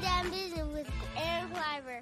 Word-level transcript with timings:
Grown 0.00 0.12
Dad 0.12 0.30
Business 0.30 0.72
with 0.72 0.90
Aaron 1.14 1.50
Kleiber. 1.50 2.00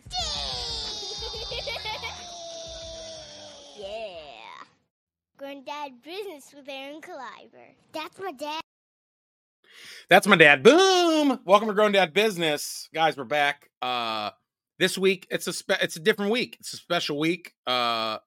yeah. 3.77 4.21
Grown 5.37 5.65
Dad 5.65 5.93
Business 6.05 6.55
with 6.55 6.69
Aaron 6.69 7.01
Kleiber. 7.01 7.75
That's 7.93 8.21
my 8.21 8.31
dad. 8.31 8.61
That's 10.09 10.29
my 10.29 10.37
dad. 10.37 10.63
Boom! 10.63 11.41
Welcome 11.45 11.67
to 11.69 11.75
Grown 11.75 11.91
Dad 11.91 12.13
Business, 12.15 12.89
guys. 12.95 13.17
We're 13.17 13.25
back. 13.25 13.69
Uh, 13.83 14.31
this 14.79 14.97
week 14.97 15.27
it's 15.29 15.49
a 15.49 15.53
spe- 15.53 15.83
it's 15.83 15.97
a 15.97 16.01
different 16.01 16.31
week. 16.31 16.57
It's 16.61 16.73
a 16.75 16.77
special 16.77 17.19
week. 17.19 17.55
Uh, 17.67 18.19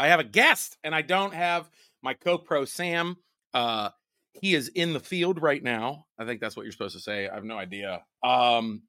I 0.00 0.08
have 0.08 0.18
a 0.18 0.24
guest, 0.24 0.76
and 0.82 0.96
I 0.96 1.02
don't 1.02 1.32
have 1.34 1.70
my 2.02 2.14
co-pro 2.14 2.64
Sam. 2.64 3.18
Uh, 3.54 3.90
he 4.32 4.54
is 4.54 4.68
in 4.68 4.92
the 4.92 5.00
field 5.00 5.42
right 5.42 5.62
now. 5.62 6.06
I 6.18 6.24
think 6.24 6.40
that's 6.40 6.56
what 6.56 6.62
you're 6.62 6.72
supposed 6.72 6.96
to 6.96 7.02
say. 7.02 7.28
I 7.28 7.34
have 7.34 7.44
no 7.44 7.58
idea. 7.58 8.02
Um, 8.24 8.82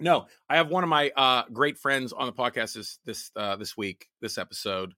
no, 0.00 0.26
I 0.48 0.56
have 0.56 0.68
one 0.68 0.84
of 0.84 0.90
my 0.90 1.10
uh, 1.16 1.42
great 1.52 1.78
friends 1.78 2.12
on 2.12 2.26
the 2.26 2.32
podcast 2.32 2.74
this 2.74 2.98
this 3.04 3.30
uh, 3.34 3.56
this 3.56 3.76
week, 3.76 4.06
this 4.20 4.38
episode, 4.38 4.94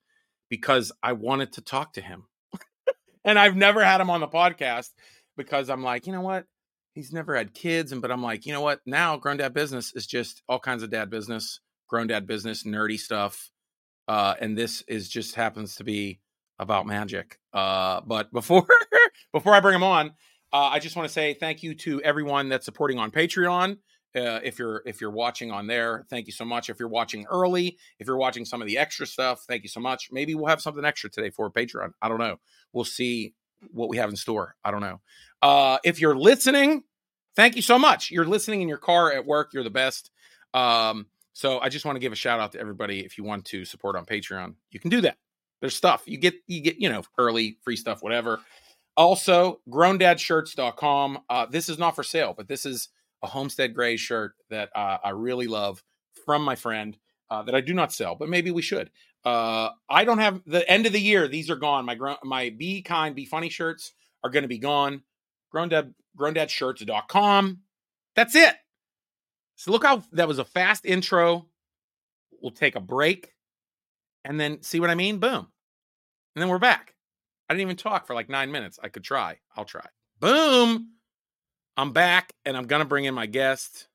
because 0.51 0.93
I 1.03 1.15
wanted 1.15 1.55
to 1.55 1.62
talk 1.62 1.95
to 1.95 2.03
him, 2.03 2.25
and 3.25 3.39
I've 3.39 3.56
never 3.56 3.83
had 3.83 4.01
him 4.01 4.11
on 4.11 4.20
the 4.20 4.29
podcast 4.29 4.91
because 5.37 5.70
I'm 5.70 5.83
like, 5.83 6.06
you 6.06 6.12
know 6.12 6.20
what? 6.20 6.45
He's 6.95 7.12
never 7.12 7.34
had 7.34 7.55
kids, 7.55 7.92
and 7.92 8.03
but 8.03 8.11
I'm 8.11 8.23
like, 8.23 8.45
you 8.45 8.53
know 8.53 8.61
what? 8.61 8.81
Now, 8.84 9.17
grown 9.17 9.39
dad 9.39 9.55
business 9.55 9.95
is 9.95 10.06
just 10.06 10.42
all 10.48 10.59
kinds 10.59 10.83
of 10.83 10.91
dad 10.91 11.09
business, 11.09 11.61
grown 11.89 12.09
dad 12.09 12.27
business, 12.27 12.65
nerdy 12.65 12.98
stuff, 12.98 13.51
uh, 14.06 14.34
and 14.39 14.59
this 14.59 14.83
is 14.87 15.09
just 15.09 15.34
happens 15.34 15.77
to 15.77 15.84
be 15.84 16.20
about 16.60 16.87
magic. 16.87 17.41
Uh, 17.52 18.02
but 18.06 18.32
before 18.32 18.66
before 19.32 19.55
I 19.55 19.60
bring 19.60 19.74
him 19.74 19.82
on, 19.82 20.12
uh, 20.52 20.69
I 20.69 20.78
just 20.78 20.94
want 20.94 21.08
to 21.08 21.12
say 21.12 21.34
thank 21.34 21.62
you 21.62 21.75
to 21.75 22.00
everyone 22.02 22.48
that's 22.48 22.67
supporting 22.67 22.98
on 22.98 23.11
Patreon. 23.11 23.78
Uh, 24.14 24.41
if 24.42 24.58
you're 24.58 24.83
if 24.84 25.00
you're 25.00 25.11
watching 25.11 25.50
on 25.50 25.67
there, 25.67 26.05
thank 26.11 26.27
you 26.27 26.33
so 26.33 26.44
much. 26.44 26.69
If 26.69 26.78
you're 26.78 26.89
watching 26.89 27.27
early, 27.30 27.78
if 27.98 28.06
you're 28.06 28.19
watching 28.19 28.44
some 28.44 28.61
of 28.61 28.69
the 28.69 28.77
extra 28.77 29.06
stuff, 29.06 29.44
thank 29.48 29.62
you 29.62 29.69
so 29.69 29.80
much. 29.80 30.11
Maybe 30.12 30.34
we'll 30.34 30.47
have 30.47 30.61
something 30.61 30.84
extra 30.84 31.11
today 31.11 31.30
for 31.30 31.50
Patreon. 31.50 31.92
I 32.02 32.08
don't 32.08 32.19
know. 32.19 32.36
We'll 32.72 32.84
see 32.84 33.34
what 33.72 33.89
we 33.89 33.97
have 33.97 34.11
in 34.11 34.17
store. 34.17 34.56
I 34.64 34.70
don't 34.70 34.80
know. 34.80 35.00
Uh, 35.42 35.78
if 35.84 36.00
you're 36.00 36.17
listening, 36.17 36.84
thank 37.36 37.56
you 37.56 37.62
so 37.62 37.78
much. 37.78 38.11
You're 38.11 38.27
listening 38.27 38.62
in 38.62 38.69
your 38.69 38.78
car 38.78 39.12
at 39.12 39.24
work. 39.24 39.52
You're 39.55 39.64
the 39.64 39.70
best. 39.70 40.11
Um, 40.52 41.06
so 41.33 41.61
I 41.61 41.69
just 41.69 41.84
want 41.84 41.97
to 41.97 42.00
give 42.00 42.12
a 42.12 42.17
shout 42.17 42.41
out 42.41 42.52
to 42.52 42.61
everybody. 42.61 43.00
If 43.00 43.17
you 43.17 43.24
want 43.24 43.45
to 43.47 43.64
support 43.64 43.97
on 43.97 44.05
Patreon, 44.05 44.55
you 44.72 44.80
can 44.80 44.91
do 44.91 45.00
that. 45.02 45.17
There's 45.61 45.77
stuff 45.77 46.03
you 46.06 46.19
get. 46.19 46.34
You 46.47 46.61
get 46.61 46.78
you 46.78 46.89
know 46.89 47.03
early 47.19 47.58
free 47.62 47.77
stuff, 47.77 48.03
whatever. 48.03 48.41
Also, 48.97 49.61
grownDadShirts.com. 49.69 51.20
Uh, 51.28 51.47
this 51.47 51.69
is 51.69 51.78
not 51.78 51.94
for 51.94 52.02
sale, 52.02 52.34
but 52.36 52.48
this 52.48 52.67
is 52.67 52.89
a 53.22 53.27
Homestead 53.27 53.75
Gray 53.75 53.97
shirt 53.97 54.34
that 54.50 54.70
uh, 54.75 54.98
I 55.02 55.11
really 55.11 55.47
love 55.47 55.83
from 56.25 56.42
my 56.42 56.55
friend 56.55 56.97
uh, 57.30 57.42
that 57.42 57.55
I 57.55 57.61
do 57.61 57.72
not 57.72 57.92
sell, 57.92 58.14
but 58.14 58.28
maybe 58.28 58.50
we 58.50 58.62
should. 58.62 58.91
Uh, 59.25 59.70
I 59.89 60.05
don't 60.05 60.19
have 60.19 60.41
the 60.47 60.69
end 60.69 60.86
of 60.86 60.92
the 60.92 61.00
year. 61.00 61.28
These 61.28 61.50
are 61.50 61.56
gone. 61.56 61.84
My 61.84 61.95
gr- 61.95 62.12
my 62.24 62.50
Be 62.50 62.83
Kind, 62.83 63.14
Be 63.14 63.27
Funny 63.27 63.48
shirts 63.48 63.92
are 64.24 64.30
going 64.30 64.42
to 64.42 64.48
be 64.48 64.58
gone. 64.58 65.02
Grown 65.50 65.70
grownDadShirts.com. 66.19 67.58
That's 68.17 68.34
it. 68.34 68.55
So 69.56 69.72
look 69.72 69.84
how 69.84 70.02
that 70.12 70.28
was 70.28 70.39
a 70.39 70.45
fast 70.45 70.86
intro. 70.86 71.47
We'll 72.41 72.50
take 72.50 72.77
a 72.77 72.80
break 72.80 73.33
and 74.25 74.39
then 74.39 74.63
see 74.63 74.81
what 74.81 74.91
I 74.91 74.95
mean. 74.95 75.19
Boom. 75.19 75.49
And 76.35 76.43
then 76.43 76.49
we're 76.49 76.59
back. 76.59 76.95
I 77.49 77.55
didn't 77.55 77.63
even 77.63 77.77
talk 77.77 78.07
for 78.07 78.15
like 78.15 78.29
nine 78.29 78.53
minutes. 78.53 78.79
I 78.83 78.89
could 78.89 79.05
try. 79.05 79.39
I'll 79.57 79.65
try. 79.65 79.87
Boom. 80.21 80.91
I'm 81.77 81.93
back 81.93 82.33
and 82.45 82.57
I'm 82.57 82.67
going 82.67 82.81
to 82.81 82.89
bring 82.89 83.05
in 83.05 83.15
my 83.15 83.27
guest. 83.27 83.89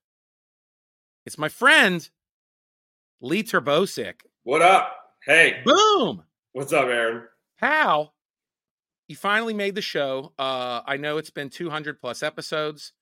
It's 1.24 1.38
my 1.38 1.48
friend, 1.48 2.08
Lee 3.20 3.42
Terbosic. 3.42 4.20
What 4.44 4.62
up? 4.62 4.92
Hey. 5.24 5.62
Boom. 5.64 6.22
What's 6.52 6.72
up, 6.72 6.86
Aaron? 6.86 7.24
How? 7.56 8.12
You 9.08 9.16
finally 9.16 9.54
made 9.54 9.74
the 9.74 9.82
show. 9.82 10.32
Uh, 10.38 10.82
I 10.86 10.96
know 10.96 11.18
it's 11.18 11.30
been 11.30 11.48
200 11.48 12.00
plus 12.00 12.22
episodes, 12.22 12.92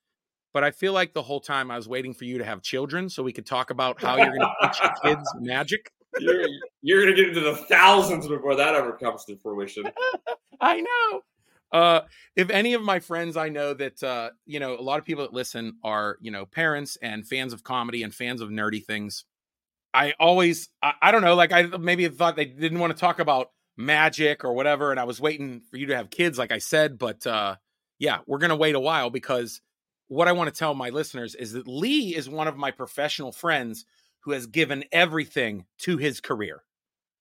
but 0.53 0.63
I 0.63 0.71
feel 0.71 0.93
like 0.93 1.15
the 1.15 1.23
whole 1.23 1.41
time 1.41 1.71
I 1.71 1.77
was 1.77 1.89
waiting 1.89 2.15
for 2.15 2.25
you 2.25 2.39
to 2.39 2.45
have 2.45 2.63
children 2.63 3.09
so 3.09 3.23
we 3.23 3.33
could 3.33 3.47
talk 3.47 3.71
about 3.71 4.01
how 4.01 4.17
you're 4.17 4.27
going 4.27 4.41
to 4.41 4.55
teach 4.63 4.81
your 4.83 4.93
kids 5.17 5.34
magic. 5.41 5.91
You're, 6.21 6.47
you're 6.83 7.03
going 7.03 7.15
to 7.15 7.21
get 7.21 7.29
into 7.29 7.41
the 7.41 7.57
thousands 7.57 8.27
before 8.29 8.57
that 8.57 8.75
ever 8.75 8.93
comes 8.93 9.25
to 9.27 9.37
fruition. 9.37 9.85
I 10.61 10.81
know. 10.81 11.23
Uh, 11.73 12.03
if 12.37 12.51
any 12.51 12.75
of 12.75 12.83
my 12.83 13.01
friends 13.01 13.37
I 13.37 13.49
know 13.49 13.75
that 13.75 14.01
uh, 14.03 14.31
you 14.47 14.61
know, 14.61 14.79
a 14.79 14.81
lot 14.81 15.01
of 15.01 15.05
people 15.05 15.25
that 15.25 15.33
listen 15.33 15.77
are 15.83 16.19
you 16.21 16.31
know 16.31 16.47
parents 16.47 16.97
and 17.03 17.27
fans 17.27 17.53
of 17.53 17.65
comedy 17.65 18.05
and 18.05 18.15
fans 18.15 18.41
of 18.41 18.49
nerdy 18.49 18.85
things. 18.85 19.25
I 19.93 20.15
always, 20.19 20.69
I, 20.83 20.93
I 21.03 21.11
don't 21.13 21.23
know, 21.23 21.35
like 21.35 21.53
I 21.53 21.63
maybe 21.63 22.07
thought 22.09 22.37
they 22.37 22.45
didn't 22.45 22.79
want 22.79 22.93
to 22.93 22.99
talk 22.99 23.19
about 23.19 23.51
magic 23.77 24.45
or 24.45 24.53
whatever, 24.53 24.93
and 24.93 25.01
I 25.01 25.05
was 25.05 25.21
waiting 25.21 25.63
for 25.71 25.77
you 25.77 25.87
to 25.87 25.97
have 25.97 26.11
kids, 26.11 26.39
like 26.39 26.53
I 26.53 26.59
said. 26.59 26.97
But 26.97 27.27
uh, 27.27 27.57
yeah, 27.99 28.19
we're 28.27 28.39
gonna 28.39 28.57
wait 28.57 28.77
a 28.77 28.81
while 28.81 29.11
because 29.11 29.61
what 30.07 30.29
I 30.29 30.33
want 30.33 30.53
to 30.53 30.59
tell 30.59 30.75
my 30.75 30.91
listeners 30.91 31.35
is 31.35 31.53
that 31.53 31.67
Lee 31.67 32.15
is 32.15 32.29
one 32.29 32.47
of 32.47 32.57
my 32.57 32.71
professional 32.71 33.33
friends 33.33 33.85
who 34.25 34.33
has 34.33 34.47
given 34.47 34.85
everything 34.93 35.67
to 35.79 35.97
his 35.99 36.21
career, 36.21 36.62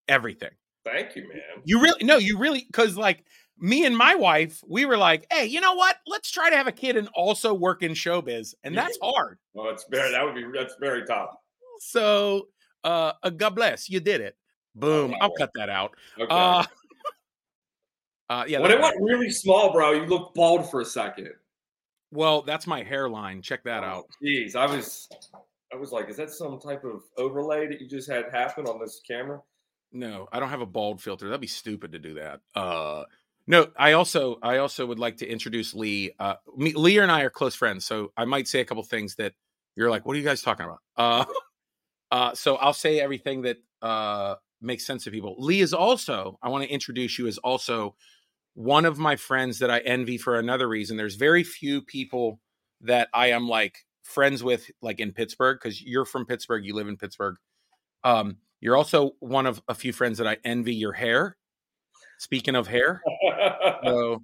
everything. 0.07 0.51
Thank 0.85 1.15
you, 1.15 1.27
man. 1.27 1.41
You 1.63 1.81
really 1.81 2.03
no, 2.03 2.17
you 2.17 2.37
really 2.37 2.63
because 2.65 2.97
like 2.97 3.23
me 3.59 3.85
and 3.85 3.95
my 3.95 4.15
wife, 4.15 4.61
we 4.67 4.85
were 4.85 4.97
like, 4.97 5.25
hey, 5.31 5.45
you 5.45 5.61
know 5.61 5.73
what? 5.75 5.95
Let's 6.07 6.31
try 6.31 6.49
to 6.49 6.57
have 6.57 6.67
a 6.67 6.71
kid 6.71 6.97
and 6.97 7.07
also 7.15 7.53
work 7.53 7.83
in 7.83 7.91
showbiz, 7.93 8.53
and 8.63 8.77
that's 8.77 8.97
hard. 9.03 9.37
Well, 9.53 9.69
it's 9.69 9.85
very 9.89 10.11
that 10.11 10.23
would 10.25 10.35
be 10.35 10.45
that's 10.53 10.75
very 10.79 11.05
tough. 11.05 11.35
So, 11.79 12.47
uh, 12.83 13.13
uh 13.21 13.29
God 13.29 13.51
bless, 13.55 13.89
you 13.89 13.99
did 13.99 14.21
it. 14.21 14.35
Boom. 14.75 15.13
Oh, 15.13 15.17
I'll 15.21 15.33
cut 15.35 15.51
that 15.55 15.69
out. 15.69 15.95
Okay. 16.19 16.27
Uh, 16.29 16.63
uh 18.29 18.45
yeah. 18.47 18.59
when 18.59 18.71
it 18.71 18.81
went 18.81 18.95
really 19.01 19.29
small, 19.29 19.71
bro, 19.71 19.91
you 19.91 20.05
looked 20.05 20.35
bald 20.35 20.69
for 20.69 20.81
a 20.81 20.85
second. 20.85 21.29
well, 22.11 22.41
that's 22.41 22.67
my 22.67 22.83
hairline. 22.83 23.41
Check 23.41 23.63
that 23.63 23.83
Oh, 23.83 23.87
out. 23.87 24.05
Jeez, 24.23 24.55
I 24.55 24.65
was, 24.65 25.07
I 25.73 25.75
was 25.75 25.91
like, 25.91 26.09
is 26.09 26.17
that 26.17 26.29
some 26.29 26.59
type 26.59 26.83
of 26.83 27.01
overlay 27.17 27.67
that 27.67 27.81
you 27.81 27.87
just 27.87 28.09
had 28.09 28.25
happen 28.31 28.67
on 28.67 28.79
this 28.79 29.01
camera? 29.07 29.41
No, 29.91 30.27
I 30.31 30.39
don't 30.39 30.49
have 30.49 30.61
a 30.61 30.67
bald 30.67 31.01
filter. 31.01 31.27
That'd 31.27 31.41
be 31.41 31.47
stupid 31.47 31.91
to 31.93 31.99
do 31.99 32.13
that. 32.15 32.41
Uh 32.55 33.03
no, 33.45 33.67
I 33.77 33.93
also 33.93 34.37
I 34.41 34.57
also 34.57 34.85
would 34.85 34.99
like 34.99 35.17
to 35.17 35.27
introduce 35.27 35.73
Lee. 35.73 36.11
Uh 36.19 36.35
me, 36.55 36.73
Lee 36.73 36.99
and 36.99 37.11
I 37.11 37.21
are 37.21 37.29
close 37.29 37.55
friends, 37.55 37.85
so 37.85 38.11
I 38.15 38.25
might 38.25 38.47
say 38.47 38.59
a 38.59 38.65
couple 38.65 38.83
things 38.83 39.15
that 39.15 39.33
you're 39.75 39.89
like, 39.89 40.05
what 40.05 40.15
are 40.15 40.19
you 40.19 40.25
guys 40.25 40.41
talking 40.41 40.65
about? 40.65 40.79
Uh 40.95 41.25
uh 42.11 42.33
so 42.33 42.55
I'll 42.57 42.73
say 42.73 42.99
everything 42.99 43.41
that 43.43 43.57
uh 43.81 44.35
makes 44.61 44.85
sense 44.85 45.03
to 45.03 45.11
people. 45.11 45.35
Lee 45.39 45.61
is 45.61 45.73
also, 45.73 46.39
I 46.41 46.49
want 46.49 46.63
to 46.63 46.69
introduce 46.69 47.19
you 47.19 47.27
as 47.27 47.37
also 47.39 47.95
one 48.53 48.85
of 48.85 48.97
my 48.97 49.15
friends 49.15 49.59
that 49.59 49.69
I 49.69 49.79
envy 49.79 50.17
for 50.17 50.39
another 50.39 50.69
reason. 50.69 50.97
There's 50.97 51.15
very 51.15 51.43
few 51.43 51.81
people 51.81 52.39
that 52.81 53.09
I 53.13 53.31
am 53.31 53.47
like 53.47 53.85
friends 54.03 54.43
with 54.43 54.69
like 54.81 54.99
in 54.99 55.11
Pittsburgh 55.11 55.57
because 55.61 55.81
you're 55.81 56.05
from 56.05 56.25
Pittsburgh, 56.25 56.63
you 56.65 56.75
live 56.75 56.87
in 56.87 56.97
Pittsburgh. 56.97 57.37
Um, 58.03 58.37
you're 58.61 58.75
also 58.77 59.11
one 59.19 59.45
of 59.45 59.61
a 59.67 59.73
few 59.73 59.91
friends 59.93 60.17
that 60.19 60.27
I 60.27 60.37
envy 60.45 60.75
your 60.75 60.93
hair. 60.93 61.37
Speaking 62.19 62.55
of 62.55 62.67
hair, 62.67 63.01
so 63.83 64.23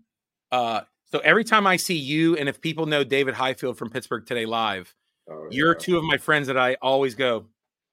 uh, 0.52 0.82
so 1.06 1.20
every 1.20 1.44
time 1.44 1.68
I 1.68 1.76
see 1.76 1.98
you, 1.98 2.38
and 2.38 2.48
if 2.48 2.62
people 2.62 2.86
know 2.86 3.04
David 3.04 3.34
Highfield 3.34 3.78
from 3.78 3.90
Pittsburgh 3.90 4.26
Today 4.26 4.46
Live, 4.46 4.94
Oh, 5.32 5.48
you're 5.52 5.76
two 5.76 5.98
of 5.98 6.04
my 6.06 6.18
friends 6.18 6.48
that 6.48 6.58
I 6.58 6.76
always 6.82 7.14
go, 7.14 7.46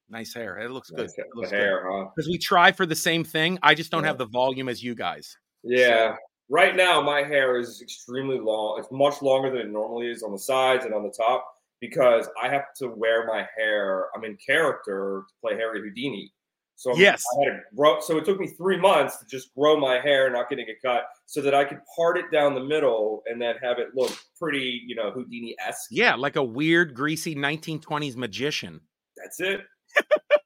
nice 0.09 0.33
hair. 0.33 0.57
It 0.59 0.71
looks 0.71 0.89
good. 0.89 1.01
Okay, 1.01 1.13
It 1.21 1.27
looks 1.35 1.51
hair, 1.51 1.85
huh? 1.91 2.05
Because 2.15 2.27
we 2.27 2.37
try 2.37 2.71
for 2.71 2.85
the 2.87 2.95
same 2.95 3.23
thing. 3.23 3.59
I 3.61 3.75
just 3.75 3.91
don't 3.91 4.01
Yeah. 4.03 4.07
have 4.07 4.17
the 4.17 4.25
volume 4.25 4.69
as 4.69 4.83
you 4.83 4.95
guys. 4.95 5.37
Yeah. 5.63 6.15
Right 6.49 6.75
now, 6.75 6.99
my 7.01 7.21
hair 7.23 7.57
is 7.59 7.79
extremely 7.81 8.39
long. 8.39 8.79
It's 8.79 8.87
much 8.91 9.21
longer 9.21 9.51
than 9.51 9.59
it 9.59 9.69
normally 9.69 10.07
is 10.09 10.23
on 10.23 10.31
the 10.31 10.39
sides 10.39 10.85
and 10.85 10.93
on 10.95 11.03
the 11.03 11.11
top 11.15 11.45
because 11.79 12.27
I 12.41 12.49
have 12.49 12.73
to 12.77 12.87
wear 12.87 13.25
my 13.25 13.47
hair. 13.57 14.07
I'm 14.15 14.23
in 14.23 14.37
character 14.45 15.23
to 15.27 15.33
play 15.41 15.55
Harry 15.55 15.81
Houdini. 15.81 16.33
So 16.75 16.95
Yes. 16.95 17.23
I 17.35 17.43
had 17.45 17.51
to 17.53 17.59
grow. 17.75 17.99
So 18.01 18.17
it 18.17 18.25
took 18.25 18.39
me 18.39 18.47
three 18.47 18.77
months 18.79 19.17
to 19.17 19.25
just 19.25 19.53
grow 19.55 19.77
my 19.79 19.99
hair, 19.99 20.29
not 20.29 20.47
getting 20.49 20.67
a 20.69 20.75
cut, 20.87 21.05
so 21.25 21.41
that 21.41 21.55
I 21.55 21.63
could 21.65 21.79
part 21.95 22.17
it 22.19 22.31
down 22.31 22.53
the 22.53 22.63
middle 22.63 23.23
and 23.25 23.41
then 23.41 23.55
have 23.63 23.79
it 23.79 23.89
look 23.95 24.11
pretty, 24.39 24.83
you 24.85 24.95
know, 24.95 25.09
Houdini 25.11 25.55
esque. 25.65 25.87
Yeah, 25.89 26.13
like 26.15 26.35
a 26.35 26.43
weird, 26.43 26.93
greasy 26.93 27.35
1920s 27.35 28.15
magician. 28.15 28.81
That's 29.17 29.39
it. 29.39 29.61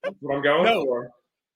That's 0.04 0.16
what 0.22 0.36
I'm 0.38 0.42
going 0.42 0.63
No. 0.63 0.84
for. 0.86 1.12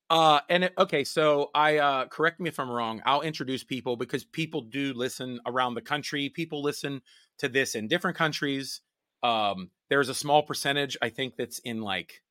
Uh, 0.09 0.39
and 0.49 0.65
it, 0.65 0.73
okay, 0.77 1.03
so 1.03 1.49
I 1.55 1.77
uh, 1.77 2.05
correct 2.07 2.39
me 2.39 2.49
if 2.49 2.59
I'm 2.59 2.69
wrong. 2.69 3.01
I'll 3.05 3.21
introduce 3.21 3.63
people 3.63 3.95
because 3.95 4.23
people 4.23 4.61
do 4.61 4.93
listen 4.93 5.39
around 5.47 5.73
the 5.73 5.81
country. 5.81 6.29
People 6.29 6.61
listen 6.61 7.01
to 7.39 7.47
this 7.49 7.73
in 7.75 7.87
different 7.87 8.15
countries. 8.15 8.81
Um, 9.25 9.69
there's 9.89 10.09
a 10.09 10.13
small 10.13 10.43
percentage 10.43 10.97
I 11.01 11.09
think 11.09 11.35
that's 11.37 11.59
in 11.59 11.81
like, 11.81 12.21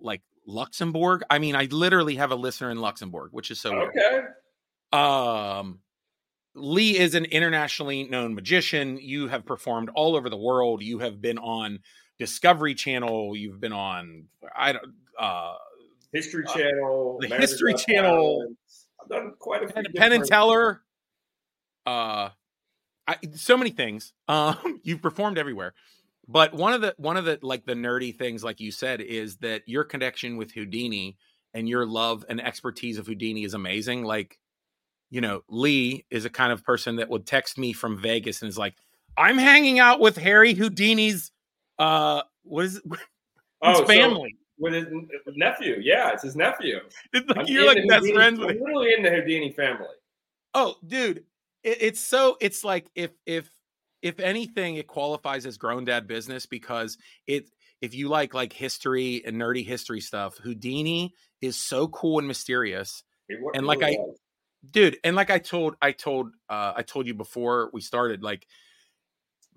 like 0.00 0.22
Luxembourg. 0.46 1.22
I 1.28 1.38
mean, 1.38 1.54
I 1.54 1.64
literally 1.64 2.16
have 2.16 2.30
a 2.30 2.36
listener 2.36 2.70
in 2.70 2.78
Luxembourg, 2.78 3.30
which 3.32 3.50
is 3.50 3.60
so 3.60 3.72
weird. 3.72 3.90
Okay. 3.96 4.20
Um, 4.92 5.80
Lee 6.54 6.98
is 6.98 7.14
an 7.14 7.26
internationally 7.26 8.04
known 8.04 8.34
magician. 8.34 8.98
You 9.00 9.28
have 9.28 9.44
performed 9.46 9.90
all 9.94 10.16
over 10.16 10.28
the 10.28 10.36
world. 10.36 10.82
You 10.82 10.98
have 10.98 11.20
been 11.20 11.38
on 11.38 11.80
Discovery 12.18 12.74
Channel. 12.74 13.36
You've 13.36 13.60
been 13.60 13.72
on. 13.72 14.24
I 14.56 14.72
don't. 14.72 14.84
Uh, 15.18 15.54
History 16.12 16.44
Uh, 16.48 16.52
Channel, 16.52 17.18
the 17.20 17.26
America's 17.26 17.50
History 17.52 17.74
Channel. 17.74 18.46
I've 19.00 19.08
done 19.08 19.34
quite 19.38 19.62
a 19.62 19.66
few. 19.66 19.74
Penn, 19.74 19.84
Penn 19.94 20.12
and 20.12 20.24
Teller. 20.24 20.82
Uh, 21.86 22.30
I, 23.10 23.16
so 23.34 23.56
many 23.56 23.70
things. 23.70 24.12
Um, 24.28 24.80
you've 24.84 25.02
performed 25.02 25.38
everywhere, 25.38 25.74
but 26.28 26.54
one 26.54 26.72
of 26.72 26.80
the 26.80 26.94
one 26.98 27.16
of 27.16 27.24
the 27.24 27.38
like 27.42 27.66
the 27.66 27.74
nerdy 27.74 28.16
things, 28.16 28.44
like 28.44 28.60
you 28.60 28.70
said, 28.70 29.00
is 29.00 29.36
that 29.38 29.62
your 29.66 29.82
connection 29.84 30.36
with 30.36 30.52
Houdini 30.52 31.16
and 31.52 31.68
your 31.68 31.84
love 31.84 32.24
and 32.28 32.40
expertise 32.40 32.96
of 32.98 33.06
Houdini 33.08 33.42
is 33.42 33.54
amazing. 33.54 34.04
Like, 34.04 34.38
you 35.10 35.20
know, 35.20 35.42
Lee 35.48 36.04
is 36.10 36.24
a 36.24 36.30
kind 36.30 36.52
of 36.52 36.62
person 36.62 36.96
that 36.96 37.08
would 37.08 37.26
text 37.26 37.58
me 37.58 37.72
from 37.72 37.98
Vegas 38.00 38.40
and 38.42 38.48
is 38.48 38.56
like, 38.56 38.74
"I'm 39.16 39.36
hanging 39.38 39.80
out 39.80 39.98
with 39.98 40.16
Harry 40.16 40.54
Houdini's 40.54 41.32
uh, 41.80 42.22
what 42.44 42.66
is 42.66 42.76
it? 42.76 42.82
His 42.90 42.98
Oh, 43.62 43.74
so 43.74 43.86
family." 43.86 44.36
with 44.58 44.74
his 44.74 44.86
nephew. 45.36 45.76
Yeah, 45.80 46.12
it's 46.12 46.22
his 46.22 46.36
nephew. 46.36 46.80
It's 47.14 47.26
I'm 47.30 47.36
like 47.38 47.48
you're 47.48 47.66
like 47.66 47.78
best 47.88 48.00
Houdini- 48.02 48.14
friends 48.14 48.38
with 48.38 48.50
I'm 48.50 48.60
literally 48.60 48.92
in 48.94 49.02
the 49.02 49.10
Houdini 49.10 49.52
family. 49.52 49.86
Oh, 50.54 50.76
dude, 50.86 51.24
it, 51.62 51.78
it's 51.80 52.00
so 52.00 52.36
it's 52.40 52.64
like 52.64 52.90
if 52.94 53.10
if 53.26 53.50
if 54.02 54.18
anything, 54.18 54.76
it 54.76 54.86
qualifies 54.86 55.44
as 55.46 55.58
grown 55.58 55.84
dad 55.84 56.06
business 56.06 56.46
because 56.46 56.96
it 57.26 57.50
if 57.80 57.94
you 57.94 58.08
like 58.08 58.34
like 58.34 58.52
history 58.52 59.22
and 59.24 59.36
nerdy 59.36 59.64
history 59.64 60.00
stuff, 60.00 60.38
Houdini 60.38 61.14
is 61.40 61.56
so 61.56 61.88
cool 61.88 62.18
and 62.18 62.28
mysterious, 62.28 63.02
And 63.54 63.66
like 63.66 63.82
I- 63.82 63.96
dude. 64.70 64.98
And 65.04 65.16
like 65.16 65.30
I 65.30 65.38
told 65.38 65.76
I 65.80 65.92
told 65.92 66.32
uh 66.48 66.72
I 66.76 66.82
told 66.82 67.06
you 67.06 67.14
before 67.14 67.70
we 67.72 67.80
started, 67.80 68.22
like 68.22 68.46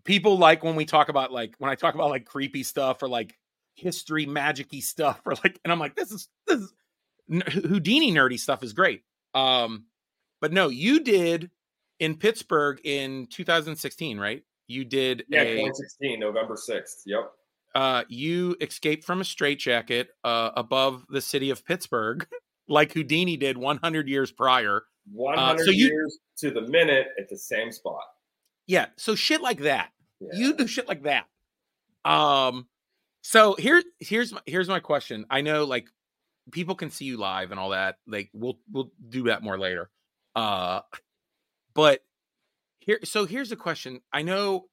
people 0.03 0.37
like 0.37 0.63
when 0.63 0.75
we 0.75 0.85
talk 0.85 1.09
about 1.09 1.31
like 1.31 1.55
when 1.57 1.69
I 1.71 1.75
talk 1.75 1.95
about 1.95 2.09
like 2.09 2.25
creepy 2.25 2.63
stuff 2.63 3.01
or 3.01 3.07
like 3.07 3.37
history 3.75 4.25
magicy 4.25 4.81
stuff 4.81 5.21
or 5.25 5.33
like, 5.43 5.59
and 5.63 5.71
I'm 5.71 5.79
like, 5.79 5.95
this 5.95 6.11
is 6.11 6.27
this 6.47 6.59
is 6.59 6.73
Houdini 7.29 8.11
nerdy 8.11 8.39
stuff 8.39 8.63
is 8.63 8.73
great. 8.73 9.03
Um, 9.33 9.85
but 10.41 10.51
no, 10.51 10.67
you 10.67 10.99
did 10.99 11.49
in 11.99 12.15
Pittsburgh 12.17 12.79
in 12.83 13.27
2016, 13.27 14.19
right? 14.19 14.43
You 14.67 14.85
did 14.85 15.25
yeah, 15.29 15.41
a 15.41 15.55
2016, 15.55 16.19
November 16.19 16.55
6th. 16.55 17.01
Yep. 17.05 17.31
uh, 17.75 18.03
you 18.07 18.55
escaped 18.61 19.03
from 19.03 19.21
a 19.21 19.25
straitjacket 19.25 20.09
uh, 20.23 20.51
above 20.55 21.05
the 21.09 21.21
city 21.21 21.49
of 21.49 21.65
Pittsburgh, 21.65 22.27
like 22.67 22.93
Houdini 22.93 23.37
did 23.37 23.57
100 23.57 24.07
years 24.07 24.31
prior. 24.31 24.83
100 25.11 25.39
Uh, 25.41 25.57
so 25.65 25.71
you- 25.71 25.87
years 25.87 26.17
to 26.37 26.49
the 26.51 26.61
minute 26.61 27.07
at 27.19 27.29
the 27.29 27.37
same 27.37 27.71
spot. 27.71 28.01
Yeah, 28.67 28.87
so 28.95 29.15
shit 29.15 29.41
like 29.41 29.59
that. 29.59 29.91
Yeah. 30.21 30.29
You 30.33 30.53
do 30.55 30.67
shit 30.67 30.87
like 30.87 31.03
that. 31.03 31.25
Um, 32.05 32.67
so 33.21 33.55
here, 33.55 33.83
here's 33.99 34.31
my 34.33 34.39
here's 34.45 34.69
my 34.69 34.79
question. 34.79 35.25
I 35.29 35.41
know 35.41 35.65
like 35.65 35.87
people 36.51 36.75
can 36.75 36.89
see 36.89 37.05
you 37.05 37.17
live 37.17 37.51
and 37.51 37.59
all 37.59 37.69
that. 37.71 37.97
Like 38.07 38.29
we'll 38.33 38.59
we'll 38.71 38.91
do 39.09 39.23
that 39.23 39.43
more 39.43 39.59
later. 39.59 39.89
Uh, 40.35 40.81
but 41.75 42.01
here, 42.79 42.99
so 43.03 43.25
here's 43.25 43.49
the 43.49 43.55
question. 43.55 44.01
I 44.11 44.21
know 44.23 44.65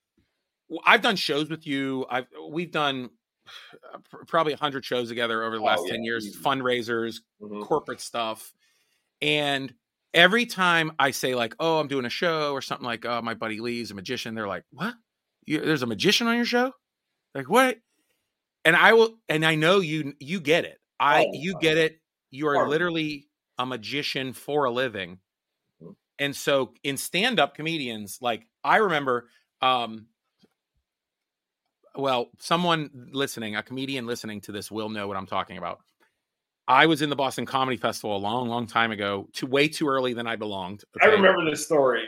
I've 0.84 1.02
done 1.02 1.16
shows 1.16 1.50
with 1.50 1.66
you. 1.66 2.06
I've 2.10 2.26
we've 2.50 2.70
done 2.70 3.10
uh, 3.92 3.98
pr- 4.10 4.24
probably 4.26 4.54
hundred 4.54 4.84
shows 4.84 5.08
together 5.08 5.42
over 5.42 5.56
the 5.56 5.62
Oh, 5.62 5.64
last 5.64 5.82
yeah, 5.86 5.92
ten 5.92 6.04
years, 6.04 6.26
easy. 6.26 6.38
fundraisers, 6.40 7.20
Mhm. 7.42 7.62
corporate 7.64 8.00
stuff. 8.00 8.52
And 9.22 9.74
every 10.14 10.46
time 10.46 10.92
I 10.98 11.10
say 11.12 11.34
like, 11.34 11.54
"Oh, 11.60 11.80
I'm 11.80 11.88
doing 11.88 12.04
a 12.06 12.10
show" 12.10 12.52
or 12.52 12.62
something 12.62 12.86
like, 12.86 13.04
"Oh, 13.06 13.22
my 13.22 13.34
buddy 13.34 13.60
Lee's 13.60 13.90
a 13.90 13.94
magician," 13.94 14.34
they're 14.34 14.48
like, 14.48 14.64
"What? 14.70 14.94
You, 15.46 15.60
there's 15.60 15.82
a 15.82 15.86
magician 15.86 16.26
on 16.28 16.36
your 16.36 16.44
show?" 16.44 16.72
Like 17.34 17.48
what? 17.50 17.78
And 18.64 18.76
I 18.76 18.92
will, 18.92 19.16
and 19.28 19.44
I 19.44 19.54
know 19.54 19.80
you 19.80 20.14
you 20.20 20.40
get 20.40 20.64
it. 20.64 20.78
I 21.00 21.24
Oh, 21.24 21.30
you 21.34 21.58
get 21.60 21.78
it. 21.78 22.00
You 22.30 22.48
are 22.48 22.68
literally 22.68 23.28
a 23.58 23.66
magician 23.66 24.32
for 24.32 24.64
a 24.64 24.70
living. 24.70 25.18
And 26.20 26.36
so 26.36 26.74
in 26.84 26.96
stand-up 26.96 27.56
comedians, 27.56 28.18
like 28.20 28.46
I 28.62 28.76
remember 28.76 29.28
um 29.60 30.06
well, 31.96 32.30
someone 32.38 33.08
listening, 33.12 33.56
a 33.56 33.64
comedian 33.64 34.06
listening 34.06 34.40
to 34.42 34.52
this 34.52 34.70
will 34.70 34.88
know 34.88 35.08
what 35.08 35.16
I'm 35.16 35.26
talking 35.26 35.58
about. 35.58 35.80
I 36.68 36.86
was 36.86 37.02
in 37.02 37.10
the 37.10 37.16
Boston 37.16 37.46
Comedy 37.46 37.76
Festival 37.76 38.16
a 38.16 38.18
long, 38.18 38.48
long 38.48 38.68
time 38.68 38.92
ago, 38.92 39.28
too 39.32 39.46
way 39.46 39.66
too 39.66 39.88
early 39.88 40.14
than 40.14 40.28
I 40.28 40.36
belonged. 40.36 40.84
I 41.02 41.06
remember 41.06 41.44
this 41.50 41.64
story. 41.64 42.04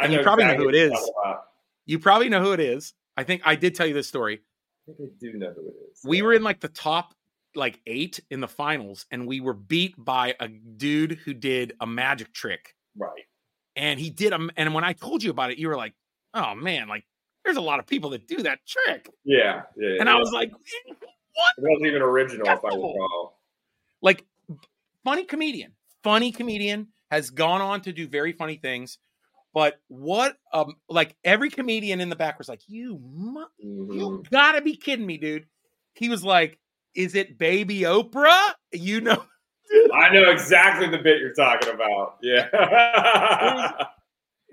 I 0.00 0.04
And 0.04 0.12
you 0.12 0.22
probably 0.22 0.44
know 0.46 0.56
who 0.56 0.68
it 0.68 0.74
is. 0.74 0.90
you're 0.90 0.98
talking 0.98 1.14
about. 1.24 1.42
You 1.86 1.98
probably 2.00 2.28
know 2.28 2.42
who 2.42 2.52
it 2.52 2.58
is. 2.58 2.94
I 3.16 3.22
think 3.22 3.42
I 3.44 3.54
did 3.54 3.76
tell 3.76 3.86
you 3.86 3.94
this 3.94 4.08
story. 4.08 4.40
I 4.88 4.92
think 4.92 5.10
I 5.10 5.12
do 5.20 5.32
know 5.34 5.52
who 5.54 5.68
it 5.68 5.74
is. 5.92 6.00
We 6.04 6.22
were 6.22 6.32
in 6.32 6.42
like 6.42 6.60
the 6.60 6.68
top 6.68 7.14
like 7.54 7.80
eight 7.86 8.18
in 8.30 8.40
the 8.40 8.48
finals, 8.48 9.06
and 9.10 9.26
we 9.26 9.40
were 9.40 9.54
beat 9.54 9.94
by 9.96 10.34
a 10.40 10.48
dude 10.48 11.12
who 11.24 11.34
did 11.34 11.74
a 11.80 11.86
magic 11.86 12.32
trick. 12.32 12.74
Right. 12.96 13.24
And 13.76 13.98
he 14.00 14.10
did 14.10 14.32
a 14.32 14.48
and 14.56 14.74
when 14.74 14.84
I 14.84 14.92
told 14.92 15.22
you 15.22 15.30
about 15.30 15.50
it, 15.50 15.58
you 15.58 15.68
were 15.68 15.76
like, 15.76 15.94
oh 16.34 16.54
man, 16.54 16.88
like 16.88 17.04
there's 17.44 17.56
a 17.56 17.60
lot 17.62 17.78
of 17.78 17.86
people 17.86 18.10
that 18.10 18.26
do 18.26 18.38
that 18.42 18.58
trick. 18.66 19.08
Yeah, 19.24 19.62
yeah. 19.76 19.96
And 20.00 20.08
yeah. 20.08 20.14
I 20.14 20.18
was 20.18 20.30
like, 20.32 20.50
what? 20.52 21.52
it 21.56 21.62
wasn't 21.62 21.86
even 21.86 22.02
original, 22.02 22.46
if 22.48 22.64
I 22.64 22.68
recall. 22.68 23.38
like 24.02 24.24
funny 25.04 25.24
comedian 25.24 25.72
funny 26.02 26.32
comedian 26.32 26.88
has 27.10 27.30
gone 27.30 27.60
on 27.60 27.80
to 27.80 27.92
do 27.92 28.06
very 28.08 28.32
funny 28.32 28.56
things 28.56 28.98
but 29.54 29.80
what 29.88 30.36
um 30.52 30.74
like 30.88 31.16
every 31.24 31.48
comedian 31.50 32.00
in 32.00 32.10
the 32.10 32.16
back 32.16 32.36
was 32.38 32.48
like 32.48 32.60
you 32.66 32.98
mu- 33.02 33.44
Mhm. 33.64 33.94
you 33.94 34.22
gotta 34.30 34.60
be 34.60 34.76
kidding 34.76 35.06
me 35.06 35.16
dude 35.16 35.46
he 35.94 36.08
was 36.10 36.22
like 36.22 36.58
is 36.94 37.14
it 37.14 37.38
baby 37.38 37.80
oprah 37.80 38.52
you 38.72 39.00
know 39.00 39.24
I 39.94 40.08
know 40.12 40.30
exactly 40.30 40.88
the 40.88 40.98
bit 40.98 41.20
you're 41.20 41.32
talking 41.34 41.72
about. 41.72 42.16
Yeah. 42.22 42.48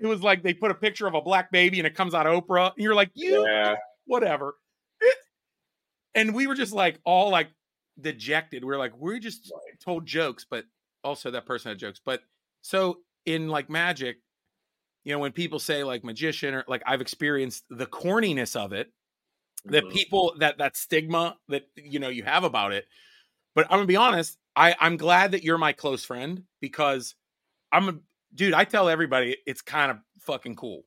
it 0.00 0.06
was 0.06 0.22
like 0.22 0.42
they 0.42 0.54
put 0.54 0.70
a 0.70 0.74
picture 0.74 1.06
of 1.06 1.14
a 1.14 1.20
black 1.20 1.50
baby 1.50 1.78
and 1.80 1.86
it 1.86 1.94
comes 1.94 2.14
out 2.14 2.26
oprah 2.26 2.72
and 2.74 2.82
you're 2.82 2.94
like 2.94 3.10
you 3.14 3.44
yeah. 3.46 3.74
whatever 4.06 4.56
It- 5.00 5.16
and 6.14 6.34
we 6.34 6.46
were 6.46 6.54
just 6.54 6.72
like 6.72 7.00
all 7.04 7.30
like 7.30 7.48
dejected 8.00 8.64
we 8.64 8.72
are 8.72 8.78
like 8.78 8.92
we 8.96 9.18
just 9.18 9.50
Right. 9.52 9.80
told 9.80 10.06
jokes, 10.06 10.46
but 10.48 10.64
also 11.02 11.30
that 11.32 11.46
person 11.46 11.70
had 11.70 11.78
jokes. 11.78 12.00
But 12.04 12.20
so 12.62 12.98
in 13.26 13.48
like 13.48 13.68
magic, 13.70 14.18
you 15.04 15.12
know, 15.12 15.18
when 15.18 15.32
people 15.32 15.58
say 15.58 15.82
like 15.84 16.04
magician 16.04 16.54
or 16.54 16.64
like 16.68 16.82
I've 16.86 17.00
experienced 17.00 17.64
the 17.70 17.86
corniness 17.86 18.54
of 18.56 18.72
it, 18.72 18.92
that 19.64 19.84
Mhm. 19.84 19.92
people 19.92 20.34
that 20.38 20.58
that 20.58 20.76
stigma 20.76 21.36
that 21.48 21.68
you 21.76 21.98
know 21.98 22.08
you 22.08 22.22
have 22.22 22.44
about 22.44 22.72
it. 22.72 22.86
But 23.56 23.64
I'm 23.66 23.78
gonna 23.78 23.86
be 23.86 23.96
honest, 23.96 24.38
I 24.58 24.74
I'm 24.80 24.96
glad 24.96 25.32
that 25.32 25.44
you're 25.44 25.56
my 25.56 25.72
close 25.72 26.04
friend 26.04 26.42
because 26.60 27.14
I'm 27.70 27.88
a 27.88 27.94
dude. 28.34 28.54
I 28.54 28.64
tell 28.64 28.88
everybody 28.88 29.36
it's 29.46 29.62
kind 29.62 29.90
of 29.90 29.98
fucking 30.20 30.56
cool. 30.56 30.82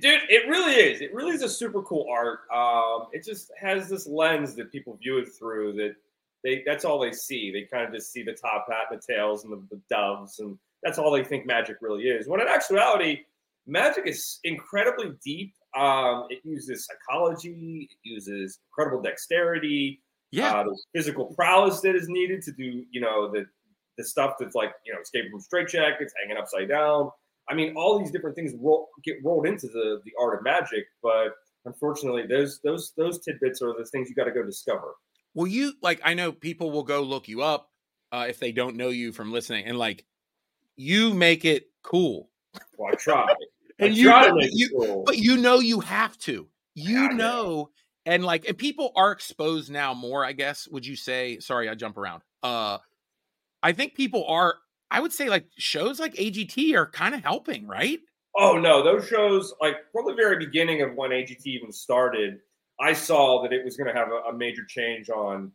Dude, 0.00 0.20
it 0.28 0.48
really 0.48 0.74
is. 0.74 1.00
It 1.00 1.12
really 1.12 1.32
is 1.32 1.42
a 1.42 1.48
super 1.48 1.82
cool 1.82 2.06
art. 2.08 2.40
Um, 2.54 3.08
it 3.12 3.24
just 3.24 3.50
has 3.58 3.88
this 3.88 4.06
lens 4.06 4.54
that 4.54 4.70
people 4.70 4.96
view 5.02 5.18
it 5.18 5.30
through 5.36 5.72
that 5.74 5.96
they 6.44 6.62
that's 6.64 6.84
all 6.84 7.00
they 7.00 7.10
see. 7.12 7.50
They 7.50 7.62
kind 7.62 7.84
of 7.84 7.92
just 7.92 8.12
see 8.12 8.22
the 8.22 8.34
top 8.34 8.66
hat, 8.70 8.86
the 8.90 9.00
tails, 9.04 9.44
and 9.44 9.52
the, 9.52 9.62
the 9.74 9.80
doves, 9.90 10.38
and 10.38 10.56
that's 10.84 10.98
all 10.98 11.10
they 11.10 11.24
think 11.24 11.44
magic 11.44 11.78
really 11.80 12.04
is. 12.04 12.28
When 12.28 12.40
in 12.40 12.46
actuality, 12.46 13.22
magic 13.66 14.06
is 14.06 14.38
incredibly 14.44 15.14
deep. 15.24 15.54
Um, 15.76 16.26
it 16.30 16.38
uses 16.44 16.86
psychology, 16.86 17.88
it 17.90 18.08
uses 18.08 18.60
incredible 18.70 19.02
dexterity, 19.02 20.00
Yeah, 20.30 20.52
uh, 20.52 20.64
there's 20.64 20.86
physical 20.94 21.26
prowess 21.34 21.80
that 21.80 21.94
is 21.96 22.08
needed 22.08 22.42
to 22.42 22.52
do, 22.52 22.84
you 22.90 23.00
know, 23.00 23.30
the 23.30 23.46
the 23.96 24.04
stuff 24.04 24.34
that's 24.38 24.54
like, 24.54 24.70
you 24.86 24.92
know, 24.92 25.00
escaping 25.00 25.30
from 25.30 25.40
straitjackets, 25.40 26.10
hanging 26.22 26.36
upside 26.38 26.68
down. 26.68 27.10
I 27.50 27.54
mean, 27.54 27.74
all 27.76 27.98
these 27.98 28.10
different 28.12 28.36
things 28.36 28.52
roll, 28.60 28.88
get 29.04 29.16
rolled 29.24 29.46
into 29.46 29.66
the 29.68 30.00
the 30.04 30.12
art 30.20 30.38
of 30.38 30.44
magic, 30.44 30.84
but 31.02 31.34
unfortunately, 31.64 32.24
those 32.28 32.60
those 32.62 32.92
those 32.96 33.20
tidbits 33.20 33.62
are 33.62 33.74
the 33.76 33.84
things 33.86 34.08
you 34.08 34.14
got 34.14 34.24
to 34.24 34.30
go 34.32 34.42
discover. 34.44 34.94
Well, 35.34 35.46
you 35.46 35.72
like 35.82 36.00
I 36.04 36.14
know 36.14 36.30
people 36.32 36.70
will 36.70 36.82
go 36.84 37.02
look 37.02 37.26
you 37.28 37.42
up 37.42 37.70
uh, 38.12 38.26
if 38.28 38.38
they 38.38 38.52
don't 38.52 38.76
know 38.76 38.88
you 38.90 39.12
from 39.12 39.32
listening, 39.32 39.64
and 39.66 39.78
like 39.78 40.04
you 40.76 41.14
make 41.14 41.44
it 41.44 41.70
cool, 41.82 42.30
Well, 42.76 42.92
I 42.92 42.96
try. 42.96 43.26
and 43.78 43.92
I 43.92 43.96
you, 43.96 44.04
try 44.04 44.22
know, 44.22 44.28
to 44.28 44.34
make 44.34 44.50
you 44.52 44.68
cool. 44.70 45.02
but 45.04 45.18
you 45.18 45.36
know 45.38 45.58
you 45.60 45.80
have 45.80 46.16
to. 46.18 46.48
You 46.74 47.08
know. 47.14 47.70
And 48.06 48.24
like, 48.24 48.46
and 48.46 48.56
people 48.56 48.92
are 48.96 49.12
exposed 49.12 49.70
now 49.70 49.94
more. 49.94 50.24
I 50.24 50.32
guess 50.32 50.68
would 50.68 50.86
you 50.86 50.96
say? 50.96 51.38
Sorry, 51.40 51.68
I 51.68 51.74
jump 51.74 51.96
around. 51.96 52.22
Uh, 52.42 52.78
I 53.62 53.72
think 53.72 53.94
people 53.94 54.24
are. 54.26 54.56
I 54.90 55.00
would 55.00 55.12
say 55.12 55.28
like 55.28 55.46
shows 55.58 56.00
like 56.00 56.14
AGT 56.14 56.74
are 56.74 56.86
kind 56.86 57.14
of 57.14 57.22
helping, 57.22 57.66
right? 57.66 57.98
Oh 58.36 58.58
no, 58.58 58.82
those 58.82 59.06
shows 59.06 59.54
like 59.60 59.76
from 59.92 60.06
the 60.06 60.14
very 60.14 60.38
beginning 60.38 60.82
of 60.82 60.94
when 60.94 61.10
AGT 61.10 61.44
even 61.44 61.72
started, 61.72 62.38
I 62.80 62.92
saw 62.92 63.42
that 63.42 63.52
it 63.52 63.64
was 63.64 63.76
going 63.76 63.92
to 63.92 63.98
have 63.98 64.08
a, 64.08 64.30
a 64.30 64.32
major 64.32 64.64
change 64.66 65.10
on 65.10 65.52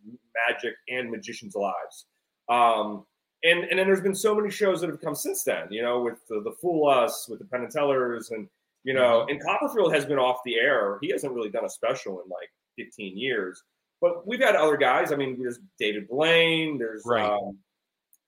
magic 0.47 0.73
and 0.89 1.09
magicians' 1.09 1.55
lives. 1.55 2.05
Um, 2.49 3.05
and 3.43 3.63
and 3.65 3.79
then 3.79 3.87
there's 3.87 4.01
been 4.01 4.15
so 4.15 4.35
many 4.35 4.49
shows 4.49 4.81
that 4.81 4.89
have 4.89 5.01
come 5.01 5.15
since 5.15 5.43
then. 5.43 5.67
You 5.69 5.81
know, 5.81 6.01
with 6.01 6.19
the, 6.27 6.41
the 6.43 6.53
Fool 6.61 6.89
Us, 6.89 7.27
with 7.29 7.39
the 7.39 7.45
Penn 7.45 7.61
and 7.61 7.71
Tellers, 7.71 8.31
and 8.31 8.47
You 8.83 8.93
know, 8.93 9.25
and 9.29 9.41
Copperfield 9.41 9.93
has 9.93 10.05
been 10.05 10.19
off 10.19 10.39
the 10.45 10.55
air. 10.55 10.97
He 11.01 11.09
hasn't 11.09 11.33
really 11.33 11.49
done 11.49 11.65
a 11.65 11.69
special 11.69 12.21
in 12.21 12.29
like 12.29 12.49
15 12.77 13.17
years. 13.17 13.61
But 14.01 14.27
we've 14.27 14.41
had 14.41 14.55
other 14.57 14.75
guys. 14.75 15.11
I 15.13 15.15
mean, 15.15 15.37
there's 15.39 15.59
David 15.79 16.07
Blaine. 16.09 16.77
There's 16.77 17.03
Right. 17.05 17.23
um, 17.29 17.57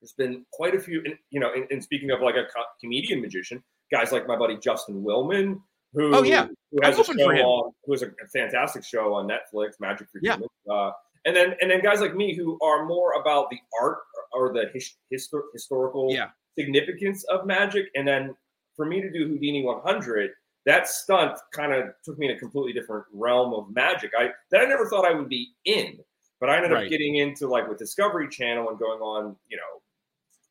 there's 0.00 0.14
been 0.14 0.46
quite 0.52 0.74
a 0.74 0.80
few. 0.80 1.02
And, 1.04 1.14
you 1.30 1.40
know, 1.40 1.52
and, 1.52 1.66
and 1.70 1.82
speaking 1.84 2.10
of 2.10 2.20
like 2.22 2.36
a 2.36 2.44
co- 2.44 2.64
comedian 2.80 3.20
magician, 3.20 3.62
guys 3.92 4.12
like 4.12 4.26
my 4.26 4.36
buddy 4.36 4.56
Justin 4.56 5.02
Willman, 5.04 5.60
who 5.92 6.14
Oh, 6.14 6.22
yeah. 6.22 6.46
who 6.70 6.78
has 6.82 6.94
I'm 6.94 7.00
a 7.02 7.04
show 7.04 7.12
for 7.26 7.34
him. 7.34 7.44
on, 7.44 7.72
who 7.84 7.92
has 7.92 8.02
a 8.02 8.10
fantastic 8.32 8.82
show 8.84 9.12
on 9.14 9.28
Netflix, 9.28 9.72
Magic 9.78 10.08
for 10.10 10.20
Yeah. 10.22 10.34
Humans. 10.36 10.50
Uh, 10.70 10.90
and 11.26 11.36
then 11.36 11.54
and 11.60 11.70
then 11.70 11.82
guys 11.82 12.00
like 12.00 12.14
me 12.14 12.34
who 12.34 12.58
are 12.62 12.86
more 12.86 13.12
about 13.20 13.50
the 13.50 13.58
art 13.80 13.98
or 14.32 14.54
the 14.54 14.70
his, 14.72 14.94
histor- 15.12 15.48
historical 15.52 16.08
Yeah. 16.10 16.30
significance 16.58 17.24
of 17.24 17.44
magic. 17.46 17.88
And 17.94 18.08
then 18.08 18.34
for 18.76 18.86
me 18.86 19.00
to 19.02 19.10
do 19.10 19.26
Houdini 19.28 19.62
100, 19.64 20.30
that 20.66 20.88
stunt 20.88 21.38
kind 21.52 21.72
of 21.72 21.94
took 22.04 22.18
me 22.18 22.30
in 22.30 22.36
a 22.36 22.38
completely 22.40 22.72
different 22.72 23.06
realm 23.12 23.54
of 23.54 23.70
magic. 23.74 24.12
I 24.18 24.30
that 24.50 24.60
I 24.62 24.66
never 24.66 24.88
thought 24.88 25.06
I 25.06 25.14
would 25.14 25.28
be 25.30 25.54
in, 25.64 26.00
but 26.40 26.50
I 26.50 26.56
ended 26.56 26.72
Right. 26.72 26.86
up 26.86 26.88
getting 26.88 27.16
into 27.16 27.48
like 27.48 27.68
with 27.68 27.78
Discovery 27.78 28.28
Channel 28.28 28.68
and 28.70 28.78
going 28.78 29.00
on, 29.00 29.36
you 29.48 29.56
know, 29.56 29.82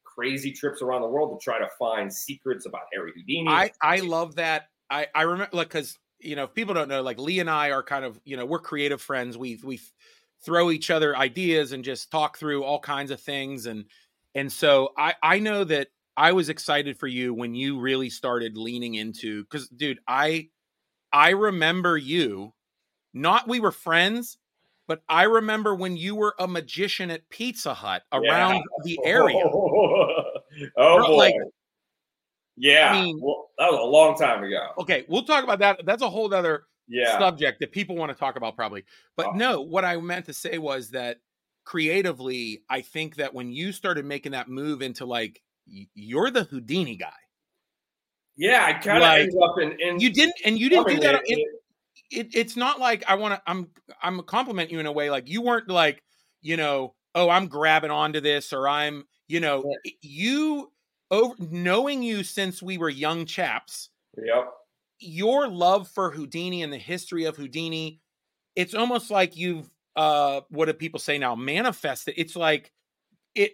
crazy 0.05 0.51
trips 0.51 0.81
around 0.81 1.01
the 1.01 1.09
world 1.09 1.39
to 1.39 1.43
try 1.43 1.59
to 1.59 1.69
find 1.79 2.13
secrets 2.13 2.65
about 2.65 2.83
Harry 2.93 3.13
Houdini. 3.15 3.45
I 3.45 3.71
I 3.81 3.99
love 3.99 4.35
that. 4.35 4.69
I 4.89 5.07
I 5.13 5.23
remember 5.23 5.55
like 5.55 5.67
because 5.69 5.97
you 6.19 6.35
know 6.35 6.45
if 6.45 6.53
people 6.53 6.73
don't 6.73 6.87
know 6.87 7.01
like 7.01 7.19
Lee 7.19 7.39
and 7.39 7.49
I 7.49 7.71
are 7.71 7.83
kind 7.83 8.05
of 8.05 8.19
you 8.25 8.37
know 8.37 8.45
we're 8.45 8.59
creative 8.59 9.01
friends. 9.01 9.37
We 9.37 9.59
we 9.63 9.79
throw 10.43 10.71
each 10.71 10.89
other 10.91 11.15
ideas 11.15 11.71
and 11.71 11.83
just 11.83 12.11
talk 12.11 12.37
through 12.37 12.63
all 12.63 12.79
kinds 12.79 13.11
of 13.11 13.19
things 13.19 13.65
and 13.65 13.85
and 14.35 14.51
so 14.51 14.93
I 14.97 15.15
I 15.23 15.39
know 15.39 15.63
that 15.63 15.89
I 16.17 16.31
was 16.31 16.49
excited 16.49 16.97
for 16.97 17.07
you 17.07 17.33
when 17.33 17.55
you 17.55 17.79
really 17.79 18.09
started 18.09 18.55
leaning 18.57 18.95
into 18.95 19.43
because 19.43 19.67
dude 19.69 19.99
I 20.07 20.49
I 21.11 21.29
remember 21.31 21.97
you 21.97 22.53
not 23.13 23.47
we 23.47 23.59
were 23.59 23.71
friends. 23.71 24.37
But 24.87 25.01
I 25.09 25.23
remember 25.23 25.73
when 25.73 25.97
you 25.97 26.13
were 26.13 26.35
a 26.37 26.47
magician 26.47 27.09
at 27.09 27.27
Pizza 27.29 27.73
Hut 27.73 28.03
around 28.13 28.63
the 28.83 28.99
area. 29.03 29.41
oh 29.43 30.35
Bro, 30.75 31.07
boy. 31.07 31.15
like- 31.15 31.33
yeah, 32.55 32.91
I 32.91 33.01
mean- 33.01 33.19
well, 33.19 33.49
that 33.57 33.71
was 33.71 33.79
a 33.81 33.83
long 33.83 34.15
time 34.15 34.43
ago. 34.43 34.69
Okay, 34.77 35.03
we'll 35.09 35.23
talk 35.23 35.43
about 35.43 35.57
that. 35.57 35.81
That's 35.85 36.03
a 36.03 36.09
whole 36.09 36.31
other 36.31 36.65
Yeah, 36.87 37.17
subject 37.17 37.59
that 37.61 37.71
people 37.71 37.95
want 37.95 38.11
to 38.11 38.15
talk 38.17 38.35
about 38.35 38.55
probably. 38.55 38.85
But 39.17 39.25
Oh. 39.27 39.31
no, 39.31 39.61
what 39.61 39.83
I 39.85 39.97
meant 39.97 40.27
to 40.27 40.33
say 40.33 40.59
was 40.59 40.91
that 40.91 41.17
creatively, 41.63 42.61
I 42.69 42.81
think 42.81 43.15
that 43.15 43.33
when 43.33 43.51
you 43.51 43.71
started 43.71 44.05
making 44.05 44.33
that 44.33 44.49
move 44.49 44.83
into 44.83 45.05
like 45.05 45.41
you're 45.65 46.31
the 46.31 46.43
Houdini 46.43 46.95
guy. 46.95 47.11
yeah. 48.37 48.65
I 48.67 48.73
kind 48.73 48.97
of 48.97 49.01
Like, 49.03 49.19
ended 49.21 49.35
up 49.43 49.55
in, 49.59 49.79
in 49.79 49.99
You 49.99 50.11
didn't 50.11 50.35
and 50.45 50.59
you 50.59 50.69
didn't 50.69 50.87
do 50.87 50.99
that 50.99 51.15
It- 51.25 51.39
it, 51.39 51.47
it, 52.11 52.35
it's 52.35 52.55
not 52.55 52.79
like 52.79 53.03
I 53.07 53.15
want 53.15 53.33
to 53.35 53.41
I'm 53.47 53.69
I'm 54.01 54.21
compliment 54.23 54.69
you 54.71 54.79
in 54.79 54.85
a 54.85 54.91
way 54.91 55.09
like 55.09 55.27
you 55.29 55.41
weren't 55.41 55.67
like, 55.69 56.03
you 56.41 56.55
know, 56.57 56.93
oh, 57.15 57.29
I'm 57.29 57.47
grabbing 57.47 57.89
onto 57.91 58.19
this 58.21 58.53
or 58.53 58.67
I'm, 58.67 59.05
you 59.27 59.39
know, 59.39 59.63
Yeah. 59.85 59.91
you 60.01 60.71
over 61.11 61.33
knowing 61.39 62.03
you 62.03 62.23
since 62.23 62.61
we 62.61 62.77
were 62.77 62.89
young 62.89 63.25
chaps 63.25 63.89
Yep. 64.17 64.51
your 64.99 65.47
love 65.47 65.87
for 65.87 66.11
Houdini 66.11 66.61
and 66.63 66.71
the 66.71 66.77
history 66.77 67.25
of 67.25 67.35
Houdini, 67.37 68.01
it's 68.55 68.73
almost 68.75 69.09
like 69.11 69.35
you've 69.35 69.69
uh 69.95 70.41
what 70.49 70.65
do 70.65 70.73
people 70.73 70.99
say 70.99 71.17
now? 71.17 71.35
Manifested. 71.35 72.13
It's 72.17 72.35
like 72.35 72.71
it 73.33 73.53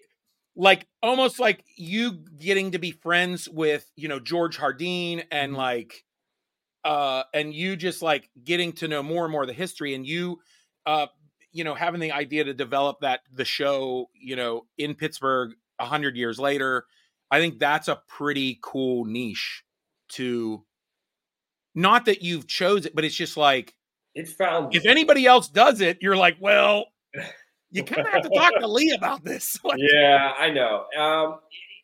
like 0.56 0.88
almost 1.02 1.40
like 1.40 1.64
you 1.78 2.26
getting 2.38 2.72
to 2.72 2.80
be 2.80 2.92
friends 2.92 3.48
with, 3.50 3.90
you 3.96 4.08
know, 4.08 4.20
George 4.20 4.58
Hardeen 4.58 5.26
and 5.32 5.54
Mhm. 5.54 5.56
like 5.56 6.04
uh 6.84 7.24
and 7.34 7.54
you 7.54 7.76
just 7.76 8.02
like 8.02 8.30
getting 8.44 8.74
to 8.74 8.88
know 8.88 9.04
more 9.04 9.26
and 9.26 9.32
more 9.32 9.44
of 9.44 9.48
the 9.48 9.54
history 9.54 9.94
and 9.96 10.08
you 10.08 10.40
uh 10.88 11.08
you 11.52 11.64
know 11.64 11.76
having 11.76 12.02
the 12.02 12.12
idea 12.12 12.44
to 12.44 12.54
develop 12.54 13.02
that 13.02 13.22
the 13.32 13.46
show, 13.46 14.10
you 14.16 14.36
know, 14.36 14.68
in 14.78 14.96
Pittsburgh 14.96 15.54
a 15.80 15.86
hundred 15.86 16.18
years 16.18 16.40
later. 16.40 16.86
I 17.32 17.40
think 17.40 17.60
that's 17.60 17.88
a 17.88 18.02
pretty 18.08 18.60
cool 18.62 19.06
niche 19.06 19.64
to 20.10 20.66
not 21.76 22.06
that 22.06 22.22
you've 22.22 22.48
chose 22.48 22.86
it, 22.86 22.96
but 22.96 23.06
it's 23.06 23.16
just 23.16 23.38
like 23.38 23.76
it's 24.14 24.34
found 24.34 24.72
if 24.72 24.86
anybody 24.86 25.26
else 25.26 25.50
does 25.50 25.82
it, 25.82 26.00
you're 26.02 26.18
like, 26.18 26.38
well, 26.40 26.88
you 27.72 27.84
kind 27.84 28.06
of 28.06 28.14
have 28.14 28.22
to 28.24 28.30
talk 28.30 28.54
to 28.60 28.68
Lee 28.68 28.92
about 28.92 29.24
this. 29.24 29.60
Like, 29.64 29.80
yeah, 29.80 30.34
I 30.38 30.50
know. 30.50 30.86
Um, 30.98 31.40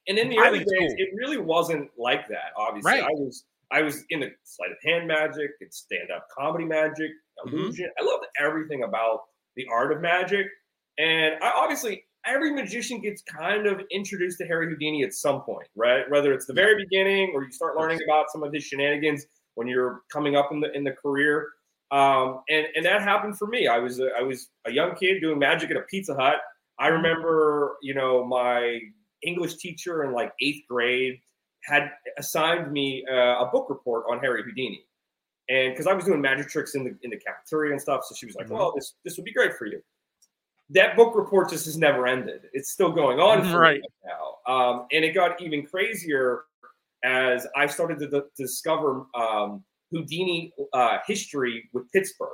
and 0.07 0.17
in 0.17 0.29
the 0.29 0.37
early 0.39 0.59
days, 0.59 0.67
cool. 0.69 0.95
it 0.97 1.09
really 1.15 1.37
wasn't 1.37 1.89
like 1.97 2.27
that. 2.29 2.51
Obviously, 2.57 2.91
Right. 2.91 3.03
I 3.03 3.11
was 3.11 3.45
I 3.71 3.81
was 3.81 4.05
into 4.09 4.29
sleight 4.43 4.71
of 4.71 4.77
hand 4.83 5.07
magic, 5.07 5.51
and 5.59 5.73
stand 5.73 6.09
up 6.15 6.25
comedy 6.37 6.63
magic, 6.63 7.11
Mhm. 7.45 7.51
illusion. 7.53 7.91
I 7.99 8.03
loved 8.05 8.25
everything 8.39 8.83
about 8.83 9.23
the 9.55 9.67
art 9.69 9.91
of 9.91 9.99
magic. 10.01 10.47
And 10.97 11.35
I 11.43 11.49
obviously 11.51 12.05
every 12.25 12.51
magician 12.51 12.99
gets 13.01 13.21
kind 13.23 13.67
of 13.67 13.81
introduced 13.91 14.37
to 14.39 14.45
Harry 14.47 14.67
Houdini 14.69 15.03
at 15.03 15.13
some 15.13 15.41
point, 15.41 15.67
right? 15.75 16.09
Whether 16.09 16.33
it's 16.33 16.45
the 16.45 16.53
very 16.53 16.75
beginning 16.81 17.31
or 17.33 17.43
you 17.43 17.51
start 17.51 17.75
learning 17.77 17.99
about 18.05 18.29
some 18.31 18.43
of 18.43 18.51
his 18.53 18.63
shenanigans 18.63 19.25
when 19.55 19.67
you're 19.67 20.01
coming 20.11 20.35
up 20.35 20.51
in 20.51 20.59
the 20.61 20.71
in 20.73 20.83
the 20.85 20.91
career. 20.93 21.49
Um, 21.91 22.41
and 22.49 22.67
and 22.75 22.85
that 22.85 23.01
happened 23.01 23.37
for 23.37 23.47
me. 23.47 23.67
I 23.67 23.77
was 23.79 23.99
a, 23.99 24.09
I 24.17 24.21
was 24.21 24.49
a 24.65 24.71
young 24.71 24.95
kid 24.95 25.21
doing 25.21 25.39
magic 25.39 25.71
at 25.71 25.77
a 25.77 25.81
Pizza 25.81 26.13
Hut. 26.15 26.37
I 26.79 26.87
remember, 26.89 27.77
you 27.81 27.93
know, 27.93 28.25
my 28.25 28.79
English 29.23 29.55
teacher 29.55 30.03
in 30.03 30.11
like 30.11 30.31
eighth 30.41 30.67
grade 30.67 31.19
had 31.63 31.91
assigned 32.17 32.71
me 32.71 33.05
uh, 33.11 33.43
a 33.45 33.49
book 33.51 33.69
report 33.69 34.05
on 34.09 34.19
Harry 34.19 34.43
Houdini, 34.43 34.85
and 35.49 35.73
because 35.73 35.87
I 35.87 35.93
was 35.93 36.05
doing 36.05 36.21
magic 36.21 36.49
tricks 36.49 36.75
in 36.75 36.83
the 36.83 36.95
in 37.03 37.09
the 37.09 37.17
cafeteria 37.17 37.71
and 37.71 37.81
stuff, 37.81 38.03
so 38.05 38.13
she 38.15 38.25
was 38.25 38.35
like, 38.35 38.47
Mhm. 38.47 38.51
"Well, 38.57 38.73
this 38.75 38.95
this 39.05 39.15
would 39.17 39.25
be 39.25 39.33
great 39.33 39.53
for 39.55 39.65
you." 39.65 39.81
That 40.71 40.97
book 40.97 41.15
report 41.15 41.49
just 41.49 41.63
has 41.65 41.77
never 41.77 42.05
ended. 42.05 42.49
It's 42.51 42.71
still 42.73 42.91
going 42.91 43.19
on 43.21 43.39
for 43.43 43.47
me 43.47 43.55
Right. 43.55 43.81
now, 44.05 44.53
um, 44.53 44.87
and 44.91 45.05
it 45.05 45.13
got 45.13 45.41
even 45.41 45.65
crazier 45.65 46.43
as 47.03 47.47
I 47.55 47.67
started 47.67 47.99
to, 47.99 48.07
d- 48.09 48.27
discover 48.35 49.05
um, 49.15 49.63
Houdini 49.91 50.53
uh, 50.73 50.97
history 51.05 51.69
with 51.73 51.91
Pittsburgh. 51.91 52.29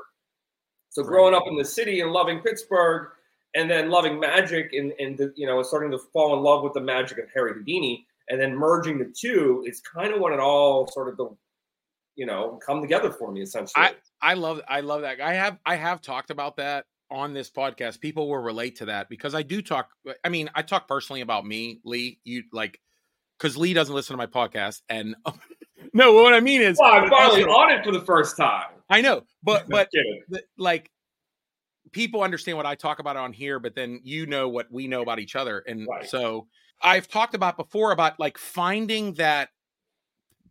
So 0.89 1.03
growing 1.03 1.33
up 1.33 1.43
in 1.47 1.57
the 1.57 1.65
city 1.65 2.01
and 2.01 2.11
loving 2.11 2.39
Pittsburgh, 2.39 3.09
and 3.55 3.69
then 3.69 3.89
loving 3.89 4.19
magic 4.19 4.73
and 4.73 4.93
and 4.99 5.17
the, 5.17 5.33
you 5.35 5.47
know 5.47 5.61
starting 5.63 5.91
to 5.91 5.99
fall 6.11 6.35
in 6.35 6.43
love 6.43 6.63
with 6.63 6.73
the 6.73 6.81
magic 6.81 7.17
of 7.17 7.25
Harry 7.33 7.53
Houdini, 7.53 8.05
and 8.29 8.39
then 8.39 8.55
merging 8.55 8.97
the 8.97 9.13
two, 9.15 9.63
is 9.67 9.81
kind 9.81 10.13
of 10.13 10.19
when 10.19 10.33
it 10.33 10.39
all 10.39 10.87
sort 10.87 11.09
of 11.09 11.17
the 11.17 11.29
you 12.15 12.25
know 12.25 12.59
come 12.65 12.81
together 12.81 13.11
for 13.11 13.31
me 13.31 13.41
essentially. 13.41 13.85
I 14.23 14.35
love, 14.35 14.61
I 14.69 14.79
love 14.79 15.01
that. 15.01 15.19
I 15.19 15.33
have, 15.33 15.57
I 15.65 15.75
have 15.75 16.01
talked 16.01 16.29
about 16.29 16.55
that 16.55 16.85
on 17.11 17.33
this 17.33 17.51
podcast. 17.51 17.99
People 17.99 18.29
will 18.29 18.39
relate 18.39 18.77
to 18.77 18.85
that 18.85 19.09
because 19.09 19.35
I 19.35 19.43
do 19.43 19.61
talk. 19.61 19.89
I 20.23 20.29
mean, 20.29 20.49
I 20.55 20.61
talk 20.61 20.87
personally 20.87 21.21
about 21.21 21.45
me, 21.45 21.81
Lee. 21.83 22.19
You 22.23 22.43
like, 22.53 22.79
because 23.37 23.57
Lee 23.57 23.73
doesn't 23.73 23.93
listen 23.93 24.13
to 24.13 24.17
my 24.17 24.27
podcast, 24.27 24.81
and 24.87 25.15
no, 25.93 26.13
what 26.13 26.33
I 26.33 26.39
mean 26.39 26.61
is, 26.61 26.77
well, 26.79 26.93
I'm 26.93 27.09
finally 27.09 27.43
on 27.43 27.71
it 27.71 27.83
for 27.83 27.91
the 27.91 28.01
first 28.01 28.37
time. 28.37 28.67
I 28.89 29.01
know, 29.01 29.23
but 29.43 29.67
but 29.69 29.89
like 30.57 30.89
people 31.93 32.23
understand 32.23 32.57
what 32.57 32.65
I 32.65 32.75
talk 32.75 32.99
about 32.99 33.15
on 33.15 33.31
here, 33.31 33.59
but 33.59 33.75
then 33.75 34.01
you 34.03 34.25
know 34.25 34.49
what 34.49 34.67
we 34.71 34.87
know 34.87 35.01
about 35.01 35.19
each 35.19 35.35
other. 35.35 35.59
And 35.59 35.87
Right. 35.87 36.07
so 36.07 36.47
I've 36.81 37.07
talked 37.07 37.35
about 37.35 37.55
before 37.55 37.91
about 37.91 38.19
like 38.19 38.37
finding 38.37 39.13
that 39.13 39.49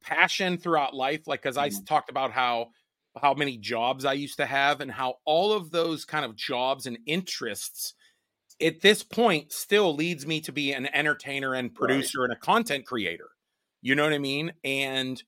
passion 0.01 0.57
throughout 0.57 0.95
life. 0.95 1.27
Like, 1.27 1.43
cause 1.43 1.57
I 1.57 1.69
mm-hmm. 1.69 1.85
talked 1.85 2.11
about 2.11 2.33
how, 2.33 2.69
how 3.21 3.35
many 3.35 3.59
jobs 3.59 4.05
I 4.05 4.15
used 4.15 4.39
to 4.39 4.47
have 4.47 4.81
and 4.81 4.91
how 4.91 5.17
all 5.27 5.53
of 5.53 5.71
those 5.71 6.05
kind 6.05 6.25
of 6.25 6.35
jobs 6.35 6.87
and 6.87 6.99
interests 7.07 7.95
at 8.61 8.81
this 8.81 9.03
point 9.03 9.53
still 9.53 9.95
leads 9.95 10.27
me 10.27 10.41
to 10.41 10.53
be 10.53 10.73
an 10.73 10.87
entertainer 10.95 11.55
and 11.55 11.75
producer 11.75 12.25
and 12.25 12.33
a 12.33 12.37
content 12.37 12.87
creator. 12.87 13.29
You 13.83 13.95
know 13.95 14.05
what 14.05 14.12
I 14.12 14.19
mean? 14.19 14.53
And, 14.65 15.23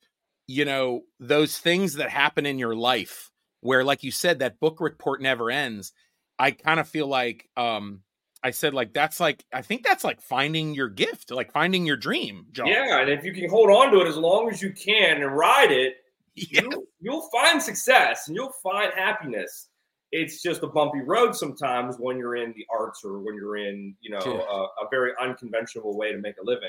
you 0.46 0.64
know, 0.64 1.02
those 1.20 1.58
things 1.58 1.94
that 1.94 2.08
happen 2.10 2.46
in 2.46 2.58
your 2.58 2.74
life 2.74 3.30
where, 3.60 3.84
like 3.84 4.02
you 4.02 4.10
said, 4.10 4.38
that 4.38 4.60
book 4.60 4.80
report 4.80 5.20
never 5.20 5.50
ends. 5.50 5.92
I 6.38 6.52
kind 6.52 6.78
of 6.80 6.88
feel 6.88 7.06
like, 7.08 7.48
um, 7.56 8.02
I 8.42 8.50
said, 8.50 8.74
like, 8.74 8.92
that's 8.92 9.20
like, 9.20 9.44
I 9.52 9.62
think 9.62 9.84
that's 9.84 10.04
like 10.04 10.20
finding 10.20 10.74
your 10.74 10.88
gift, 10.88 11.30
like 11.30 11.50
finding 11.50 11.86
your 11.86 11.96
dream 11.96 12.46
John. 12.52 12.66
Yeah, 12.66 13.00
and 13.00 13.10
if 13.10 13.24
you 13.24 13.32
can 13.32 13.48
hold 13.48 13.70
on 13.70 13.90
to 13.92 14.00
it 14.02 14.06
as 14.08 14.16
long 14.18 14.50
as 14.50 14.60
you 14.62 14.72
can 14.72 15.22
and 15.22 15.34
ride 15.36 15.72
it, 15.72 15.94
Yeah. 16.36 16.62
you, 16.62 16.88
you'll 17.00 17.28
find 17.30 17.62
success 17.62 18.26
and 18.28 18.36
you'll 18.36 18.52
find 18.62 18.92
happiness. 18.92 19.68
It's 20.12 20.42
just 20.42 20.62
a 20.62 20.66
bumpy 20.66 21.00
road 21.00 21.34
sometimes 21.34 21.96
when 21.98 22.18
you're 22.18 22.36
in 22.36 22.52
the 22.56 22.66
arts 22.76 23.02
or 23.04 23.20
when 23.20 23.34
you're 23.34 23.56
in, 23.56 23.96
you 24.00 24.10
know, 24.10 24.20
Yeah. 24.20 24.32
a, 24.32 24.84
a 24.84 24.88
very 24.90 25.12
unconventional 25.20 25.96
way 25.96 26.12
to 26.12 26.18
make 26.18 26.34
a 26.40 26.44
living. 26.44 26.68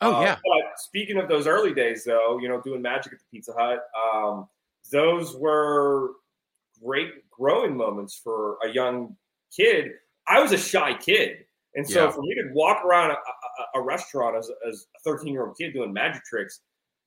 Oh, 0.00 0.14
Uh, 0.16 0.22
yeah. 0.22 0.36
But 0.44 0.78
speaking 0.78 1.18
of 1.18 1.28
those 1.28 1.46
early 1.46 1.74
days, 1.74 2.04
though, 2.04 2.38
you 2.38 2.48
know, 2.48 2.60
doing 2.60 2.80
magic 2.82 3.12
at 3.12 3.18
the 3.18 3.24
Pizza 3.30 3.52
Hut, 3.56 3.80
um, 4.14 4.48
those 4.90 5.36
were 5.36 6.12
great 6.82 7.28
growing 7.30 7.76
moments 7.76 8.18
for 8.22 8.56
a 8.64 8.68
young 8.68 9.16
kid. 9.54 9.92
I 10.26 10.40
was 10.40 10.52
a 10.52 10.58
shy 10.58 10.94
kid. 10.94 11.44
And 11.74 11.88
so 11.88 12.04
Yeah. 12.06 12.10
for 12.10 12.22
me 12.22 12.34
to 12.34 12.50
walk 12.52 12.84
around 12.84 13.10
a, 13.10 13.14
a, 13.14 13.80
a 13.80 13.82
restaurant 13.82 14.36
as, 14.36 14.50
as 14.66 14.86
a 14.96 15.00
13 15.10 15.32
year 15.32 15.46
old 15.46 15.56
kid 15.58 15.72
doing 15.72 15.92
magic 15.92 16.24
tricks, 16.24 16.60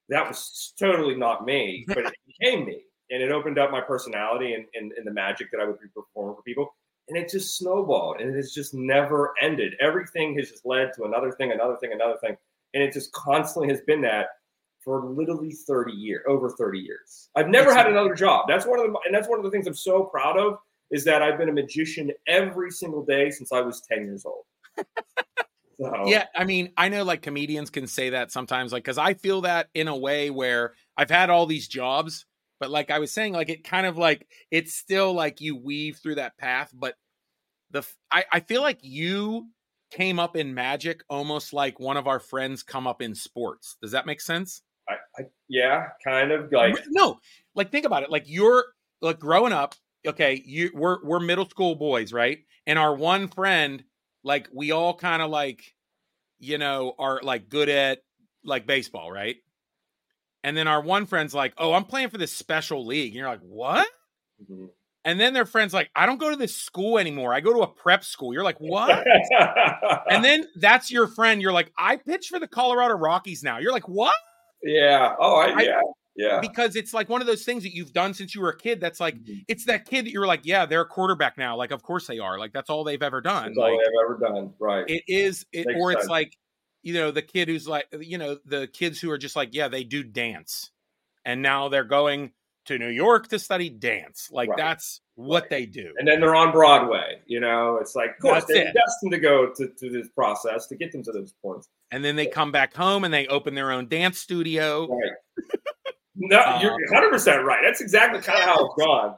that 0.09 0.27
was 0.27 0.73
totally 0.79 1.15
not 1.15 1.45
me, 1.45 1.85
but 1.87 1.99
it 2.05 2.13
became 2.27 2.65
me. 2.65 2.83
And 3.09 3.21
it 3.21 3.31
opened 3.31 3.57
up 3.59 3.71
my 3.71 3.81
personality 3.81 4.53
and, 4.53 4.65
and, 4.75 4.91
and 4.93 5.05
the 5.05 5.11
magic 5.11 5.51
that 5.51 5.59
I 5.59 5.65
would 5.65 5.79
be 5.79 5.87
performing 5.93 6.35
for 6.35 6.41
people. 6.43 6.73
And 7.09 7.17
it 7.17 7.29
just 7.29 7.57
snowballed 7.57 8.21
and 8.21 8.29
it 8.29 8.35
has 8.37 8.53
just 8.53 8.73
never 8.73 9.33
ended. 9.41 9.73
Everything 9.81 10.35
has 10.37 10.49
just 10.51 10.65
led 10.65 10.93
to 10.93 11.03
another 11.03 11.31
thing, 11.31 11.51
another 11.51 11.75
thing, 11.77 11.91
another 11.91 12.17
thing. 12.21 12.37
And 12.73 12.83
it 12.83 12.93
just 12.93 13.11
constantly 13.11 13.69
has 13.69 13.81
been 13.81 14.01
that 14.01 14.27
for 14.83 15.05
literally 15.05 15.51
30 15.51 15.93
years, 15.93 16.21
over 16.27 16.49
30 16.49 16.79
years. 16.79 17.29
I've 17.35 17.47
never 17.47 17.73
had 17.73 17.87
another 17.87 18.13
job. 18.13 18.45
That's 18.47 18.65
one 18.65 18.79
of 18.79 18.85
the 18.85 18.99
and 19.05 19.15
that's 19.15 19.29
one 19.29 19.39
of 19.39 19.45
the 19.45 19.51
things 19.51 19.67
I'm 19.67 19.73
so 19.73 20.03
proud 20.03 20.37
of 20.37 20.57
is 20.91 21.05
that 21.05 21.21
I've 21.21 21.37
been 21.37 21.49
a 21.49 21.53
magician 21.53 22.11
every 22.27 22.69
single 22.69 23.03
day 23.05 23.31
since 23.31 23.51
I 23.51 23.61
was 23.61 23.81
10 23.89 24.05
years 24.05 24.25
old. 24.25 24.45
So. 25.79 26.03
Yeah, 26.05 26.27
I 26.35 26.43
mean, 26.43 26.71
I 26.77 26.87
know 26.89 27.03
like 27.03 27.23
comedians 27.23 27.71
can 27.71 27.87
say 27.87 28.11
that 28.11 28.31
sometimes, 28.31 28.71
like, 28.71 28.83
because 28.83 28.99
I 28.99 29.15
feel 29.15 29.41
that 29.41 29.69
in 29.73 29.87
a 29.87 29.97
way 29.97 30.29
where 30.29 30.75
I've 30.95 31.09
had 31.09 31.31
all 31.31 31.47
these 31.47 31.67
jobs, 31.67 32.25
but 32.59 32.69
like 32.69 32.91
I 32.91 32.99
was 32.99 33.11
saying, 33.11 33.33
like 33.33 33.49
it 33.49 33.63
kind 33.63 33.87
of 33.87 33.97
like 33.97 34.27
it's 34.51 34.75
still 34.75 35.13
like 35.13 35.41
you 35.41 35.57
weave 35.57 35.97
through 35.97 36.15
that 36.15 36.37
path, 36.37 36.71
but 36.73 36.95
the 37.71 37.85
I, 38.11 38.23
I 38.31 38.39
feel 38.41 38.61
like 38.61 38.79
you 38.81 39.49
came 39.93 40.19
up 40.19 40.35
in 40.35 40.53
magic 40.53 41.03
almost 41.09 41.53
like 41.53 41.79
one 41.79 41.97
of 41.97 42.07
our 42.07 42.19
friends 42.19 42.63
come 42.63 42.87
up 42.87 43.01
in 43.01 43.15
sports. 43.15 43.77
Does 43.81 43.91
that 43.91 44.05
make 44.05 44.21
sense? 44.21 44.61
I, 44.89 44.93
I 45.17 45.25
yeah, 45.47 45.87
kind 46.03 46.31
of 46.31 46.51
like 46.51 46.75
no, 46.89 47.19
like 47.55 47.71
think 47.71 47.85
about 47.85 48.03
it. 48.03 48.09
Like 48.09 48.25
you're 48.27 48.65
like 49.01 49.19
growing 49.19 49.53
up, 49.53 49.75
okay, 50.05 50.41
you 50.45 50.71
we're 50.73 51.03
we're 51.03 51.19
middle 51.19 51.47
school 51.47 51.75
boys, 51.75 52.11
right? 52.11 52.39
And 52.65 52.77
our 52.77 52.95
one 52.95 53.27
friend 53.27 53.83
like 54.23 54.49
we 54.53 54.71
all 54.71 54.95
kind 54.95 55.21
of 55.21 55.29
like 55.29 55.73
you 56.39 56.57
know 56.57 56.93
are 56.97 57.19
like 57.21 57.49
good 57.49 57.69
at 57.69 57.99
like 58.43 58.65
baseball 58.65 59.11
right 59.11 59.37
and 60.43 60.57
then 60.57 60.67
our 60.67 60.81
one 60.81 61.05
friend's 61.05 61.33
like 61.33 61.53
oh 61.57 61.73
i'm 61.73 61.85
playing 61.85 62.09
for 62.09 62.17
this 62.17 62.33
special 62.33 62.85
league 62.85 63.11
and 63.11 63.15
you're 63.15 63.27
like 63.27 63.41
what 63.41 63.87
mm-hmm. 64.41 64.65
And 65.05 65.19
then 65.19 65.33
their 65.33 65.45
friends 65.45 65.73
like 65.73 65.89
i 65.95 66.05
don't 66.05 66.19
go 66.19 66.29
to 66.29 66.35
this 66.35 66.55
school 66.55 66.97
anymore 66.97 67.33
i 67.33 67.39
go 67.39 67.53
to 67.53 67.59
a 67.59 67.67
prep 67.67 68.03
school 68.03 68.33
you're 68.33 68.43
like 68.43 68.59
what 68.59 69.05
and 70.09 70.23
then 70.23 70.45
that's 70.55 70.91
your 70.91 71.07
friend 71.07 71.41
you're 71.41 71.51
like 71.51 71.71
i 71.77 71.95
pitch 71.95 72.27
for 72.27 72.39
the 72.39 72.47
colorado 72.47 72.95
rockies 72.95 73.43
now 73.43 73.59
you're 73.59 73.73
like 73.73 73.87
what 73.87 74.15
yeah 74.63 75.13
oh 75.19 75.35
I, 75.35 75.61
yeah 75.61 75.81
yeah. 76.15 76.39
Because 76.39 76.75
it's 76.75 76.93
like 76.93 77.09
one 77.09 77.21
of 77.21 77.27
those 77.27 77.43
things 77.43 77.63
that 77.63 77.73
you've 77.73 77.93
done 77.93 78.13
since 78.13 78.35
you 78.35 78.41
were 78.41 78.49
a 78.49 78.57
kid. 78.57 78.79
That's 78.79 78.99
like 78.99 79.15
mm-hmm. 79.15 79.39
it's 79.47 79.65
that 79.65 79.85
kid 79.85 80.05
that 80.05 80.11
you're 80.11 80.27
like, 80.27 80.41
yeah, 80.43 80.65
they're 80.65 80.81
a 80.81 80.85
quarterback 80.85 81.37
now. 81.37 81.55
Like, 81.55 81.71
of 81.71 81.81
course 81.81 82.07
they 82.07 82.19
are. 82.19 82.37
Like 82.37 82.53
that's 82.53 82.69
all 82.69 82.83
they've 82.83 83.01
ever 83.01 83.21
done. 83.21 83.45
That's 83.45 83.57
like, 83.57 83.71
all 83.71 83.77
they've 83.77 84.03
ever 84.03 84.19
done. 84.19 84.53
Right. 84.59 84.85
It 84.87 85.03
is 85.07 85.45
it, 85.51 85.67
or 85.75 85.91
it's 85.91 86.07
like, 86.07 86.37
you 86.83 86.93
know, 86.93 87.11
the 87.11 87.21
kid 87.21 87.47
who's 87.47 87.67
like, 87.67 87.87
you 87.99 88.17
know, 88.17 88.37
the 88.45 88.67
kids 88.67 88.99
who 88.99 89.09
are 89.09 89.17
just 89.17 89.35
like, 89.35 89.53
yeah, 89.53 89.67
they 89.67 89.83
do 89.83 90.03
dance. 90.03 90.69
And 91.25 91.41
now 91.41 91.69
they're 91.69 91.85
going 91.85 92.31
to 92.65 92.77
New 92.77 92.89
York 92.89 93.27
to 93.29 93.39
study 93.39 93.69
dance. 93.69 94.29
Like 94.31 94.49
right. 94.49 94.57
that's 94.57 95.01
what 95.15 95.43
right. 95.43 95.49
they 95.49 95.65
do. 95.65 95.93
And 95.97 96.07
then 96.07 96.19
they're 96.19 96.35
on 96.35 96.51
Broadway. 96.51 97.19
You 97.25 97.39
know, 97.39 97.77
it's 97.77 97.95
like, 97.95 98.11
of 98.11 98.19
course, 98.19 98.43
that's 98.43 98.53
they're 98.53 98.67
it. 98.67 98.73
destined 98.73 99.11
to 99.11 99.19
go 99.19 99.51
to, 99.55 99.67
to 99.67 99.89
this 99.89 100.09
process 100.09 100.67
to 100.67 100.75
get 100.75 100.91
them 100.91 101.03
to 101.03 101.11
those 101.11 101.33
points. 101.41 101.69
And 101.91 102.03
then 102.03 102.15
they 102.15 102.25
come 102.25 102.51
back 102.51 102.73
home 102.73 103.03
and 103.03 103.13
they 103.13 103.27
open 103.27 103.53
their 103.53 103.71
own 103.71 103.87
dance 103.87 104.19
studio. 104.19 104.87
Right. 104.87 105.11
No, 106.15 106.41
um, 106.41 106.61
you're 106.61 106.71
100 106.71 107.09
percent 107.09 107.43
right. 107.43 107.59
That's 107.63 107.81
exactly 107.81 108.21
kind 108.21 108.39
of 108.39 108.45
how 108.45 108.65
it's 108.65 108.75
gone. 108.85 109.15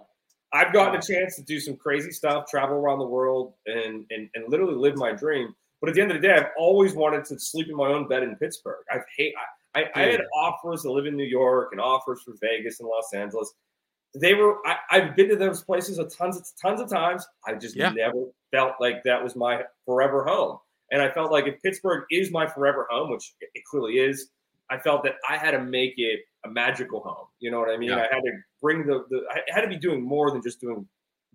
I've 0.54 0.72
gotten 0.72 0.96
a 0.96 1.02
chance 1.02 1.36
to 1.36 1.44
do 1.44 1.60
some 1.60 1.76
crazy 1.76 2.12
stuff, 2.12 2.46
travel 2.50 2.78
around 2.78 3.00
the 3.00 3.08
world, 3.08 3.54
and 3.66 4.06
and 4.10 4.30
and 4.34 4.46
literally 4.48 4.76
live 4.76 4.96
my 4.96 5.12
dream. 5.12 5.54
But 5.82 5.90
at 5.90 5.96
the 5.96 6.02
end 6.02 6.12
of 6.12 6.22
the 6.22 6.28
day, 6.28 6.34
I've 6.34 6.52
always 6.58 6.94
wanted 6.94 7.26
to 7.26 7.40
sleep 7.40 7.68
in 7.68 7.76
my 7.76 7.88
own 7.88 8.08
bed 8.08 8.24
in 8.24 8.36
Pittsburgh. 8.38 8.84
I've 8.92 9.04
hate. 9.18 9.34
I, 9.38 9.44
I, 9.76 9.86
I 9.94 10.02
had 10.04 10.22
offers 10.36 10.84
to 10.84 10.92
live 10.92 11.06
in 11.06 11.16
New 11.16 11.26
York 11.26 11.70
and 11.72 11.82
offers 11.82 12.22
for 12.24 12.34
Vegas 12.42 12.80
and 12.80 12.88
Los 12.88 13.14
Angeles. 13.14 13.54
They 14.16 14.34
were. 14.34 14.58
I, 14.66 14.78
have 15.00 15.16
been 15.16 15.30
to 15.30 15.36
those 15.36 15.64
places 15.64 16.00
a 16.00 16.06
tons 16.06 16.38
of 16.38 16.48
tons 16.62 16.80
of 16.80 16.90
times. 16.90 17.28
I 17.46 17.56
just 17.56 17.76
yeah. 17.76 17.90
never 17.90 18.28
felt 18.52 18.74
like 18.80 19.04
that 19.04 19.22
was 19.22 19.36
my 19.36 19.64
forever 19.86 20.24
home. 20.24 20.58
And 20.92 21.02
I 21.02 21.12
felt 21.12 21.32
like 21.32 21.48
if 21.48 21.62
Pittsburgh 21.62 22.06
is 22.12 22.32
my 22.32 22.48
forever 22.48 22.88
home, 22.90 23.12
which 23.12 23.34
it 23.42 23.64
clearly 23.66 23.96
is, 23.96 24.30
I 24.70 24.78
felt 24.78 25.04
that 25.04 25.16
I 25.30 25.38
had 25.38 25.52
to 25.52 25.62
make 25.62 25.96
it 25.98 26.22
a 26.46 26.50
magical 26.50 27.02
home. 27.02 27.28
You 27.40 27.52
know 27.52 27.60
what 27.60 27.70
I 27.70 27.78
mean? 27.78 27.90
Yeah. 27.90 27.98
I 28.10 28.16
had 28.16 28.22
to 28.22 28.32
bring 28.62 28.86
the, 28.86 29.04
the 29.10 29.24
I 29.32 29.42
had 29.48 29.62
to 29.62 29.68
be 29.68 29.78
doing 29.78 30.02
more 30.02 30.32
than 30.32 30.42
just 30.42 30.62
doing 30.62 30.88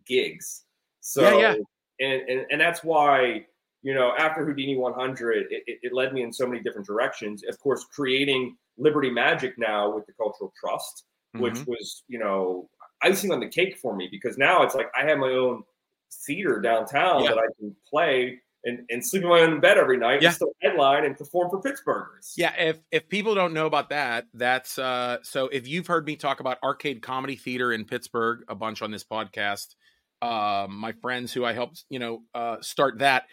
gigs. 0.07 0.65
So 1.01 1.39
yeah, 1.39 1.55
yeah. 1.99 2.07
And, 2.07 2.29
and 2.29 2.47
and 2.51 2.61
that's 2.61 2.83
why 2.83 3.47
you 3.83 3.95
know 3.95 4.13
after 4.19 4.45
Houdini 4.45 4.77
100, 4.77 5.47
it, 5.51 5.63
it, 5.67 5.79
it 5.83 5.93
led 5.93 6.13
me 6.13 6.23
in 6.23 6.33
so 6.33 6.47
many 6.47 6.63
different 6.63 6.87
directions. 6.87 7.43
Of 7.49 7.59
course, 7.61 7.85
creating 7.85 8.57
Liberty 8.79 9.11
Magic 9.11 9.55
now 9.59 9.95
with 9.95 10.07
the 10.07 10.13
Cultural 10.13 10.53
Trust, 10.59 11.05
mm-hmm. 11.35 11.45
which 11.45 11.67
was 11.67 12.05
you 12.09 12.19
know 12.19 12.69
icing 13.03 13.33
on 13.33 13.41
the 13.41 13.49
cake 13.49 13.79
for 13.79 13.97
me 13.97 14.09
because 14.11 14.37
now 14.37 14.63
it's 14.63 14.75
like 14.75 14.87
I 14.95 15.07
have 15.07 15.19
my 15.19 15.31
own 15.31 15.63
theater 16.27 16.61
downtown 16.61 17.25
yeah. 17.25 17.31
that 17.31 17.39
I 17.39 17.47
can 17.59 17.75
play 17.89 18.41
and, 18.65 18.81
and 18.91 19.05
sleep 19.05 19.23
in 19.23 19.29
my 19.29 19.41
own 19.41 19.61
bed 19.61 19.79
every 19.79 19.97
night 19.97 20.21
yeah. 20.21 20.29
and 20.29 20.35
still 20.35 20.53
headline 20.61 21.05
and 21.05 21.17
perform 21.17 21.51
for 21.51 21.63
Pittsburghers. 21.63 22.35
Yeah, 22.37 22.55
if 22.59 22.79
if 22.91 23.09
people 23.09 23.35
don't 23.35 23.55
know 23.55 23.67
about 23.67 23.91
that, 23.91 24.27
that's 24.35 24.79
uh 24.79 25.19
so 25.23 25.49
if 25.49 25.67
you've 25.67 25.87
heard 25.87 26.07
me 26.07 26.17
talk 26.17 26.41
about 26.41 26.59
arcade 26.63 27.03
comedy 27.03 27.37
theater 27.37 27.73
in 27.73 27.85
Pittsburgh 27.85 28.45
a 28.49 28.55
bunch 28.55 28.83
on 28.83 28.91
this 28.91 29.05
podcast, 29.05 29.75
uh, 30.23 30.67
my 30.69 30.93
friends 30.93 31.33
who 31.33 31.45
I 31.45 31.53
helped, 31.53 31.85
you 31.89 31.99
know, 31.99 32.23
uh 32.35 32.57
start 32.61 32.99
that. 32.99 33.25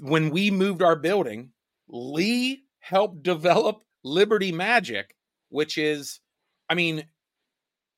When 0.00 0.30
we 0.30 0.50
moved 0.50 0.82
our 0.82 0.96
building, 0.96 1.50
Lee 1.88 2.64
helped 2.80 3.22
develop 3.22 3.82
Liberty 4.02 4.52
Magic, 4.52 5.14
which 5.48 5.78
is 5.78 6.20
I 6.68 6.74
mean, 6.74 7.04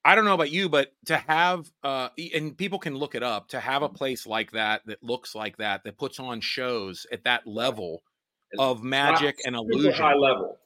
I 0.05 0.15
don't 0.15 0.25
know 0.25 0.35
about 0.35 0.51
you, 0.51 0.69
but 0.69 0.93
to 1.07 1.17
have 1.17 1.71
uh 1.83 2.09
and 2.35 2.57
people 2.57 2.79
can 2.79 2.95
look 2.95 3.15
it 3.15 3.23
up, 3.23 3.49
to 3.49 3.61
have 3.61 3.83
a 3.83 3.89
place 3.89 4.27
like 4.27 4.53
that 4.53 4.83
that 4.87 5.03
looks 5.03 5.35
like 5.35 5.57
that, 5.59 5.85
that 5.85 5.99
puts 5.99 6.21
on 6.21 6.41
shows 6.41 7.07
at 7.13 7.25
that 7.25 7.47
level 7.47 8.03
of 8.59 8.83
magic 8.83 9.39
and 9.45 9.57
illusion. 9.57 9.93
High 9.93 10.15
level. 10.15 10.59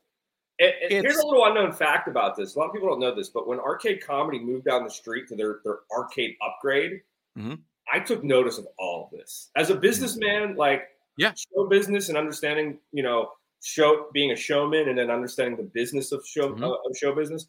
And, 0.59 0.73
and 0.83 1.05
here's 1.05 1.17
a 1.17 1.27
little 1.27 1.47
unknown 1.47 1.73
fact 1.73 2.07
about 2.07 2.37
this. 2.37 2.55
A 2.55 2.59
lot 2.59 2.67
of 2.67 2.73
people 2.75 2.89
don't 2.89 3.01
know 3.01 3.15
this, 3.15 3.31
but 3.31 3.49
when 3.49 3.59
arcade 3.59 4.05
comedy 4.05 4.39
moved 4.39 4.67
down 4.67 4.85
the 4.85 4.91
street 4.91 5.27
to 5.29 5.35
their, 5.35 5.61
their 5.65 5.79
arcade 5.91 6.37
upgrade, 6.47 7.01
mm-hmm. 7.39 7.55
I 7.91 7.99
took 8.01 8.23
notice 8.23 8.59
of 8.59 8.67
all 8.79 9.05
of 9.07 9.19
this. 9.19 9.51
As 9.57 9.71
a 9.71 9.73
mm-hmm. 9.73 9.81
businessman, 9.81 10.57
like 10.57 10.83
yeah, 11.21 11.33
show 11.35 11.69
business 11.69 12.09
and 12.09 12.19
understanding, 12.19 12.79
you 12.93 13.03
know, 13.03 13.31
show 13.63 14.07
being 14.13 14.33
a 14.33 14.37
showman 14.37 14.89
and 14.89 14.99
then 14.99 15.11
understanding 15.11 15.57
the 15.57 15.71
business 15.75 16.13
of 16.13 16.27
show 16.27 16.51
mm-hmm. 16.51 16.65
uh, 16.65 16.69
of 16.69 16.97
show 16.97 17.15
business 17.15 17.47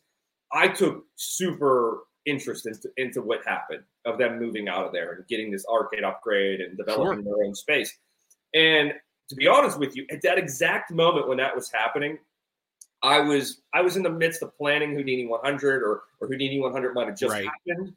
I 0.51 0.67
took 0.67 1.05
super 1.15 2.03
interest 2.25 2.67
into, 2.67 2.89
into 2.97 3.21
what 3.21 3.39
happened 3.45 3.83
of 4.05 4.17
them 4.17 4.39
moving 4.39 4.67
out 4.67 4.85
of 4.85 4.91
there 4.91 5.13
and 5.13 5.27
getting 5.27 5.51
this 5.51 5.65
arcade 5.65 6.03
upgrade 6.03 6.59
and 6.59 6.77
developing 6.77 7.23
sure. 7.23 7.35
their 7.35 7.45
own 7.45 7.55
space. 7.55 7.97
And 8.53 8.93
to 9.29 9.35
be 9.35 9.47
honest 9.47 9.79
with 9.79 9.95
you, 9.95 10.05
at 10.11 10.21
that 10.23 10.37
exact 10.37 10.91
moment 10.91 11.27
when 11.27 11.37
that 11.37 11.55
was 11.55 11.71
happening, 11.71 12.17
I 13.01 13.19
was 13.21 13.61
I 13.73 13.81
was 13.81 13.97
in 13.97 14.03
the 14.03 14.11
midst 14.11 14.43
of 14.43 14.55
planning 14.57 14.93
Houdini 14.93 15.25
100 15.25 15.81
or, 15.81 16.03
or 16.19 16.27
Houdini 16.27 16.59
100 16.59 16.93
might 16.93 17.07
have 17.07 17.17
just 17.17 17.33
right. 17.33 17.47
happened. 17.67 17.93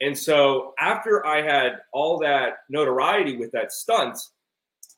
And 0.00 0.16
so 0.16 0.74
after 0.78 1.26
I 1.26 1.42
had 1.42 1.78
all 1.92 2.18
that 2.18 2.58
notoriety 2.68 3.36
with 3.36 3.50
that 3.52 3.72
stunt, 3.72 4.18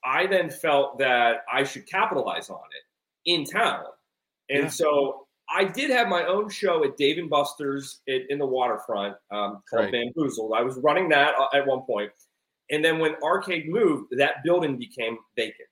I 0.07 0.27
then 0.27 0.49
felt 0.49 0.99
that 0.99 1.38
I 1.53 1.64
should 1.64 1.87
capitalize 1.87 2.49
on 2.49 2.59
it 2.59 3.31
in 3.31 3.45
town. 3.45 3.85
And 4.49 4.64
yeah. 4.64 4.69
so 4.69 5.27
I 5.51 5.64
did 5.64 5.90
have 5.90 6.09
my 6.09 6.25
own 6.25 6.49
show 6.49 6.85
at 6.85 6.97
Dave 6.97 7.19
and 7.19 7.29
Buster's 7.29 8.01
in, 8.07 8.25
in 8.31 8.38
the 8.38 8.47
waterfront 8.47 9.16
um, 9.33 9.62
called 9.69 9.92
right. 9.92 9.92
Bamboozled. 9.92 10.53
I 10.57 10.62
was 10.62 10.77
running 10.79 11.09
that 11.09 11.35
uh, 11.38 11.49
at 11.57 11.66
one 11.66 11.83
point, 11.83 12.12
and 12.71 12.85
then 12.85 12.99
when 13.01 13.14
Arcade 13.23 13.69
moved, 13.69 14.12
that 14.16 14.45
building 14.45 14.79
became 14.79 15.19
vacant. 15.37 15.69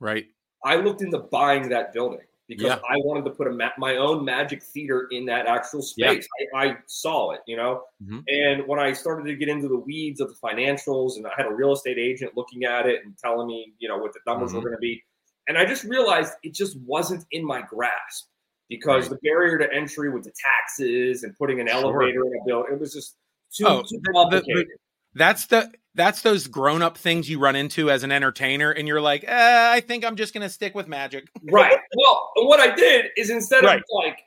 Right. 0.00 0.26
I 0.64 0.76
looked 0.76 1.02
into 1.02 1.18
buying 1.18 1.68
that 1.70 1.92
building 1.92 2.26
because 2.48 2.66
yeah. 2.66 2.78
I 2.88 2.96
wanted 2.98 3.24
to 3.24 3.30
put 3.30 3.46
a 3.46 3.50
ma- 3.50 3.70
my 3.78 3.96
own 3.96 4.24
magic 4.24 4.62
theater 4.62 5.08
in 5.10 5.26
that 5.26 5.46
actual 5.46 5.82
space. 5.82 6.26
Yeah. 6.40 6.58
I, 6.58 6.66
I, 6.66 6.76
saw 6.86 7.30
it, 7.30 7.40
you 7.46 7.56
know. 7.56 7.82
Mm-hmm. 8.02 8.20
And 8.28 8.66
when 8.66 8.78
I 8.78 8.92
started 8.92 9.24
to 9.24 9.36
get 9.36 9.48
into 9.48 9.68
the 9.68 9.78
weeds 9.78 10.20
of 10.20 10.28
the 10.28 10.34
financials, 10.34 11.16
and 11.16 11.26
I 11.26 11.30
had 11.36 11.46
a 11.46 11.54
real 11.54 11.72
estate 11.72 11.98
agent 11.98 12.32
looking 12.36 12.64
at 12.64 12.86
it 12.86 13.04
and 13.04 13.16
telling 13.16 13.46
me, 13.46 13.72
you 13.78 13.88
know, 13.88 13.98
what 13.98 14.12
the 14.12 14.20
numbers 14.26 14.50
mm-hmm. 14.50 14.58
were 14.58 14.62
going 14.62 14.76
to 14.76 14.80
be, 14.80 15.02
and 15.48 15.56
I 15.56 15.64
just 15.64 15.84
realized 15.84 16.32
it 16.42 16.54
just 16.54 16.78
wasn't 16.80 17.24
in 17.30 17.44
my 17.44 17.62
grasp 17.62 18.26
because 18.68 19.08
right. 19.08 19.18
the 19.22 19.28
barrier 19.28 19.58
to 19.58 19.72
entry 19.72 20.10
with 20.10 20.24
the 20.24 20.32
taxes 20.32 21.24
and 21.24 21.36
putting 21.36 21.60
an 21.60 21.66
sure. 21.66 21.76
elevator 21.76 22.24
in 22.26 22.32
a 22.40 22.44
building, 22.46 22.74
it 22.74 22.80
was 22.80 22.92
just 22.92 23.16
too, 23.52 23.66
oh, 23.66 23.82
too 23.82 24.00
complicated. 24.12 24.46
The, 24.46 24.64
the, 24.64 24.78
that's 25.14 25.46
the 25.46 25.70
that's 25.94 26.22
those 26.22 26.46
grown 26.46 26.82
up 26.82 26.96
things 26.96 27.28
you 27.28 27.38
run 27.38 27.54
into 27.54 27.90
as 27.90 28.02
an 28.02 28.12
entertainer, 28.12 28.70
and 28.70 28.88
you're 28.88 29.00
like, 29.00 29.24
eh, 29.26 29.72
I 29.72 29.80
think 29.80 30.04
I'm 30.04 30.16
just 30.16 30.32
gonna 30.32 30.48
stick 30.48 30.74
with 30.74 30.88
magic. 30.88 31.28
right. 31.50 31.78
Well, 31.96 32.30
what 32.36 32.60
I 32.60 32.74
did 32.74 33.06
is 33.16 33.30
instead 33.30 33.64
right. 33.64 33.78
of 33.78 33.84
like 33.92 34.18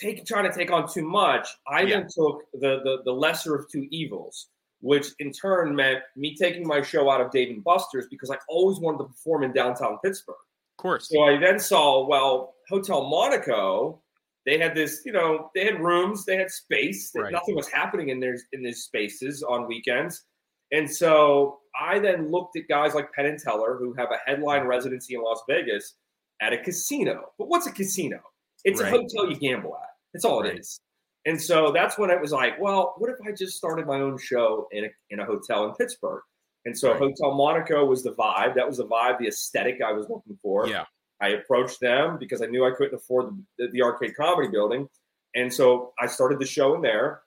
take 0.00 0.24
trying 0.24 0.50
to 0.50 0.56
take 0.56 0.70
on 0.70 0.88
too 0.88 1.02
much, 1.02 1.48
I 1.66 1.82
yeah. 1.82 2.00
then 2.00 2.02
took 2.02 2.42
the, 2.54 2.80
the 2.84 2.98
the 3.04 3.12
lesser 3.12 3.54
of 3.54 3.66
two 3.70 3.86
evils, 3.90 4.48
which 4.80 5.08
in 5.18 5.32
turn 5.32 5.74
meant 5.74 6.00
me 6.16 6.36
taking 6.36 6.66
my 6.66 6.82
show 6.82 7.10
out 7.10 7.20
of 7.20 7.30
Dave 7.30 7.50
and 7.50 7.64
Buster's 7.64 8.06
because 8.10 8.30
I 8.30 8.36
always 8.48 8.78
wanted 8.78 8.98
to 8.98 9.04
perform 9.04 9.44
in 9.44 9.52
downtown 9.52 9.98
Pittsburgh. 10.04 10.36
Of 10.78 10.82
course. 10.82 11.08
So 11.08 11.24
I 11.24 11.38
then 11.40 11.58
saw, 11.58 12.06
well, 12.06 12.54
Hotel 12.68 13.08
Monaco, 13.08 14.00
they 14.46 14.58
had 14.58 14.76
this, 14.76 15.02
you 15.04 15.10
know, 15.10 15.50
they 15.54 15.64
had 15.64 15.80
rooms, 15.80 16.24
they 16.24 16.36
had 16.36 16.50
space. 16.50 17.10
Right. 17.14 17.32
Nothing 17.32 17.56
was 17.56 17.68
happening 17.68 18.10
in 18.10 18.20
their 18.20 18.38
in 18.52 18.62
these 18.62 18.84
spaces 18.84 19.42
on 19.42 19.66
weekends. 19.66 20.24
And 20.72 20.90
so 20.90 21.60
I 21.78 21.98
then 21.98 22.30
looked 22.30 22.56
at 22.56 22.68
guys 22.68 22.94
like 22.94 23.12
Penn 23.12 23.26
and 23.26 23.38
Teller 23.38 23.76
who 23.78 23.94
have 23.94 24.10
a 24.10 24.18
headline 24.26 24.64
residency 24.66 25.14
in 25.14 25.22
Las 25.22 25.42
Vegas 25.48 25.94
at 26.40 26.52
a 26.52 26.58
casino. 26.58 27.32
But 27.38 27.48
what's 27.48 27.66
a 27.66 27.72
casino? 27.72 28.20
It's 28.64 28.80
Right. 28.80 28.92
a 28.92 28.96
hotel 28.96 29.30
you 29.30 29.36
gamble 29.36 29.76
at. 29.76 29.88
That's 30.12 30.24
all 30.24 30.42
it 30.44 30.48
Right. 30.48 30.58
is. 30.58 30.80
And 31.26 31.40
so 31.40 31.72
that's 31.72 31.98
when 31.98 32.10
it 32.10 32.20
was 32.20 32.32
like, 32.32 32.58
well, 32.60 32.94
what 32.98 33.10
if 33.10 33.16
I 33.26 33.32
just 33.32 33.56
started 33.56 33.86
my 33.86 34.00
own 34.00 34.18
show 34.18 34.68
in 34.72 34.84
a, 34.84 34.88
in 35.10 35.20
a 35.20 35.24
hotel 35.24 35.66
in 35.68 35.74
Pittsburgh? 35.74 36.22
And 36.64 36.76
so 36.76 36.90
Right. 36.92 36.98
Hotel 37.00 37.34
Monaco 37.34 37.84
was 37.84 38.02
the 38.02 38.12
vibe. 38.14 38.54
That 38.54 38.66
was 38.66 38.78
the 38.78 38.86
vibe, 38.86 39.18
the 39.18 39.28
aesthetic 39.28 39.80
I 39.82 39.92
was 39.92 40.08
looking 40.08 40.38
for. 40.42 40.66
Yeah. 40.68 40.84
I 41.20 41.30
approached 41.30 41.80
them 41.80 42.18
because 42.18 42.42
I 42.42 42.46
knew 42.46 42.64
I 42.64 42.70
couldn't 42.70 42.94
afford 42.94 43.36
the, 43.58 43.68
the 43.68 43.82
arcade 43.82 44.14
comedy 44.16 44.48
building. 44.48 44.88
And 45.34 45.52
so 45.52 45.92
I 46.00 46.06
started 46.06 46.38
the 46.38 46.46
show 46.46 46.74
in 46.74 46.82
there. 46.82 47.22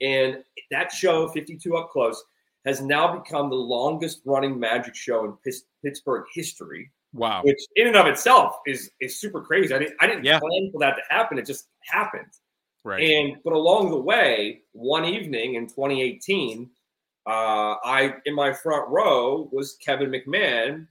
And 0.00 0.42
that 0.70 0.92
show, 0.92 1.28
52 1.28 1.76
Up 1.76 1.90
Close, 1.90 2.22
has 2.64 2.80
now 2.80 3.18
become 3.18 3.48
the 3.48 3.56
longest 3.56 4.20
running 4.24 4.58
magic 4.58 4.94
show 4.94 5.24
in 5.24 5.54
Pittsburgh 5.82 6.24
history, 6.34 6.90
Wow. 7.12 7.42
which 7.42 7.58
in 7.76 7.86
and 7.86 7.96
of 7.96 8.06
itself 8.06 8.56
is 8.66 8.90
is 9.00 9.18
super 9.20 9.40
crazy. 9.42 9.74
I 9.74 9.78
didn't, 9.78 9.94
I 10.00 10.06
didn't 10.06 10.24
Yeah. 10.24 10.38
plan 10.40 10.70
for 10.72 10.78
that 10.80 10.96
to 10.96 11.02
happen. 11.08 11.38
It 11.38 11.46
just 11.46 11.68
happened. 11.82 12.32
Right. 12.84 13.02
And 13.02 13.42
but 13.44 13.52
along 13.52 13.90
the 13.90 14.00
way, 14.00 14.62
one 14.72 15.04
evening 15.04 15.54
in 15.54 15.66
2018, 15.66 16.70
uh, 17.26 17.76
I 17.84 18.14
in 18.26 18.34
my 18.34 18.52
front 18.52 18.88
row 18.88 19.48
was 19.52 19.76
Kevin 19.76 20.10
McMahon, 20.10 20.86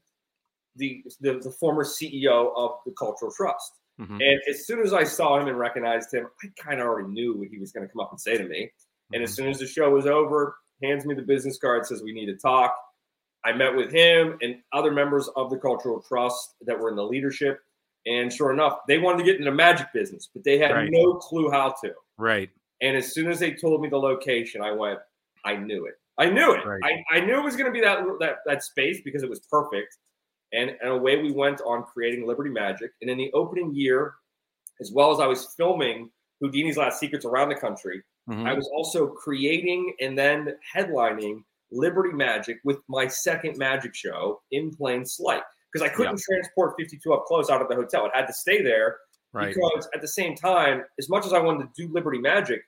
the 0.76 1.04
the, 1.22 1.40
the 1.40 1.52
former 1.52 1.84
CEO 1.84 2.54
of 2.56 2.80
the 2.86 2.92
Cultural 2.94 3.32
Trust. 3.32 3.74
Mhm. 4.00 4.22
And 4.22 4.42
as 4.50 4.66
soon 4.66 4.80
as 4.82 4.94
I 4.94 5.04
saw 5.04 5.38
him 5.40 5.48
and 5.48 5.58
recognized 5.60 6.14
him, 6.14 6.28
I 6.44 6.48
kind 6.58 6.80
of 6.80 6.88
already 6.88 7.10
knew 7.10 7.36
what 7.38 7.50
he 7.50 7.58
was 7.58 7.72
going 7.74 7.86
to 7.86 7.92
come 7.92 8.00
up 8.00 8.12
and 8.12 8.20
say 8.22 8.38
to 8.38 8.46
me. 8.48 8.72
And 9.14 9.22
as 9.24 9.32
Mhm. 9.32 9.36
soon 9.36 9.48
as 9.50 9.60
the 9.60 9.68
show 9.68 9.90
was 9.90 10.06
over, 10.06 10.58
hands 10.84 11.06
me 11.06 11.16
the 11.16 11.22
business 11.22 11.58
card, 11.58 11.86
says 11.86 12.02
we 12.04 12.14
need 12.14 12.28
to 12.28 12.38
talk. 12.38 12.76
I 13.46 13.54
met 13.54 13.76
with 13.76 13.92
him 13.92 14.38
and 14.42 14.58
other 14.74 14.92
members 14.92 15.30
of 15.36 15.50
the 15.50 15.58
Cultural 15.58 16.02
Trust 16.02 16.56
that 16.66 16.78
were 16.78 16.90
in 16.90 16.96
the 16.96 17.04
leadership. 17.04 17.62
And 18.06 18.32
sure 18.32 18.52
enough, 18.52 18.80
they 18.88 18.98
wanted 18.98 19.20
to 19.20 19.24
get 19.24 19.36
into 19.36 19.50
the 19.50 19.56
magic 19.56 19.88
business, 19.94 20.30
but 20.34 20.44
they 20.44 20.58
had 20.58 20.72
Right. 20.72 20.90
no 20.92 21.16
clue 21.16 21.50
how 21.50 21.74
to. 21.84 21.94
Right. 22.18 22.50
And 22.82 22.96
as 22.98 23.14
soon 23.14 23.30
as 23.30 23.40
they 23.40 23.54
told 23.54 23.82
me 23.82 23.90
the 23.90 23.98
location, 23.98 24.62
I 24.62 24.72
went, 24.72 25.00
I 25.46 25.56
knew 25.56 25.86
it. 25.86 25.96
I 26.18 26.30
knew 26.30 26.54
it. 26.54 26.66
Right. 26.66 26.82
I, 26.84 27.18
I 27.18 27.20
knew 27.22 27.38
it 27.38 27.44
was 27.44 27.56
going 27.56 27.68
to 27.68 27.72
be 27.72 27.82
that, 27.82 28.00
that 28.20 28.38
that 28.46 28.64
space 28.64 29.00
because 29.04 29.24
it 29.24 29.30
was 29.30 29.40
perfect. 29.42 29.98
And, 30.52 30.72
and 30.82 30.92
away 30.92 31.22
we 31.22 31.32
went 31.32 31.62
on 31.62 31.84
creating 31.84 32.26
Liberty 32.28 32.50
Magic. 32.50 32.92
And 33.02 33.10
in 33.10 33.18
the 33.18 33.32
opening 33.34 33.74
year, 33.74 34.16
as 34.82 34.92
well 34.92 35.12
as 35.12 35.20
I 35.20 35.28
was 35.28 35.54
filming 35.56 36.10
Houdini's 36.42 36.78
Last 36.78 37.00
Secrets 37.00 37.26
around 37.26 37.50
the 37.50 37.56
country, 37.56 38.02
Mhm. 38.30 38.48
I 38.48 38.54
was 38.54 38.68
also 38.74 39.08
creating 39.08 39.96
and 40.00 40.18
then 40.18 40.56
headlining 40.76 41.44
Liberty 41.72 42.12
Magic 42.14 42.60
with 42.64 42.78
my 42.88 43.08
second 43.08 43.58
magic 43.58 43.94
show 43.96 44.42
in 44.52 44.74
plain 44.76 45.06
sight 45.06 45.44
because 45.72 45.88
I 45.88 45.94
couldn't 45.94 46.20
transport 46.20 46.76
52 46.78 47.14
up 47.14 47.26
close 47.26 47.50
out 47.50 47.62
of 47.62 47.68
the 47.70 47.76
hotel. 47.76 48.06
It 48.06 48.12
had 48.14 48.26
to 48.28 48.34
stay 48.34 48.62
there 48.62 48.98
Right. 49.34 49.54
because 49.54 49.88
at 49.94 50.02
the 50.02 50.08
same 50.08 50.36
time, 50.36 50.84
as 50.98 51.08
much 51.10 51.26
as 51.26 51.34
I 51.34 51.40
wanted 51.40 51.74
to 51.74 51.88
do 51.88 51.94
Liberty 51.94 52.18
Magic, 52.20 52.62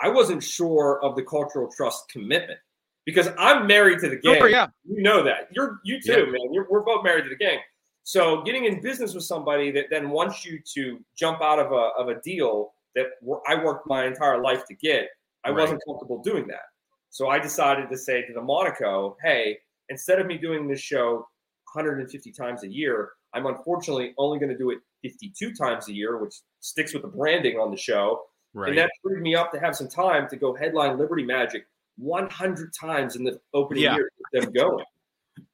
I 0.00 0.08
wasn't 0.08 0.42
sure 0.42 1.00
of 1.02 1.16
the 1.16 1.22
cultural 1.22 1.70
trust 1.74 2.08
commitment 2.10 2.58
because 3.04 3.28
I'm 3.38 3.66
married 3.66 3.98
to 4.00 4.08
the 4.08 4.16
game. 4.16 4.36
Sure, 4.38 4.48
yeah. 4.48 4.68
You 4.84 5.02
know 5.02 5.22
that. 5.22 5.48
You're 5.52 5.80
you 5.84 6.00
too, 6.00 6.12
Yeah. 6.12 6.24
man. 6.24 6.52
You're, 6.52 6.66
we're 6.70 6.82
both 6.82 7.04
married 7.04 7.24
to 7.24 7.30
the 7.30 7.36
game. 7.36 7.60
So 8.04 8.42
getting 8.42 8.64
in 8.66 8.80
business 8.80 9.14
with 9.14 9.24
somebody 9.24 9.70
that 9.72 9.86
then 9.90 10.08
wants 10.10 10.44
you 10.46 10.60
to 10.74 11.04
jump 11.16 11.42
out 11.42 11.58
of 11.58 11.72
a 11.72 11.90
of 11.98 12.08
a 12.08 12.20
deal 12.22 12.72
that 12.96 13.06
I 13.46 13.62
worked 13.62 13.86
my 13.86 14.06
entire 14.06 14.40
life 14.42 14.64
to 14.66 14.74
get, 14.74 15.08
I 15.44 15.50
Right. 15.50 15.60
wasn't 15.60 15.82
comfortable 15.86 16.18
doing 16.22 16.46
that. 16.48 16.64
So 17.10 17.28
I 17.28 17.38
decided 17.38 17.88
to 17.90 17.96
say 17.96 18.26
to 18.26 18.32
the 18.32 18.40
Monaco, 18.42 19.16
hey, 19.22 19.58
instead 19.88 20.18
of 20.18 20.26
me 20.26 20.36
doing 20.38 20.66
this 20.66 20.80
show 20.80 21.28
150 21.72 22.32
times 22.32 22.64
a 22.64 22.68
year, 22.68 23.12
I'm 23.32 23.46
unfortunately 23.46 24.14
only 24.18 24.38
going 24.38 24.50
to 24.50 24.58
do 24.58 24.70
it 24.70 24.78
52 25.02 25.54
times 25.54 25.88
a 25.88 25.92
year, 25.92 26.16
which 26.18 26.34
sticks 26.60 26.92
with 26.92 27.02
the 27.02 27.08
branding 27.08 27.58
on 27.58 27.70
the 27.70 27.76
show. 27.76 28.24
Right. 28.54 28.70
And 28.70 28.78
that 28.78 28.90
freed 29.02 29.20
me 29.20 29.34
up 29.34 29.52
to 29.52 29.60
have 29.60 29.76
some 29.76 29.88
time 29.88 30.28
to 30.30 30.36
go 30.36 30.54
headline 30.54 30.98
Liberty 30.98 31.22
Magic 31.24 31.66
100 31.98 32.72
times 32.72 33.14
in 33.16 33.24
the 33.24 33.38
opening 33.52 33.84
Yeah. 33.84 33.96
year 33.96 34.10
with 34.18 34.42
them 34.44 34.52
going. 34.52 34.84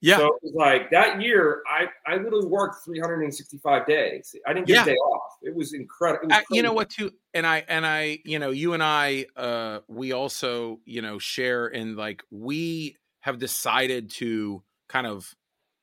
Yeah. 0.01 0.17
So 0.19 0.27
it 0.27 0.43
was 0.43 0.53
like 0.55 0.91
that 0.91 1.21
year, 1.23 1.63
I, 1.67 1.87
I 2.07 2.17
literally 2.17 2.47
worked 2.47 2.85
365 2.85 3.87
days. 3.87 4.35
I 4.47 4.53
didn't 4.53 4.67
get 4.67 4.75
Yeah. 4.77 4.83
a 4.83 4.87
day 4.87 4.95
off. 4.95 5.33
It 5.43 5.55
was 5.55 5.73
incredible. 5.75 6.33
Uh, 6.33 6.41
you 6.51 6.63
know 6.63 6.73
what 6.73 6.91
too 6.91 7.11
and 7.35 7.47
i 7.47 7.65
and 7.69 7.85
i 7.87 8.19
you 8.25 8.39
know 8.39 8.51
you 8.51 8.75
and 8.75 8.83
i 8.83 9.27
uh 9.37 9.81
we 9.89 10.13
also 10.13 10.79
you 10.85 11.03
know 11.03 11.19
share 11.19 11.67
in 11.67 11.97
like 11.97 12.23
we 12.31 12.97
have 13.21 13.39
decided 13.39 14.11
to 14.11 14.63
kind 14.89 15.07
of 15.07 15.35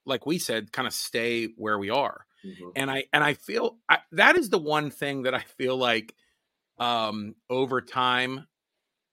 like 0.05 0.25
we 0.25 0.37
said 0.37 0.71
kind 0.71 0.87
of 0.87 0.93
stay 0.93 1.47
where 1.57 1.77
we 1.79 1.89
are 1.89 2.25
Mhm. 2.45 2.71
and 2.77 2.89
i 2.89 3.03
and 3.11 3.21
i 3.21 3.33
feel 3.33 3.79
I, 3.89 3.99
that 4.13 4.37
is 4.37 4.49
the 4.49 4.59
one 4.59 4.91
thing 4.91 5.23
that 5.23 5.33
i 5.35 5.39
feel 5.41 5.75
like 5.75 6.15
um 6.77 7.35
over 7.49 7.81
time 7.81 8.47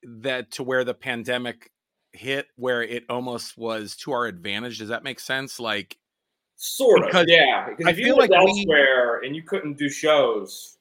that 0.05 0.53
to 0.53 0.62
where 0.62 0.85
the 0.85 0.94
pandemic 0.94 1.72
hit 2.16 2.48
where 2.57 2.83
it 2.83 3.05
almost 3.09 3.57
was 3.59 3.94
to 3.96 4.12
our 4.12 4.26
advantage 4.26 4.79
does 4.79 4.88
that 4.88 5.05
make 5.05 5.20
sense 5.20 5.61
like 5.61 5.96
Sort 6.59 7.00
of, 7.00 7.07
because 7.09 7.26
yeah. 7.29 7.68
Because 7.68 7.87
I 7.87 7.90
if 7.90 7.98
you 7.98 8.14
lived 8.16 8.31
like 8.31 8.31
we- 8.31 8.37
elsewhere 8.50 9.18
and 9.20 9.37
you 9.37 9.42
couldn't 9.42 9.76
do 9.76 9.90
shows, 9.90 10.79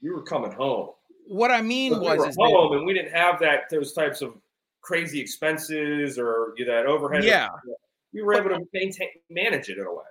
you 0.00 0.14
were 0.14 0.22
coming 0.22 0.50
home. 0.50 0.90
what 1.26 1.50
i 1.50 1.60
mean 1.60 1.92
But 1.92 2.00
we 2.00 2.06
was 2.08 2.18
were 2.20 2.28
is 2.30 2.36
that- 2.36 2.42
home 2.42 2.72
and 2.78 2.86
we 2.86 2.94
didn't 2.94 3.12
have 3.12 3.38
that 3.40 3.68
those 3.70 3.92
types 3.92 4.22
of 4.22 4.34
crazy 4.80 5.20
expenses 5.20 6.18
or 6.18 6.54
you 6.56 6.64
know, 6.64 6.72
that 6.74 6.86
overhead. 6.86 7.22
Yeah. 7.24 7.48
we 8.14 8.22
were 8.22 8.34
able 8.34 8.48
to 8.50 8.60
maintain 8.72 9.08
manage 9.28 9.68
it 9.68 9.76
in 9.78 9.84
a 9.86 9.92
way. 9.92 10.02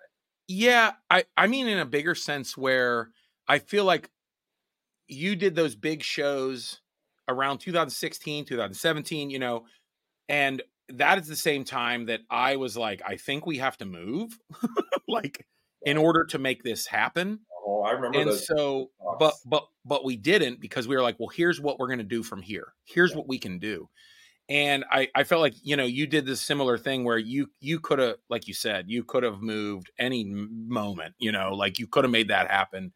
Yeah, 0.47 0.91
I 1.09 1.23
I 1.35 1.47
mean 1.47 1.67
in 1.67 1.79
a 1.79 1.85
bigger 1.85 2.13
sense 2.13 2.55
where 2.55 3.09
I 3.47 3.57
feel 3.57 3.85
like 3.85 4.11
you 5.07 5.35
did 5.35 5.55
those 5.55 5.75
big 5.75 6.03
shows 6.03 6.81
around 7.27 7.57
2016, 7.59 8.45
2017, 8.45 9.29
you 9.31 9.39
know, 9.39 9.65
and 10.29 10.61
that 10.89 11.19
is 11.19 11.27
the 11.27 11.35
same 11.35 11.63
time 11.63 12.05
that 12.05 12.21
I 12.29 12.55
was 12.55 12.77
like 12.77 13.01
I 13.05 13.17
think 13.17 13.45
we 13.45 13.57
have 13.57 13.77
to 13.77 13.85
move 13.85 14.37
like 15.07 15.45
in 15.85 15.97
order 15.97 16.25
to 16.25 16.39
make 16.39 16.63
this 16.63 16.85
happen. 16.85 17.39
Oh, 17.65 17.81
I 17.83 17.91
remember 17.91 18.19
And 18.19 18.33
so 18.33 18.91
but 19.17 19.31
talks. 19.31 19.41
but 19.45 19.67
but 19.85 20.05
we 20.05 20.15
didn't 20.15 20.61
because 20.61 20.87
we 20.87 20.95
were 20.95 21.01
like, 21.01 21.19
well, 21.19 21.29
here's 21.29 21.59
what 21.61 21.79
we're 21.79 21.87
going 21.87 21.99
to 21.99 22.03
do 22.03 22.23
from 22.23 22.41
here. 22.41 22.73
Here's 22.85 23.15
what 23.15 23.27
we 23.27 23.37
can 23.39 23.59
do. 23.59 23.89
And 24.49 24.83
I 24.91 25.09
I 25.13 25.23
felt 25.23 25.41
like, 25.41 25.53
you 25.61 25.75
know, 25.75 25.85
you 25.85 26.07
did 26.07 26.25
this 26.25 26.41
similar 26.41 26.77
thing 26.77 27.03
where 27.03 27.17
you 27.19 27.51
you 27.59 27.79
could 27.79 27.99
have 27.99 28.15
like 28.29 28.47
you 28.47 28.53
said, 28.53 28.85
you 28.87 29.03
could 29.03 29.23
have 29.23 29.41
moved 29.41 29.91
any 29.99 30.23
moment, 30.25 31.15
you 31.19 31.31
know, 31.31 31.53
like 31.53 31.79
you 31.79 31.87
could 31.87 32.03
have 32.03 32.11
made 32.11 32.29
that 32.29 32.49
happen. 32.49 32.93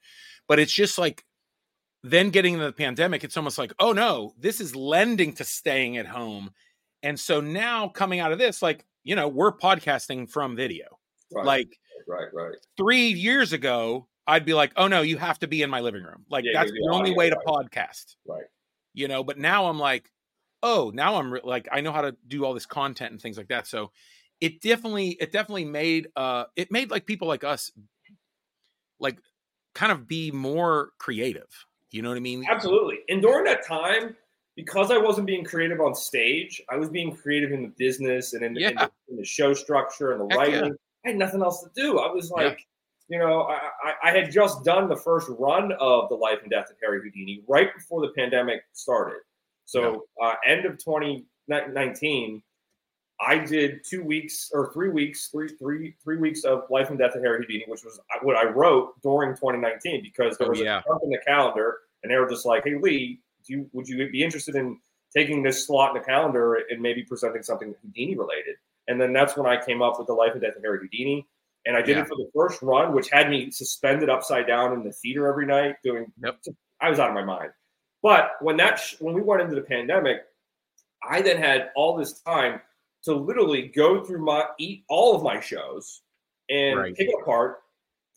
But 0.47 0.59
it's 0.59 0.73
just 0.73 0.97
like 0.97 1.23
then 2.03 2.31
getting 2.31 2.53
into 2.55 2.65
the 2.65 2.73
pandemic, 2.73 3.23
it's 3.23 3.37
almost 3.37 3.57
like, 3.57 3.73
oh 3.79 3.93
no, 3.93 4.33
this 4.37 4.59
is 4.59 4.75
lending 4.75 5.33
to 5.35 5.43
staying 5.43 5.97
at 5.97 6.07
home. 6.07 6.51
And 7.03 7.19
so 7.19 7.41
now 7.41 7.89
coming 7.89 8.19
out 8.19 8.31
of 8.31 8.39
this, 8.39 8.61
like, 8.61 8.85
you 9.03 9.15
know, 9.15 9.27
we're 9.27 9.51
podcasting 9.51 10.29
from 10.29 10.55
video. 10.55 10.85
right, 11.31 11.45
Like 11.45 11.77
right, 12.07 12.27
right. 12.33 12.55
three 12.77 13.07
years 13.09 13.53
ago, 13.53 14.07
I'd 14.25 14.45
be 14.45 14.53
like, 14.53 14.71
oh 14.77 14.87
no, 14.87 15.01
you 15.01 15.17
have 15.17 15.37
to 15.39 15.47
be 15.47 15.61
in 15.61 15.69
my 15.69 15.81
living 15.81 16.03
room. 16.03 16.25
Like 16.29 16.45
Yeah, 16.45 16.51
that's 16.53 16.71
yeah, 16.71 16.79
the 16.79 16.89
yeah, 16.91 16.97
only 16.97 17.13
way 17.13 17.29
to 17.29 17.35
right. 17.35 17.45
podcast, 17.45 18.15
Right. 18.25 18.45
you 18.93 19.07
know. 19.09 19.23
But 19.23 19.37
now 19.37 19.65
I'm 19.67 19.77
like, 19.79 20.09
oh, 20.63 20.91
now 20.93 21.15
I'm 21.15 21.33
re- 21.33 21.41
like, 21.43 21.67
I 21.71 21.81
know 21.81 21.91
how 21.91 22.01
to 22.01 22.15
do 22.27 22.45
all 22.45 22.53
this 22.53 22.65
content 22.65 23.11
and 23.11 23.21
things 23.21 23.37
like 23.37 23.49
that. 23.49 23.67
So 23.67 23.91
it 24.39 24.61
definitely, 24.61 25.09
it 25.19 25.33
definitely 25.33 25.65
made, 25.65 26.07
uh, 26.15 26.45
it 26.55 26.71
made 26.71 26.89
like 26.89 27.05
people 27.05 27.27
like 27.27 27.43
us, 27.43 27.69
like, 28.99 29.19
kind 29.75 29.91
of 29.91 30.07
be 30.07 30.31
more 30.31 30.91
creative. 30.99 31.49
You 31.91 32.01
know 32.01 32.09
what 32.09 32.15
I 32.17 32.21
mean? 32.21 32.45
Absolutely. 32.49 32.99
And 33.09 33.21
during 33.21 33.43
that 33.45 33.65
time, 33.67 34.15
because 34.55 34.91
I 34.91 34.97
wasn't 34.97 35.27
being 35.27 35.43
creative 35.43 35.79
on 35.81 35.95
stage, 35.95 36.61
I 36.69 36.75
was 36.77 36.89
being 36.89 37.15
creative 37.15 37.51
in 37.51 37.61
the 37.63 37.73
business 37.77 38.33
and 38.33 38.43
in, 38.43 38.53
the, 38.53 38.65
in, 38.65 38.75
the, 38.75 38.91
in 39.09 39.17
the 39.17 39.25
show 39.25 39.53
structure 39.53 40.11
and 40.11 40.21
the 40.21 40.35
Heck 40.35 40.47
yeah. 40.49 40.55
writing. 40.59 40.75
I 41.05 41.09
had 41.09 41.17
nothing 41.17 41.41
else 41.41 41.63
to 41.63 41.69
do. 41.75 41.99
I 41.99 42.11
was 42.11 42.31
Yeah. 42.37 42.43
like, 42.45 42.59
you 43.09 43.19
know, 43.19 43.41
I, 43.43 43.59
I, 43.83 43.93
I 44.03 44.11
had 44.11 44.31
just 44.31 44.63
done 44.63 44.87
the 44.89 44.95
first 44.95 45.27
run 45.37 45.71
of 45.73 46.07
the 46.09 46.15
life 46.15 46.39
and 46.41 46.49
death 46.51 46.69
of 46.69 46.77
Harry 46.81 47.01
Houdini 47.01 47.41
right 47.47 47.73
before 47.75 48.01
the 48.01 48.13
pandemic 48.15 48.61
started. 48.73 49.19
So 49.65 50.05
uh, 50.21 50.35
end 50.45 50.65
of 50.65 50.77
2019, 50.77 52.41
I 53.19 53.37
did 53.37 53.81
two 53.87 54.03
weeks 54.03 54.49
or 54.53 54.73
three 54.73 54.89
weeks, 54.89 55.27
three 55.27 55.47
three 55.49 55.95
three 56.03 56.17
weeks 56.17 56.43
of 56.43 56.63
Life 56.69 56.89
and 56.89 56.97
Death 56.99 57.15
of 57.15 57.21
Harry 57.23 57.39
Houdini, 57.39 57.63
which 57.67 57.83
was 57.83 57.99
what 58.21 58.35
I 58.35 58.45
wrote 58.45 58.99
during 59.01 59.35
2019 59.35 60.01
because 60.03 60.37
there 60.37 60.47
Oh, 60.47 60.51
was 60.51 60.59
yeah. 60.59 60.79
a 60.79 60.83
jump 60.83 61.01
in 61.03 61.09
the 61.09 61.19
calendar, 61.25 61.77
and 62.03 62.11
they 62.11 62.17
were 62.17 62.27
just 62.27 62.45
like, 62.45 62.63
"Hey 62.65 62.75
Lee, 62.75 63.21
do 63.45 63.53
you, 63.53 63.69
would 63.73 63.87
you 63.87 64.09
be 64.09 64.23
interested 64.23 64.55
in 64.55 64.79
taking 65.15 65.43
this 65.43 65.65
slot 65.67 65.95
in 65.95 66.01
the 66.01 66.05
calendar 66.05 66.55
and 66.69 66.81
maybe 66.81 67.03
presenting 67.03 67.43
something 67.43 67.73
Houdini 67.81 68.15
related?" 68.15 68.55
And 68.87 68.99
then 68.99 69.13
that's 69.13 69.37
when 69.37 69.45
I 69.47 69.63
came 69.63 69.81
up 69.81 69.97
with 69.97 70.07
the 70.07 70.13
Life 70.13 70.33
and 70.33 70.41
Death 70.41 70.55
of 70.55 70.63
Harry 70.63 70.79
Houdini, 70.79 71.27
and 71.65 71.77
I 71.77 71.81
did 71.81 71.95
Yeah. 71.97 72.03
it 72.03 72.07
for 72.07 72.15
the 72.15 72.29
first 72.35 72.61
run, 72.61 72.93
which 72.93 73.09
had 73.09 73.29
me 73.29 73.49
suspended 73.51 74.09
upside 74.09 74.47
down 74.47 74.73
in 74.73 74.83
the 74.83 74.91
theater 74.91 75.27
every 75.27 75.45
night 75.45 75.77
doing. 75.83 76.11
Yep. 76.21 76.39
I 76.81 76.89
was 76.89 76.99
out 76.99 77.09
of 77.09 77.15
my 77.15 77.23
mind. 77.23 77.51
But 78.01 78.31
when 78.41 78.57
that 78.57 78.75
sh- 78.75 78.99
when 78.99 79.13
we 79.13 79.21
went 79.21 79.41
into 79.41 79.55
the 79.55 79.61
pandemic, 79.61 80.25
I 81.01 81.21
then 81.21 81.37
had 81.37 81.71
all 81.75 81.95
this 81.95 82.19
time 82.21 82.61
to 83.03 83.13
literally 83.13 83.67
go 83.69 84.03
through 84.03 84.19
my 84.25 84.45
eat 84.57 84.83
all 84.89 85.15
of 85.15 85.23
my 85.23 85.39
shows 85.39 86.01
and 86.49 86.79
Right. 86.79 86.95
pick 86.95 87.07
it 87.09 87.15
apart, 87.21 87.61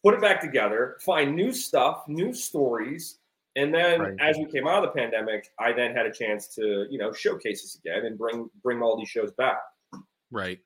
put 0.02 0.14
it 0.14 0.20
back 0.20 0.40
together, 0.40 0.96
find 1.00 1.34
new 1.36 1.52
stuff, 1.52 2.06
new 2.08 2.32
stories, 2.32 3.18
and 3.56 3.74
then 3.74 4.00
Right. 4.00 4.14
as 4.20 4.36
we 4.36 4.44
came 4.46 4.68
out 4.68 4.84
of 4.84 4.92
the 4.94 5.00
pandemic, 5.00 5.48
I 5.58 5.72
then 5.72 5.94
had 5.96 6.06
a 6.06 6.12
chance 6.12 6.54
to 6.54 6.86
you 6.90 6.98
know 6.98 7.12
showcase 7.12 7.62
this 7.62 7.76
again 7.76 8.04
and 8.06 8.16
bring 8.16 8.48
bring 8.62 8.82
all 8.82 8.96
these 8.96 9.08
shows 9.08 9.32
back. 9.32 9.58
Right. 10.30 10.60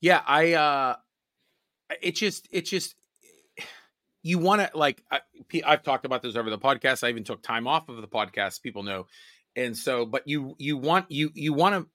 Yeah, 0.00 0.22
I 0.24 0.52
uh 0.52 0.96
it 2.02 2.12
just 2.12 2.48
it 2.52 2.62
just 2.62 2.94
you 4.22 4.38
want 4.38 4.60
to 4.60 4.70
like 4.76 5.02
I've 5.64 5.82
talked 5.82 6.04
about 6.04 6.22
this 6.22 6.36
over 6.36 6.50
the 6.50 6.58
podcast. 6.58 7.04
I 7.04 7.08
even 7.10 7.24
took 7.24 7.42
time 7.42 7.66
off 7.66 7.88
of 7.88 8.00
the 8.00 8.08
podcast, 8.08 8.62
people 8.62 8.82
know. 8.82 9.06
And 9.54 9.76
so 9.76 10.04
but 10.04 10.28
you 10.28 10.54
you 10.58 10.76
want 10.76 11.10
you 11.10 11.30
you 11.34 11.52
want 11.52 11.74
to 11.74 11.88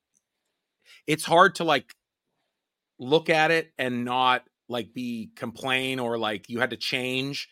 it's 1.08 1.24
hard 1.24 1.56
to 1.56 1.64
like 1.64 1.94
look 3.00 3.30
at 3.30 3.52
it 3.52 3.72
and 3.78 4.06
not 4.06 4.44
like 4.70 4.94
be 4.94 5.32
complain 5.36 6.00
or 6.00 6.18
like 6.18 6.50
you 6.50 6.60
had 6.60 6.70
to 6.72 6.78
change 6.78 7.50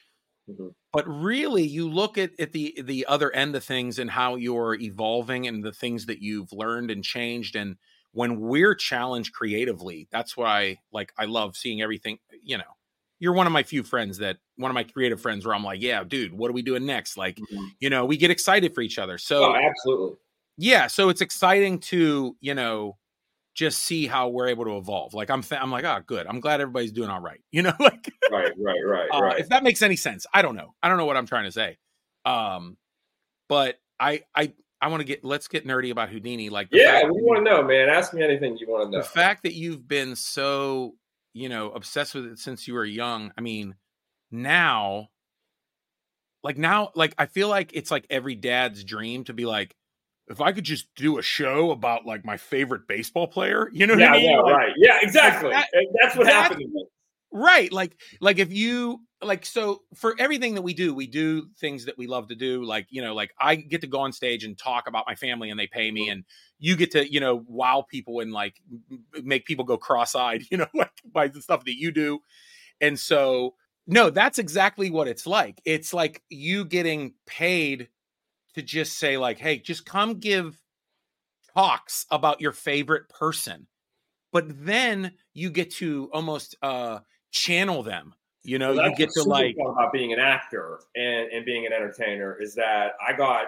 Mhm. 0.49 0.73
but 0.91 1.07
really 1.07 1.63
you 1.63 1.89
look 1.89 2.17
at, 2.17 2.31
at 2.39 2.51
the 2.51 2.81
the 2.83 3.05
other 3.05 3.31
end 3.31 3.55
of 3.55 3.63
things 3.63 3.99
and 3.99 4.09
how 4.09 4.35
you're 4.35 4.75
evolving 4.75 5.47
and 5.47 5.63
the 5.63 5.71
things 5.71 6.05
that 6.07 6.21
you've 6.21 6.51
learned 6.51 6.89
and 6.91 7.03
changed 7.03 7.55
and 7.55 7.77
when 8.12 8.39
we're 8.39 8.73
challenged 8.75 9.33
creatively 9.33 10.07
that's 10.12 10.35
why 10.35 10.77
like 10.91 11.13
i 11.17 11.25
love 11.25 11.55
seeing 11.55 11.81
everything 11.81 12.17
you 12.43 12.57
know 12.57 12.63
you're 13.19 13.33
one 13.33 13.45
of 13.47 13.53
my 13.53 13.63
few 13.63 13.83
friends 13.83 14.17
that 14.17 14.38
one 14.55 14.71
of 14.71 14.75
my 14.75 14.83
creative 14.83 15.21
friends 15.21 15.45
where 15.45 15.53
i'm 15.53 15.63
like 15.63 15.81
yeah 15.81 16.03
dude 16.03 16.33
what 16.33 16.49
are 16.49 16.53
we 16.53 16.62
doing 16.62 16.85
next 16.85 17.17
like 17.17 17.39
you 17.79 17.89
know 17.89 18.05
we 18.05 18.17
get 18.17 18.31
excited 18.31 18.73
for 18.73 18.81
each 18.81 18.97
other 18.97 19.17
so 19.17 19.53
oh, 19.53 19.55
absolutely. 19.55 20.17
yeah 20.57 20.88
so 20.88 21.09
it's 21.09 21.21
exciting 21.21 21.79
to 21.79 22.35
you 22.41 22.55
know 22.55 22.97
just 23.55 23.79
see 23.83 24.07
how 24.07 24.29
we're 24.29 24.47
able 24.47 24.63
to 24.65 24.77
evolve 24.77 25.13
like 25.13 25.29
i'm 25.29 25.41
th- 25.41 25.59
i'm 25.62 25.71
like 25.71 25.83
oh 25.83 25.99
good 26.05 26.25
i'm 26.27 26.39
glad 26.39 26.62
everybody's 26.62 26.91
doing 26.91 27.09
all 27.09 27.19
right 27.19 27.41
you 27.51 27.62
know 27.62 27.73
like 27.79 28.12
Right, 28.31 28.51
right, 28.57 28.79
right, 28.85 29.09
uh, 29.12 29.21
right. 29.21 29.39
if 29.39 29.49
that 29.49 29.63
makes 29.63 29.81
any 29.81 29.95
sense 29.95 30.25
i 30.33 30.41
don't 30.41 30.55
know 30.55 30.73
i 30.83 30.88
don't 30.89 30.97
know 30.97 31.05
what 31.05 31.17
i'm 31.17 31.25
trying 31.25 31.45
to 31.45 31.51
say 31.51 31.77
um 32.25 32.77
but 33.49 33.79
i 33.99 34.21
i 34.35 34.53
i 34.81 34.88
want 34.88 35.01
to 35.01 35.05
get 35.05 35.23
let's 35.25 35.47
get 35.47 35.65
nerdy 35.67 35.91
about 35.91 36.09
houdini 36.09 36.49
like 36.49 36.67
Yeah, 36.71 37.01
you 37.01 37.12
want 37.13 37.45
to 37.45 37.51
know, 37.51 37.63
man? 37.63 37.89
Ask 37.89 38.13
me 38.13 38.23
anything 38.23 38.57
you 38.57 38.69
want 38.69 38.85
to 38.85 38.91
know. 38.91 39.03
the 39.03 39.09
fact 39.09 39.43
that 39.43 39.53
you've 39.53 39.88
been 39.88 40.15
so 40.15 40.95
you 41.33 41.49
know 41.49 41.71
obsessed 41.71 42.13
with 42.15 42.25
it 42.25 42.39
since 42.39 42.67
you 42.67 42.73
were 42.75 42.85
young 42.85 43.31
i 43.38 43.41
mean 43.41 43.75
now 44.31 45.09
like 46.43 46.57
now 46.57 46.91
like 46.95 47.13
i 47.17 47.25
feel 47.25 47.47
like 47.49 47.71
it's 47.73 47.91
like 47.91 48.05
every 48.09 48.35
dad's 48.35 48.83
dream 48.83 49.23
to 49.25 49.33
be 49.33 49.45
like 49.45 49.75
if 50.30 50.42
i 50.42 50.52
could 50.52 50.63
just 50.63 50.94
do 50.96 51.18
a 51.18 51.22
show 51.22 51.72
about 51.72 52.06
like 52.06 52.24
my 52.26 52.38
favorite 52.38 52.88
baseball 52.88 53.28
player 53.28 53.70
you 53.74 53.86
know 53.88 53.94
what 53.94 54.02
yeah, 54.02 54.12
i 54.12 54.18
mean? 54.18 54.30
yeah, 54.30 54.39
Like, 54.39 54.56
right. 54.56 54.74
Yeah, 54.78 54.98
exactly. 55.02 55.52
that- 55.52 55.68
And 55.74 55.88
that's 56.02 56.15
what 56.15 56.26
that- 56.26 56.52
happened 56.52 56.74
right 57.32 57.72
like 57.72 57.96
like 58.22 58.39
if 58.39 58.52
you 58.52 59.02
like 59.22 59.46
so 59.46 59.84
for 59.94 60.15
everything 60.18 60.56
that 60.56 60.63
we 60.63 60.74
do 60.74 60.96
we 60.96 61.06
do 61.06 61.48
things 61.60 61.86
that 61.86 61.96
we 61.96 62.08
love 62.08 62.28
to 62.28 62.34
do 62.36 62.63
like 62.63 62.88
you 62.89 63.04
know 63.04 63.13
like 63.13 63.32
i 63.39 63.54
get 63.56 63.82
to 63.82 63.88
go 63.88 64.00
on 64.00 64.12
stage 64.12 64.44
and 64.44 64.58
talk 64.58 64.88
about 64.88 65.04
my 65.06 65.13
family 65.13 65.52
and 65.52 65.60
they 65.60 65.68
pay 65.68 65.92
me 65.92 66.04
mm-hmm. 66.04 66.13
and 66.13 66.24
you 66.58 66.76
get 66.76 66.89
to 66.92 67.12
you 67.12 67.20
know 67.20 67.44
wow 67.48 67.86
people 67.88 68.20
and 68.20 68.32
like 68.32 68.56
make 69.24 69.46
people 69.46 69.63
go 69.63 69.78
cross-eyed 69.78 70.44
you 70.52 70.58
know 70.58 70.68
like 70.74 70.92
by 71.12 71.28
the 71.28 71.42
stuff 71.42 71.63
that 71.65 71.78
you 71.78 71.92
do. 71.92 72.20
And 72.82 73.00
so 73.00 73.56
no 73.88 74.10
that's 74.10 74.39
exactly 74.39 74.89
what 74.89 75.08
it's 75.08 75.26
like. 75.28 75.62
It's 75.65 75.94
like 75.94 76.22
you 76.30 76.65
getting 76.65 77.13
paid 77.26 77.89
to 78.60 78.65
just 78.65 78.98
say 78.98 79.17
like 79.17 79.39
hey 79.39 79.58
just 79.58 79.86
come 79.86 80.19
give 80.19 80.62
talks 81.56 82.06
about 82.12 82.41
your 82.41 82.52
favorite 82.52 83.10
person 83.10 83.67
but 84.32 84.45
then 84.65 85.12
you 85.34 85.50
get 85.50 85.72
to 85.72 86.10
almost 86.13 86.56
uh 86.62 87.00
channel 87.32 87.84
them 87.84 88.13
you 88.43 88.60
know 88.60 88.74
Well, 88.74 88.89
you 88.89 88.95
get 88.95 89.10
to 89.12 89.24
like 89.24 89.56
about 89.60 89.91
being 89.91 90.13
an 90.13 90.19
actor 90.19 90.82
and, 90.95 91.32
and 91.32 91.45
being 91.45 91.65
an 91.65 91.74
entertainer 91.74 92.39
is 92.41 92.56
that 92.56 92.93
I 93.06 93.13
got 93.13 93.48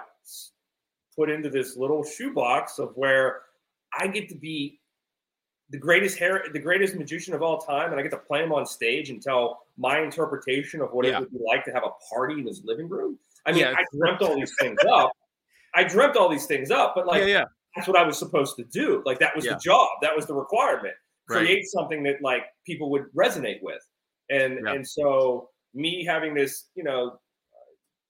put 1.16 1.30
into 1.30 1.50
this 1.50 1.78
little 1.78 2.04
shoebox 2.04 2.80
of 2.80 2.92
where 2.96 3.42
I 3.98 4.08
get 4.08 4.30
to 4.30 4.36
be 4.36 4.80
the 5.70 5.78
greatest 5.78 6.18
hair, 6.18 6.46
the 6.52 6.60
greatest 6.60 6.96
magician 6.96 7.34
of 7.34 7.42
all 7.42 7.58
time, 7.58 7.92
and 7.92 8.00
I 8.00 8.04
get 8.04 8.12
to 8.12 8.18
play 8.18 8.44
him 8.44 8.52
on 8.52 8.66
stage 8.66 9.10
and 9.10 9.22
tell 9.22 9.68
my 9.78 10.02
interpretation 10.02 10.82
of 10.82 10.92
what 10.92 11.06
Yeah. 11.06 11.18
it 11.18 11.20
would 11.22 11.32
be 11.32 11.40
like 11.46 11.64
to 11.66 11.72
have 11.72 11.84
a 11.84 11.92
party 12.14 12.40
in 12.40 12.46
his 12.46 12.64
living 12.64 12.90
room. 12.90 13.18
I 13.46 13.52
mean, 13.52 13.62
Yeah. 13.62 13.74
I 13.78 13.84
dreamt 13.96 14.22
all 14.22 14.36
these 14.36 14.54
things 14.60 14.78
up. 14.92 15.12
I 15.74 15.84
dreamt 15.84 16.18
all 16.18 16.30
these 16.30 16.46
things 16.46 16.70
up, 16.72 16.94
but 16.96 17.08
like 17.08 17.22
yeah 17.22 17.28
yeah 17.28 17.46
that's 17.76 17.88
what 17.88 17.98
I 17.98 18.04
was 18.04 18.18
supposed 18.18 18.56
to 18.58 18.64
do. 18.66 19.02
Like 19.06 19.20
that 19.20 19.36
was 19.36 19.46
the 19.46 19.60
job. 19.64 19.90
That 20.02 20.16
was 20.16 20.26
the 20.26 20.34
requirement. 20.34 20.94
Right. 21.30 21.46
Create 21.46 21.66
something 21.66 22.04
that 22.04 22.22
like 22.22 22.44
people 22.66 22.90
would 22.92 23.06
resonate 23.18 23.60
with. 23.62 23.82
And 24.30 24.68
and 24.68 24.88
so 24.88 25.50
me 25.74 26.04
having 26.06 26.34
this, 26.34 26.68
you 26.76 26.84
know, 26.84 27.20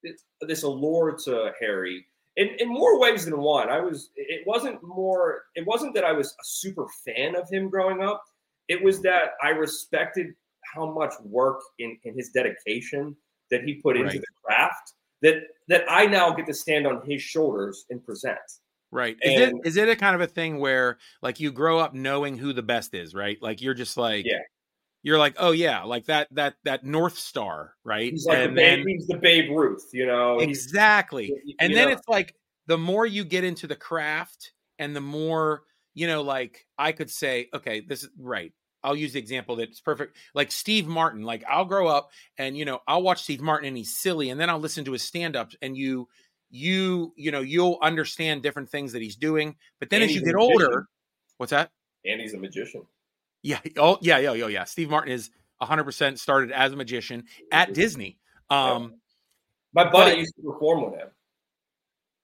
this, 0.03 0.23
this 0.41 0.63
allure 0.63 1.15
to 1.25 1.51
Harry 1.59 2.05
in, 2.37 2.49
in 2.59 2.69
more 2.69 2.99
ways 2.99 3.25
than 3.25 3.37
one. 3.37 3.69
I 3.69 3.79
was 3.79 4.09
it 4.15 4.41
wasn't 4.47 4.79
more 4.83 5.43
it 5.55 5.65
wasn't 5.67 5.93
that 5.95 6.03
I 6.03 6.11
was 6.11 6.29
a 6.29 6.43
super 6.43 6.87
fan 7.05 7.35
of 7.35 7.49
him 7.49 7.69
growing 7.69 8.01
up. 8.01 8.23
It 8.67 8.81
was 8.83 9.01
that 9.01 9.33
I 9.43 9.49
respected 9.49 10.27
how 10.73 10.91
much 10.91 11.13
work 11.23 11.59
in, 11.79 11.97
in 12.03 12.15
his 12.15 12.29
dedication 12.29 13.15
that 13.49 13.63
he 13.63 13.75
put 13.75 13.97
into 13.97 14.19
the 14.19 14.25
craft 14.43 14.93
that 15.21 15.43
that 15.67 15.83
I 15.89 16.05
now 16.05 16.31
get 16.31 16.45
to 16.47 16.53
stand 16.53 16.85
on 16.87 17.01
his 17.05 17.21
shoulders 17.21 17.85
and 17.89 18.03
present. 18.05 18.37
Right. 18.91 19.15
Is 19.21 19.39
it 19.39 19.49
And- 19.49 19.65
is 19.65 19.77
it 19.77 19.87
a 19.87 19.95
kind 19.95 20.15
of 20.15 20.21
a 20.21 20.27
thing 20.27 20.59
where 20.59 20.97
like 21.21 21.39
you 21.39 21.51
grow 21.51 21.79
up 21.79 21.93
knowing 21.93 22.37
who 22.37 22.51
the 22.53 22.61
best 22.63 22.93
is, 22.93 23.13
right? 23.15 23.37
Like 23.41 23.61
you're 23.61 23.73
just 23.73 23.97
like 23.97 24.25
Yeah. 24.25 24.39
You're 25.03 25.17
like, 25.17 25.33
"Oh 25.39 25.49
yeah, 25.51 25.81
like 25.83 26.05
that 26.05 26.27
that 26.31 26.55
that 26.63 26.83
North 26.85 27.17
Star, 27.17 27.73
right?" 27.83 28.11
He's 28.11 28.25
like 28.27 28.37
and 28.37 28.55
the 28.55 28.61
then 28.61 28.79
Babe, 28.79 28.87
he's 28.87 29.07
the 29.07 29.17
Babe 29.17 29.49
Ruth, 29.49 29.89
you 29.93 30.05
know. 30.05 30.37
He's, 30.39 30.63
exactly. 30.65 31.25
you 31.43 31.55
And 31.59 31.71
know, 31.73 31.75
then 31.79 31.89
it's 31.89 32.07
like 32.07 32.35
the 32.67 32.77
more 32.77 33.07
you 33.07 33.23
get 33.23 33.43
into 33.43 33.65
the 33.65 33.75
craft 33.75 34.53
and 34.77 34.95
the 34.95 35.01
more, 35.01 35.63
you 35.95 36.05
know, 36.05 36.21
like 36.21 36.67
I 36.77 36.91
could 36.91 37.09
say, 37.09 37.49
okay, 37.51 37.81
this 37.81 38.03
is 38.03 38.09
right. 38.19 38.53
I'll 38.83 38.95
use 38.95 39.13
the 39.13 39.19
example 39.19 39.55
that's 39.55 39.79
perfect. 39.79 40.15
Like 40.33 40.51
Steve 40.51 40.87
Martin, 40.87 41.23
like 41.23 41.43
I'll 41.49 41.65
grow 41.65 41.87
up 41.87 42.11
and 42.37 42.57
you 42.57 42.65
know, 42.65 42.79
I'll 42.87 43.01
watch 43.01 43.23
Steve 43.23 43.41
Martin 43.41 43.67
and 43.67 43.77
he's 43.77 43.95
silly 43.95 44.29
and 44.29 44.39
then 44.39 44.49
I'll 44.49 44.59
listen 44.59 44.85
to 44.85 44.91
his 44.91 45.03
stand-ups 45.03 45.55
and 45.61 45.77
you 45.77 46.07
you 46.49 47.13
you 47.15 47.31
know, 47.31 47.41
you'll 47.41 47.77
understand 47.81 48.43
different 48.43 48.69
things 48.69 48.91
that 48.93 49.01
he's 49.01 49.15
doing. 49.15 49.55
But 49.79 49.89
then 49.89 50.01
And 50.01 50.09
as 50.09 50.15
you 50.15 50.23
get 50.23 50.35
older, 50.35 50.87
what's 51.37 51.51
that? 51.51 51.71
and 52.05 52.19
he's 52.19 52.33
a 52.33 52.37
magician. 52.37 52.81
Yeah. 53.43 53.59
Oh, 53.77 53.97
yeah, 54.01 54.17
yeah, 54.17 54.33
yeah, 54.33 54.47
yeah. 54.47 54.63
Steve 54.63 54.89
Martin 54.89 55.11
is 55.13 55.29
100% 55.61 56.17
started 56.17 56.51
as 56.51 56.73
a 56.73 56.75
magician 56.75 57.25
at 57.51 57.73
Disney. 57.73 58.17
Um, 58.49 58.95
My 59.73 59.83
buddy 59.89 60.11
but- 60.11 60.19
used 60.19 60.35
to 60.35 60.41
perform 60.41 60.83
with 60.85 60.95
him 60.99 61.09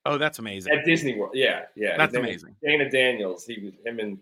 oh, 0.07 0.17
that's 0.17 0.39
amazing. 0.39 0.73
at 0.73 0.85
Disney 0.85 1.15
World. 1.15 1.31
Yeah, 1.35 1.63
yeah. 1.75 1.97
That's 1.97 2.15
amazing. 2.15 2.55
Dana 2.63 2.89
Daniels. 2.89 3.45
He 3.45 3.61
was 3.63 3.73
him 3.85 3.99
and 3.99 4.17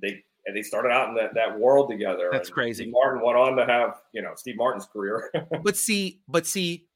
they 0.00 0.24
and 0.46 0.56
they 0.56 0.62
started 0.62 0.90
out 0.90 1.08
in 1.08 1.14
that, 1.14 1.34
that 1.34 1.58
world 1.58 1.90
together. 1.90 2.28
That's 2.32 2.48
and 2.48 2.54
crazy. 2.54 2.84
Steve 2.84 2.92
Martin 2.92 3.22
went 3.24 3.38
on 3.38 3.56
to 3.56 3.64
have 3.66 4.00
you 4.12 4.22
know 4.22 4.32
Steve 4.36 4.56
Martin's 4.56 4.86
career. 4.86 5.30
But 5.62 5.76
see, 5.76 6.20
but 6.28 6.46
see, 6.46 6.86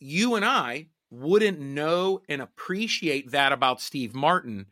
you 0.00 0.34
and 0.34 0.44
I 0.44 0.88
wouldn't 1.10 1.60
know 1.60 2.20
and 2.28 2.42
appreciate 2.42 3.30
that 3.30 3.52
about 3.52 3.80
Steve 3.80 4.14
Martin 4.14 4.66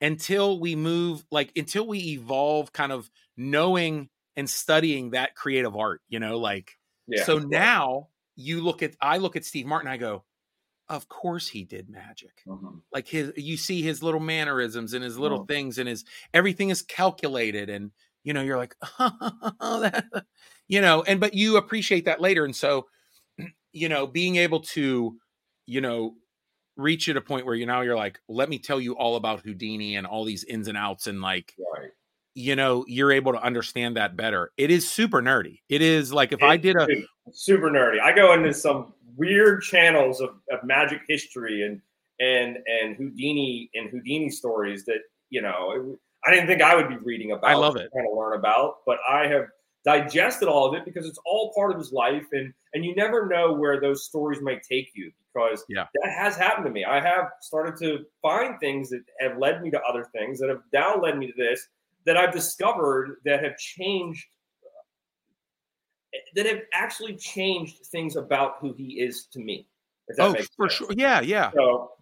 until 0.00 0.58
we 0.58 0.74
move 0.76 1.24
like 1.30 1.52
until 1.56 1.86
we 1.86 1.98
evolve 1.98 2.72
kind 2.72 2.92
of 2.92 3.10
knowing 3.36 4.08
and 4.36 4.48
studying 4.48 5.10
that 5.10 5.34
creative 5.34 5.76
art, 5.76 6.00
you 6.08 6.20
know, 6.20 6.38
like 6.38 6.72
yeah. 7.06 7.24
so 7.24 7.38
now 7.38 8.08
you 8.36 8.62
look 8.62 8.82
at 8.82 8.94
I 9.00 9.18
look 9.18 9.36
at 9.36 9.44
Steve 9.44 9.66
Martin 9.66 9.90
I 9.90 9.96
go, 9.96 10.24
of 10.88 11.08
course 11.08 11.48
he 11.48 11.64
did 11.64 11.88
magic. 11.88 12.42
Mhm. 12.46 12.82
like 12.92 13.08
his 13.08 13.32
you 13.36 13.56
see 13.56 13.82
his 13.82 14.02
little 14.02 14.20
mannerisms 14.20 14.94
and 14.94 15.02
his 15.04 15.18
little 15.18 15.44
Mhm. 15.44 15.48
things 15.48 15.78
and 15.78 15.88
his 15.88 16.04
everything 16.32 16.70
is 16.70 16.82
calculated 16.82 17.68
and 17.70 17.90
you 18.22 18.32
know 18.32 18.42
you're 18.42 18.56
like 18.56 18.76
oh, 19.00 19.80
that, 19.80 20.06
you 20.68 20.80
know 20.80 21.02
and 21.04 21.20
but 21.20 21.34
you 21.34 21.56
appreciate 21.56 22.04
that 22.04 22.20
later 22.20 22.44
and 22.44 22.54
so 22.56 22.86
you 23.72 23.88
know 23.88 24.06
being 24.06 24.36
able 24.36 24.60
to 24.60 25.16
you 25.66 25.80
know 25.80 26.14
reach 26.76 27.08
at 27.08 27.16
a 27.16 27.20
point 27.20 27.46
where 27.46 27.54
you 27.54 27.66
now 27.66 27.80
you're 27.82 27.96
like 27.96 28.20
let 28.28 28.48
me 28.48 28.58
tell 28.58 28.80
you 28.80 28.94
all 28.96 29.16
about 29.16 29.40
houdini 29.44 29.96
and 29.96 30.06
all 30.06 30.24
these 30.24 30.44
ins 30.44 30.68
and 30.68 30.76
outs 30.78 31.06
and 31.06 31.20
like 31.20 31.54
Right. 31.58 31.90
you 32.34 32.56
know 32.56 32.84
you're 32.88 33.12
able 33.12 33.32
to 33.32 33.42
understand 33.42 33.96
that 33.96 34.16
better 34.16 34.52
it 34.56 34.70
is 34.70 34.88
super 34.88 35.20
nerdy 35.22 35.60
it 35.68 35.82
is 35.82 36.12
like 36.12 36.32
if 36.32 36.42
i 36.42 36.56
did 36.56 36.76
a 36.76 36.86
super 37.32 37.70
nerdy. 37.70 38.00
I 38.00 38.12
go 38.14 38.32
into 38.34 38.52
some 38.54 38.93
weird 39.16 39.62
channels 39.62 40.20
of, 40.20 40.30
of 40.50 40.64
magic 40.64 41.00
history 41.08 41.62
and 41.62 41.80
and 42.20 42.58
and 42.66 42.96
Houdini 42.96 43.70
and 43.74 43.90
Houdini 43.90 44.30
stories 44.30 44.84
that 44.84 45.00
you 45.30 45.42
know 45.42 45.72
it- 45.72 45.98
I 46.26 46.30
didn't 46.30 46.46
think 46.46 46.62
I 46.62 46.74
would 46.74 46.88
be 46.88 46.96
reading 46.96 47.32
about. 47.32 47.50
I 47.50 47.54
love 47.54 47.76
it. 47.76 47.90
Trying 47.92 48.06
to 48.08 48.14
learn 48.14 48.38
about, 48.38 48.76
but 48.86 48.98
I 49.06 49.26
have 49.26 49.44
digested 49.84 50.48
all 50.48 50.66
of 50.66 50.72
it 50.74 50.86
because 50.86 51.04
it's 51.04 51.18
all 51.26 51.52
part 51.54 51.70
of 51.72 51.76
his 51.76 51.92
life, 51.92 52.24
and 52.32 52.52
and 52.72 52.82
you 52.84 52.94
never 52.94 53.26
know 53.26 53.52
where 53.52 53.78
those 53.80 54.04
stories 54.06 54.40
might 54.40 54.62
take 54.62 54.90
you 54.94 55.12
because 55.34 55.64
Yeah. 55.68 55.86
that 55.94 56.10
has 56.12 56.34
happened 56.36 56.64
to 56.64 56.72
me. 56.72 56.84
I 56.84 56.98
have 57.00 57.30
started 57.42 57.76
to 57.80 58.06
find 58.22 58.58
things 58.58 58.88
that 58.90 59.04
have 59.20 59.36
led 59.36 59.60
me 59.62 59.70
to 59.72 59.80
other 59.82 60.04
things 60.16 60.38
that 60.40 60.48
have 60.48 60.62
now 60.72 60.96
led 60.98 61.18
me 61.18 61.26
to 61.26 61.32
this 61.36 61.68
that 62.06 62.16
I've 62.16 62.32
discovered 62.32 63.16
that 63.26 63.42
have 63.44 63.58
changed 63.58 64.26
that 66.34 66.46
have 66.46 66.60
actually 66.72 67.16
changed 67.16 67.78
things 67.86 68.16
about 68.16 68.56
who 68.60 68.72
he 68.72 69.00
is 69.00 69.26
to 69.32 69.40
me. 69.40 69.66
Oh, 70.18 70.34
for 70.56 70.68
sense. 70.68 70.72
sure. 70.78 70.88
Yeah, 70.96 71.20
yeah, 71.22 71.50
So 71.52 71.92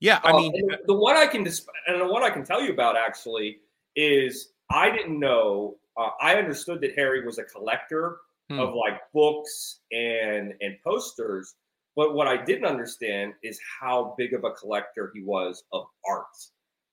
yeah. 0.00 0.20
I 0.22 0.30
uh, 0.30 0.36
mean, 0.38 0.52
the, 0.86 0.94
one 0.94 1.16
I 1.16 1.26
can 1.26 1.42
dis- 1.44 1.66
and 1.86 2.00
the 2.00 2.06
one 2.06 2.22
I 2.22 2.30
can 2.30 2.44
tell 2.44 2.62
you 2.62 2.72
about 2.72 2.96
actually 2.96 3.58
is 3.96 4.52
I 4.70 4.90
didn't 4.90 5.18
know. 5.18 5.76
Uh, 5.96 6.10
I 6.20 6.36
understood 6.36 6.80
that 6.82 6.94
Harry 6.96 7.24
was 7.24 7.38
a 7.38 7.44
collector 7.44 8.18
Hmm. 8.50 8.60
of 8.60 8.72
like 8.74 9.00
books 9.12 9.80
and 9.92 10.54
and 10.62 10.76
posters, 10.82 11.54
but 11.96 12.14
what 12.14 12.26
I 12.26 12.42
didn't 12.42 12.64
understand 12.64 13.34
is 13.42 13.60
how 13.78 14.14
big 14.16 14.32
of 14.32 14.44
a 14.44 14.52
collector 14.52 15.10
he 15.14 15.22
was 15.22 15.64
of 15.72 15.84
art. 16.08 16.24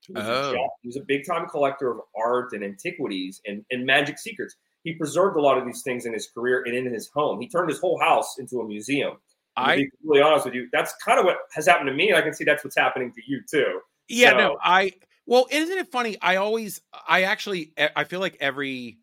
He 0.06 0.12
was, 0.12 0.26
Oh. 0.28 0.54
a, 0.54 0.68
he 0.82 0.88
was 0.90 0.98
a 0.98 1.06
big 1.08 1.26
time 1.26 1.48
collector 1.48 1.92
of 1.92 2.02
art 2.14 2.52
and 2.52 2.62
antiquities 2.62 3.40
and, 3.46 3.64
and 3.72 3.86
magic 3.86 4.20
secrets. 4.20 4.58
He 4.86 4.94
preserved 4.94 5.36
a 5.36 5.42
lot 5.42 5.58
of 5.58 5.66
these 5.66 5.82
things 5.82 6.06
in 6.06 6.14
his 6.14 6.28
career 6.28 6.64
and 6.66 6.74
in 6.74 6.86
his 6.86 7.10
home. 7.10 7.42
He 7.42 7.50
turned 7.50 7.70
his 7.70 7.80
whole 7.80 8.00
house 8.00 8.38
into 8.40 8.62
a 8.62 8.66
museum. 8.66 9.18
And 9.58 9.66
to 9.66 9.72
I 9.72 9.76
be 9.78 9.90
really 10.06 10.22
honest 10.22 10.46
with 10.46 10.54
you, 10.54 10.70
that's 10.72 10.94
kind 11.04 11.20
of 11.20 11.26
what 11.26 11.38
has 11.54 11.66
happened 11.66 11.88
to 11.88 11.94
me. 11.94 12.10
and 12.10 12.18
I 12.18 12.22
can 12.22 12.34
see 12.34 12.44
that's 12.46 12.64
what's 12.64 12.78
happening 12.78 13.12
to 13.14 13.22
you 13.28 13.42
too. 13.50 13.82
Yeah, 14.08 14.30
So- 14.30 14.38
no, 14.38 14.58
I 14.64 14.94
well, 15.28 15.48
isn't 15.50 15.78
it 15.78 15.92
funny? 15.92 16.18
I 16.22 16.36
always, 16.36 16.82
I 17.08 17.24
actually, 17.24 17.74
I 17.96 18.04
feel 18.04 18.20
like 18.20 18.38
every 18.40 19.00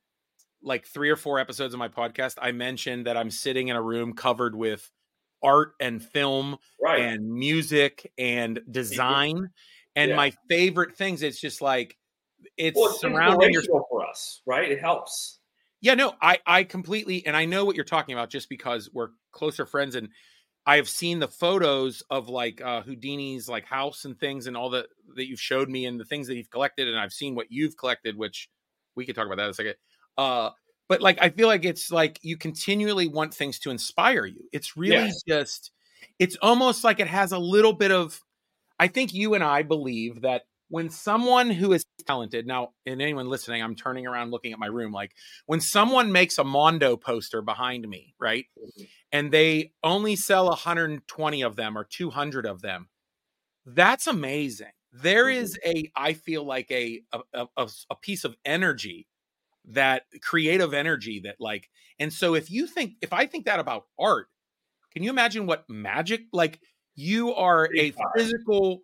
like 0.62 0.86
three 0.86 1.10
or 1.10 1.16
four 1.16 1.40
episodes 1.40 1.74
of 1.74 1.78
my 1.78 1.88
podcast, 1.88 2.36
I 2.40 2.52
mentioned 2.52 3.06
that 3.06 3.16
I'm 3.16 3.30
sitting 3.30 3.68
in 3.68 3.74
a 3.76 3.82
room 3.82 4.12
covered 4.12 4.54
with 4.54 4.88
art 5.42 5.72
and 5.80 6.00
film 6.00 6.58
Right. 6.80 7.00
and 7.02 7.28
music 7.28 8.12
and 8.16 8.58
mm-hmm. 8.58 8.70
design. 8.70 9.48
And 9.96 10.10
Yeah. 10.10 10.16
my 10.16 10.32
favorite 10.48 10.96
things, 10.96 11.22
it's 11.22 11.40
just 11.40 11.60
like 11.60 11.96
it's 12.56 12.78
well, 12.78 12.90
it's 12.90 13.00
surrounding 13.00 13.52
your 13.52 13.62
for 13.62 14.06
us, 14.08 14.42
right? 14.46 14.70
It 14.70 14.80
helps. 14.80 15.40
Yeah, 15.82 15.94
no, 15.94 16.14
I 16.22 16.38
I 16.46 16.64
completely 16.64 17.26
and 17.26 17.36
I 17.36 17.44
know 17.44 17.64
what 17.66 17.76
you're 17.76 17.84
talking 17.84 18.14
about 18.14 18.30
just 18.30 18.48
because 18.48 18.90
we're 18.92 19.10
closer 19.32 19.66
friends 19.66 19.96
and 19.96 20.10
I've 20.66 20.88
seen 20.88 21.20
the 21.20 21.28
photos 21.28 22.02
of 22.10 22.28
like 22.28 22.60
uh 22.62 22.82
Houdini's 22.82 23.48
like 23.48 23.66
house 23.66 24.04
and 24.04 24.18
things 24.18 24.46
and 24.48 24.56
all 24.56 24.70
the 24.70 24.88
that 25.16 25.28
you've 25.28 25.40
showed 25.40 25.70
me 25.70 25.86
and 25.86 26.00
the 26.00 26.04
things 26.06 26.28
that 26.28 26.36
you've 26.36 26.50
collected 26.50 26.88
and 26.88 26.98
I've 26.98 27.12
seen 27.14 27.34
what 27.36 27.48
you've 27.50 27.76
collected 27.78 28.16
which 28.16 28.50
we 28.96 29.06
could 29.06 29.16
talk 29.16 29.26
about 29.26 29.38
that 29.38 29.44
in 29.46 29.50
a 29.50 29.54
second. 29.54 29.76
Uh 30.18 30.50
but 30.88 31.00
like 31.02 31.18
I 31.22 31.30
feel 31.30 31.48
like 31.48 31.64
it's 31.64 31.90
like 31.92 32.20
you 32.22 32.36
continually 32.36 33.08
want 33.08 33.34
things 33.34 33.58
to 33.60 33.70
inspire 33.70 34.26
you. 34.26 34.48
It's 34.52 34.76
really 34.76 35.12
Yes. 35.12 35.24
just 35.28 35.72
it's 36.20 36.36
almost 36.42 36.84
like 36.84 37.00
it 37.00 37.08
has 37.08 37.32
a 37.32 37.38
little 37.38 37.74
bit 37.74 37.92
of 37.92 38.20
I 38.80 38.88
think 38.88 39.14
you 39.14 39.34
and 39.34 39.44
I 39.44 39.62
believe 39.62 40.22
that 40.22 40.44
when 40.72 40.88
someone 40.90 41.50
who 41.50 41.74
is 41.74 41.84
talented 42.06 42.46
now 42.46 42.72
and 42.86 43.02
anyone 43.02 43.28
listening 43.28 43.62
I'm 43.62 43.76
turning 43.76 44.06
around 44.06 44.30
looking 44.30 44.54
at 44.54 44.58
my 44.58 44.66
room 44.68 44.90
like 44.92 45.14
when 45.46 45.60
someone 45.60 46.12
makes 46.12 46.38
a 46.38 46.44
Mondo 46.44 46.96
poster 46.96 47.42
behind 47.42 47.86
me, 47.86 48.14
right? 48.18 48.46
And 49.12 49.32
they 49.32 49.74
only 49.84 50.16
sell 50.16 50.48
120 50.48 51.42
of 51.42 51.56
them 51.56 51.78
or 51.78 51.84
200 51.84 52.46
of 52.46 52.62
them. 52.62 52.90
That's 53.66 54.06
amazing. 54.06 54.72
There 54.92 55.28
Mhm. 55.28 55.30
is 55.30 55.58
a 55.64 55.90
I 55.96 56.14
feel 56.14 56.44
like 56.44 56.70
a—a 56.70 57.96
piece 58.02 58.24
of 58.24 58.36
energy 58.44 59.08
that 59.66 60.04
creative 60.22 60.74
energy 60.74 61.20
that 61.20 61.36
like 61.40 61.70
and 62.00 62.12
so 62.12 62.34
if 62.34 62.50
you 62.50 62.66
think 62.66 62.94
if 63.02 63.12
I 63.12 63.26
think 63.26 63.46
that 63.46 63.60
about 63.60 63.86
art, 63.98 64.28
can 64.92 65.02
you 65.04 65.10
imagine 65.10 65.46
what 65.46 65.68
magic 65.70 66.22
like 66.32 66.60
you 66.96 67.34
are 67.34 67.70
a 67.78 67.92
physical 68.16 68.82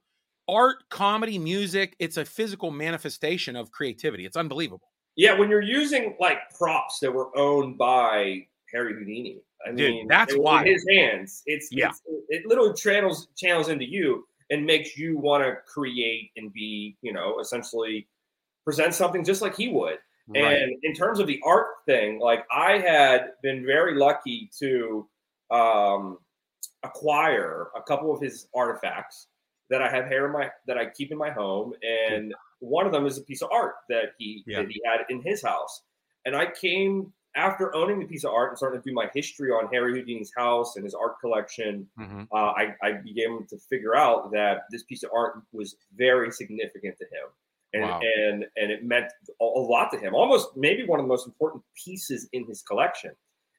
art, 0.48 0.88
comedy, 0.88 1.38
music, 1.38 1.94
it's 1.98 2.16
a 2.16 2.24
physical 2.24 2.70
manifestation 2.70 3.56
of 3.56 3.70
creativity. 3.70 4.24
It's 4.24 4.36
unbelievable. 4.36 4.88
Yeah, 5.16 5.38
when 5.38 5.50
you're 5.50 5.62
using 5.62 6.16
like 6.20 6.38
props 6.56 7.00
that 7.00 7.12
were 7.12 7.36
owned 7.36 7.76
by 7.76 8.46
Harry 8.72 8.94
Houdini, 8.94 9.40
I 9.66 9.70
Dude, 9.70 9.78
mean, 9.78 10.08
that's 10.08 10.32
in 10.32 10.66
his 10.66 10.86
hands. 10.88 11.42
It's 11.46 11.68
Yeah. 11.72 11.88
it's, 11.88 12.02
it 12.28 12.46
literally 12.46 12.74
channels 12.74 13.28
channels 13.36 13.68
into 13.68 13.84
you 13.84 14.26
and 14.50 14.64
makes 14.64 14.96
you 14.96 15.18
want 15.18 15.44
to 15.44 15.56
create 15.66 16.30
and 16.36 16.52
be, 16.52 16.96
you 17.02 17.12
know, 17.12 17.40
essentially 17.40 18.06
present 18.64 18.94
something 18.94 19.24
just 19.24 19.42
like 19.42 19.56
he 19.56 19.68
would. 19.68 19.98
And 20.34 20.76
in 20.82 20.92
terms 20.92 21.20
of 21.20 21.26
the 21.26 21.40
art 21.42 21.68
thing, 21.86 22.18
like 22.18 22.44
I 22.52 22.78
had 22.78 23.32
been 23.42 23.64
very 23.64 23.94
lucky 23.94 24.50
to 24.58 25.08
um, 25.50 26.18
acquire 26.82 27.68
a 27.74 27.82
couple 27.82 28.14
of 28.14 28.20
his 28.20 28.46
artifacts 28.54 29.28
that 29.70 29.82
I 29.82 29.90
have 29.90 30.06
hair 30.06 30.26
in 30.26 30.32
my 30.32 30.50
that 30.66 30.78
I 30.78 30.86
keep 30.86 31.12
in 31.12 31.18
my 31.18 31.30
home, 31.30 31.74
and 31.82 32.34
one 32.60 32.86
of 32.86 32.92
them 32.92 33.06
is 33.06 33.18
a 33.18 33.22
piece 33.22 33.42
of 33.42 33.50
art 33.52 33.76
that 33.88 34.12
he 34.18 34.42
Yeah. 34.46 34.62
that 34.62 34.70
he 34.70 34.80
had 34.84 35.00
in 35.08 35.20
his 35.22 35.42
house. 35.42 35.82
And 36.24 36.34
I 36.36 36.46
came 36.50 37.12
after 37.36 37.74
owning 37.76 38.00
the 38.00 38.06
piece 38.06 38.24
of 38.24 38.32
art 38.32 38.50
and 38.50 38.58
starting 38.58 38.80
to 38.82 38.88
do 38.88 38.94
my 38.94 39.08
history 39.14 39.50
on 39.50 39.68
Harry 39.68 39.92
Houdini's 39.92 40.32
house 40.36 40.74
and 40.76 40.84
his 40.84 40.94
art 40.94 41.20
collection. 41.20 41.88
Mhm. 41.98 42.26
Uh, 42.32 42.34
I, 42.34 42.74
I 42.82 42.92
began 42.92 43.46
to 43.50 43.58
figure 43.58 43.94
out 43.94 44.32
that 44.32 44.62
this 44.72 44.82
piece 44.84 45.04
of 45.04 45.10
art 45.14 45.40
was 45.52 45.76
very 45.94 46.32
significant 46.32 46.96
to 46.98 47.04
him 47.04 47.28
and 47.74 47.82
Wow. 47.82 48.00
and 48.02 48.46
and 48.56 48.72
it 48.72 48.82
meant 48.84 49.12
a, 49.40 49.44
lot 49.44 49.92
to 49.92 49.98
him. 49.98 50.14
Almost 50.14 50.56
maybe 50.56 50.84
one 50.86 50.98
of 50.98 51.04
the 51.04 51.08
most 51.08 51.26
important 51.26 51.62
pieces 51.76 52.28
in 52.32 52.44
his 52.46 52.62
collection. 52.62 53.14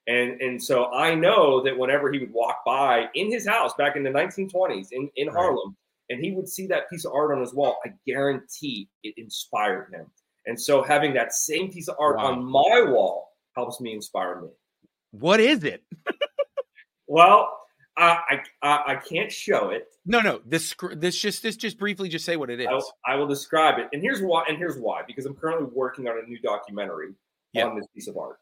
And 0.08 0.42
and 0.42 0.62
so 0.62 0.92
I 0.92 1.14
know 1.16 1.62
that 1.62 1.78
whenever 1.78 2.12
he 2.12 2.20
would 2.20 2.34
walk 2.34 2.66
by 2.66 3.08
in 3.14 3.32
his 3.32 3.48
house 3.48 3.74
back 3.76 3.96
in 3.96 4.04
the 4.04 4.10
1920s 4.10 4.92
in 4.92 5.10
in. 5.16 5.28
Harlem, 5.30 5.78
and 6.10 6.24
he 6.24 6.32
would 6.32 6.48
see 6.50 6.68
that 6.68 6.90
piece 6.90 7.06
of 7.06 7.14
art 7.14 7.34
on 7.34 7.40
his 7.42 7.54
wall, 7.54 7.78
I 7.86 7.90
guarantee 8.06 8.90
it 9.04 9.14
inspired 9.18 9.94
him. 9.94 10.06
And 10.46 10.60
so 10.60 10.82
having 10.82 11.14
that 11.14 11.34
same 11.34 11.72
piece 11.72 11.88
of 11.88 11.96
art 12.00 12.18
Wow. 12.18 12.32
on 12.34 12.44
my 12.44 12.86
wall 12.92 13.30
helps 13.56 13.80
me 13.82 13.94
inspire 13.94 14.42
me. 14.42 14.50
What 15.12 15.40
is 15.40 15.64
it? 15.64 15.84
Well, 17.08 17.50
I 17.98 18.20
I, 18.30 18.68
I 18.68 18.84
I 18.94 18.96
can't 18.96 19.32
show 19.32 19.70
it. 19.70 19.88
No, 20.06 20.22
no. 20.22 20.42
This 20.46 20.76
this 20.96 21.20
just 21.20 21.42
this 21.44 21.56
just 21.58 21.78
briefly 21.78 22.08
just 22.10 22.26
say 22.26 22.38
what 22.38 22.50
it 22.50 22.60
is. 22.60 22.68
I 22.68 22.74
will, 22.74 22.92
I 23.06 23.16
will 23.16 23.28
describe 23.28 23.80
it, 23.80 23.88
and 23.94 24.02
here's 24.02 24.22
why. 24.22 24.46
And 24.48 24.58
here's 24.58 24.78
why: 24.78 25.02
because 25.08 25.26
I'm 25.26 25.36
currently 25.36 25.68
working 25.74 26.08
on 26.08 26.18
a 26.24 26.28
new 26.28 26.40
documentary 26.40 27.10
Yeah. 27.54 27.66
on 27.68 27.76
this 27.76 27.88
piece 27.94 28.08
of 28.08 28.18
art. 28.18 28.38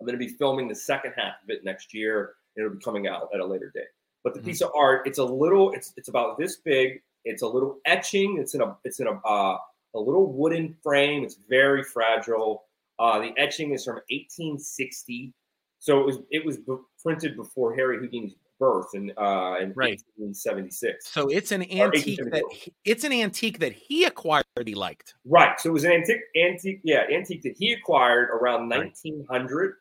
I'm 0.00 0.06
going 0.06 0.18
to 0.18 0.24
be 0.24 0.32
filming 0.32 0.66
the 0.68 0.74
second 0.74 1.12
half 1.16 1.34
of 1.44 1.48
it 1.50 1.64
next 1.64 1.94
year, 1.94 2.34
and 2.56 2.66
it'll 2.66 2.76
be 2.76 2.82
coming 2.82 3.06
out 3.06 3.28
at 3.32 3.38
a 3.40 3.46
later 3.46 3.70
date. 3.74 3.84
But 4.24 4.34
the 4.34 4.40
Mhm. 4.40 4.44
piece 4.46 4.60
of 4.62 4.70
art, 4.76 5.06
it's 5.06 5.18
a 5.18 5.24
little, 5.24 5.72
it's 5.72 5.92
it's 5.96 6.08
about 6.08 6.38
this 6.38 6.56
big. 6.56 7.02
It's 7.24 7.42
a 7.42 7.46
little 7.48 7.78
etching. 7.86 8.38
It's 8.38 8.54
in 8.54 8.60
a 8.62 8.76
it's 8.84 9.00
in 9.00 9.06
a 9.06 9.12
uh, 9.26 9.58
a 9.94 9.98
little 10.00 10.32
wooden 10.32 10.74
frame. 10.82 11.22
It's 11.24 11.34
very 11.48 11.82
fragile. 11.84 12.64
Uh, 12.98 13.18
the 13.20 13.32
etching 13.36 13.72
is 13.72 13.84
from 13.84 14.00
1860, 14.10 15.32
so 15.78 16.00
it 16.00 16.06
was 16.06 16.18
it 16.30 16.44
was 16.44 16.56
b- 16.58 16.76
printed 17.02 17.36
before 17.36 17.74
Harry 17.74 17.98
Houdini's 17.98 18.34
birth 18.60 18.94
in 18.94 19.10
uh, 19.16 19.56
in 19.60 19.72
Right. 19.74 20.00
1876. 20.16 21.08
So 21.08 21.28
it's 21.28 21.50
an 21.52 21.62
antique 21.70 22.20
that 22.30 22.44
he- 22.52 22.72
it's 22.84 23.02
an 23.04 23.12
antique 23.12 23.58
that 23.58 23.72
he 23.72 24.04
acquired. 24.04 24.44
He 24.64 24.74
liked. 24.74 25.14
Right. 25.24 25.58
So 25.58 25.70
it 25.70 25.72
was 25.72 25.84
an 25.84 25.92
antique, 25.92 26.20
antique, 26.36 26.80
yeah, 26.84 27.04
antique 27.10 27.42
that 27.42 27.56
he 27.58 27.72
acquired 27.72 28.28
around 28.30 28.68
Right. 28.68 28.78
1900, 28.78 29.74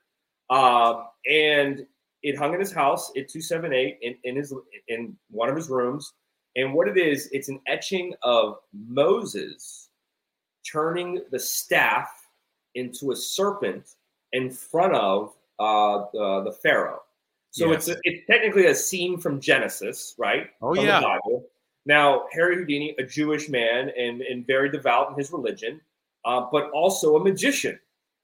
um, 0.50 1.06
and 1.30 1.86
it 2.24 2.38
hung 2.38 2.54
in 2.54 2.60
his 2.60 2.72
house 2.72 3.10
at 3.18 3.28
278 3.30 3.98
in, 4.02 4.16
in 4.24 4.36
his 4.36 4.54
in 4.88 5.16
one 5.30 5.50
of 5.50 5.56
his 5.56 5.70
rooms. 5.70 6.14
And 6.56 6.74
what 6.74 6.88
it 6.88 6.98
is, 6.98 7.30
it's 7.32 7.48
an 7.50 7.60
etching 7.68 8.14
of 8.24 8.58
Moses 8.74 9.90
turning 10.70 11.22
the 11.32 11.40
staff 11.40 12.10
into 12.76 13.12
a 13.12 13.16
serpent 13.16 13.96
in 14.34 14.50
front 14.50 14.94
of 14.94 15.34
uh, 15.60 16.06
the, 16.14 16.44
the 16.46 16.52
Pharaoh. 16.62 17.02
So 17.52 17.72
Yes. 17.72 17.88
it's 17.88 17.98
a, 17.98 18.02
it's 18.04 18.28
technically 18.28 18.68
a 18.68 18.76
scene 18.76 19.18
from 19.18 19.40
Genesis, 19.42 20.16
right? 20.18 20.48
Oh, 20.62 20.74
from 20.76 20.86
yeah. 20.86 21.18
Now 21.86 22.26
Harry 22.32 22.56
Houdini, 22.56 22.96
a 23.00 23.04
Jewish 23.04 23.50
man 23.50 23.92
and 23.98 24.22
and 24.22 24.46
very 24.46 24.70
devout 24.70 25.10
in 25.12 25.18
his 25.18 25.32
religion, 25.32 25.82
uh, 26.26 26.46
but 26.52 26.70
also 26.72 27.16
a 27.18 27.24
magician. 27.24 27.78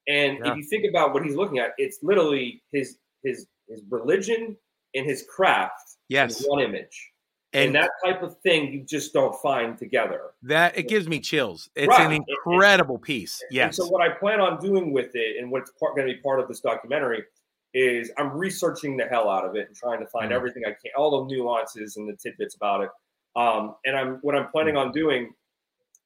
And 0.08 0.38
Yeah. 0.40 0.52
if 0.52 0.58
you 0.58 0.64
think 0.64 0.86
about 0.86 1.14
what 1.14 1.26
he's 1.26 1.36
looking 1.36 1.60
at, 1.60 1.72
it's 1.78 2.02
literally 2.04 2.62
his 2.72 2.98
his 3.24 3.48
his 3.68 3.82
religion 3.90 4.56
and 4.96 5.06
his 5.06 5.24
craft 5.30 5.98
Yes, 6.10 6.42
in 6.44 6.50
one 6.50 6.62
image. 6.62 7.12
And, 7.54 7.68
and 7.68 7.76
that 7.76 7.92
type 8.04 8.22
of 8.24 8.38
thing 8.42 8.72
you 8.74 8.84
just 8.84 9.14
don't 9.14 9.36
find 9.42 9.78
together. 9.78 10.32
that 10.44 10.78
it 10.78 10.88
gives 10.90 11.08
me 11.08 11.20
chills. 11.20 11.70
It's 11.76 11.88
Right. 11.88 12.06
an 12.06 12.12
incredible 12.12 13.00
piece. 13.00 13.42
And 13.42 13.52
Yes. 13.52 13.78
so 13.78 13.88
what 13.88 14.02
I 14.02 14.14
plan 14.14 14.40
on 14.42 14.60
doing 14.62 14.92
with 14.92 15.16
it, 15.16 15.38
and 15.38 15.50
what's 15.52 15.72
part, 15.72 15.96
going 15.96 16.08
to 16.08 16.14
be 16.14 16.20
part 16.22 16.40
of 16.40 16.48
this 16.48 16.60
documentary, 16.60 17.24
is 17.74 18.12
I'm 18.18 18.32
researching 18.32 18.98
the 18.98 19.06
hell 19.06 19.30
out 19.30 19.46
of 19.46 19.56
it 19.56 19.68
and 19.68 19.76
trying 19.76 20.00
to 20.00 20.08
find 20.08 20.32
Mm. 20.32 20.36
everything 20.36 20.64
I 20.66 20.72
can, 20.72 20.92
all 20.98 21.24
the 21.26 21.34
nuances 21.34 21.96
and 21.98 22.08
the 22.08 22.16
tidbits 22.16 22.56
about 22.56 22.82
it. 22.84 22.90
Um, 23.36 23.76
and 23.86 23.96
I'm 23.96 24.16
what 24.22 24.36
I'm 24.36 24.50
planning 24.50 24.76
Mm. 24.76 24.80
on 24.88 24.92
doing 24.92 25.34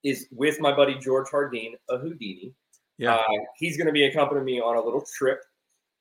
is 0.03 0.27
with 0.31 0.59
my 0.59 0.75
buddy 0.75 0.95
George 0.99 1.27
Hardeen, 1.29 1.75
a 1.89 1.97
Houdini. 1.97 2.53
Yeah. 2.97 3.15
Uh, 3.15 3.23
he's 3.57 3.77
going 3.77 3.87
to 3.87 3.93
be 3.93 4.05
accompanying 4.05 4.45
me 4.45 4.59
on 4.61 4.75
a 4.75 4.81
little 4.81 5.03
trip, 5.17 5.41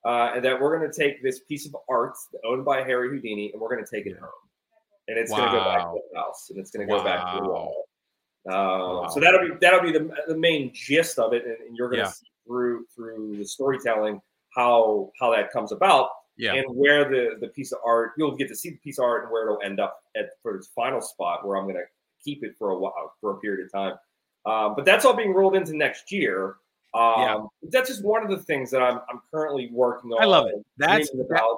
uh, 0.04 0.32
and 0.34 0.44
that 0.44 0.60
we're 0.60 0.76
going 0.78 0.90
to 0.90 0.96
take 0.98 1.22
this 1.22 1.40
piece 1.40 1.66
of 1.66 1.76
art 1.88 2.14
owned 2.44 2.64
by 2.64 2.82
Harry 2.82 3.08
Houdini, 3.08 3.52
and 3.52 3.60
we're 3.60 3.68
going 3.74 3.84
to 3.84 3.90
take 3.90 4.06
it 4.06 4.18
home. 4.18 4.30
and 5.08 5.18
it's 5.18 5.30
going 5.30 5.50
to 5.50 5.56
go 5.58 5.64
back 5.64 5.82
to 5.82 6.00
the 6.12 6.18
house, 6.18 6.50
and 6.50 6.58
it's 6.58 6.70
going 6.70 6.86
to 6.86 6.92
go 6.92 7.02
back 7.02 7.34
to 7.34 7.42
the 7.42 7.48
wall. 7.48 7.84
Um, 8.48 8.54
Wow. 8.54 9.08
So 9.12 9.20
that'll 9.20 9.40
be 9.40 9.54
that'll 9.60 9.82
be 9.82 9.92
the, 9.92 10.10
the 10.28 10.36
main 10.36 10.72
gist 10.74 11.18
of 11.18 11.32
it, 11.34 11.44
and, 11.44 11.56
and 11.66 11.76
you're 11.76 11.88
going 11.88 11.98
to 12.00 12.04
Yeah. 12.06 12.10
see 12.10 12.26
through 12.46 12.86
through 12.94 13.36
the 13.36 13.44
storytelling 13.44 14.20
how 14.54 15.10
how 15.20 15.30
that 15.32 15.52
comes 15.52 15.72
about 15.72 16.08
Yeah. 16.38 16.54
and 16.54 16.64
where 16.74 17.04
the 17.08 17.36
the 17.40 17.48
piece 17.48 17.70
of 17.72 17.78
art 17.84 18.12
you'll 18.16 18.34
get 18.36 18.48
to 18.48 18.56
see 18.56 18.70
the 18.70 18.76
piece 18.78 18.98
of 18.98 19.04
art 19.04 19.24
and 19.24 19.30
where 19.32 19.44
it'll 19.46 19.60
end 19.62 19.78
up 19.78 20.00
at 20.16 20.30
for 20.42 20.56
its 20.56 20.68
final 20.74 21.00
spot 21.02 21.46
where 21.46 21.56
I'm 21.58 21.64
going 21.64 21.76
to 21.76 21.84
keep 22.24 22.42
it 22.42 22.54
for 22.58 22.70
a 22.70 22.78
while 22.78 23.12
for 23.20 23.32
a 23.32 23.38
period 23.40 23.66
of 23.66 23.72
time. 23.72 23.94
Um, 24.46 24.74
but 24.74 24.84
that's 24.86 25.04
all 25.04 25.12
being 25.14 25.34
rolled 25.34 25.54
into 25.54 25.76
next 25.76 26.10
year. 26.10 26.56
Um, 26.92 27.14
Yeah. 27.18 27.44
That's 27.70 27.88
just 27.88 28.04
one 28.04 28.22
of 28.24 28.30
the 28.30 28.38
things 28.44 28.70
that 28.72 28.82
I'm 28.82 29.00
I'm 29.08 29.20
currently 29.32 29.70
working 29.72 30.10
on. 30.12 30.22
I 30.22 30.26
love 30.26 30.46
it. 30.46 30.54
That's- 30.76 31.10
that- 31.10 31.56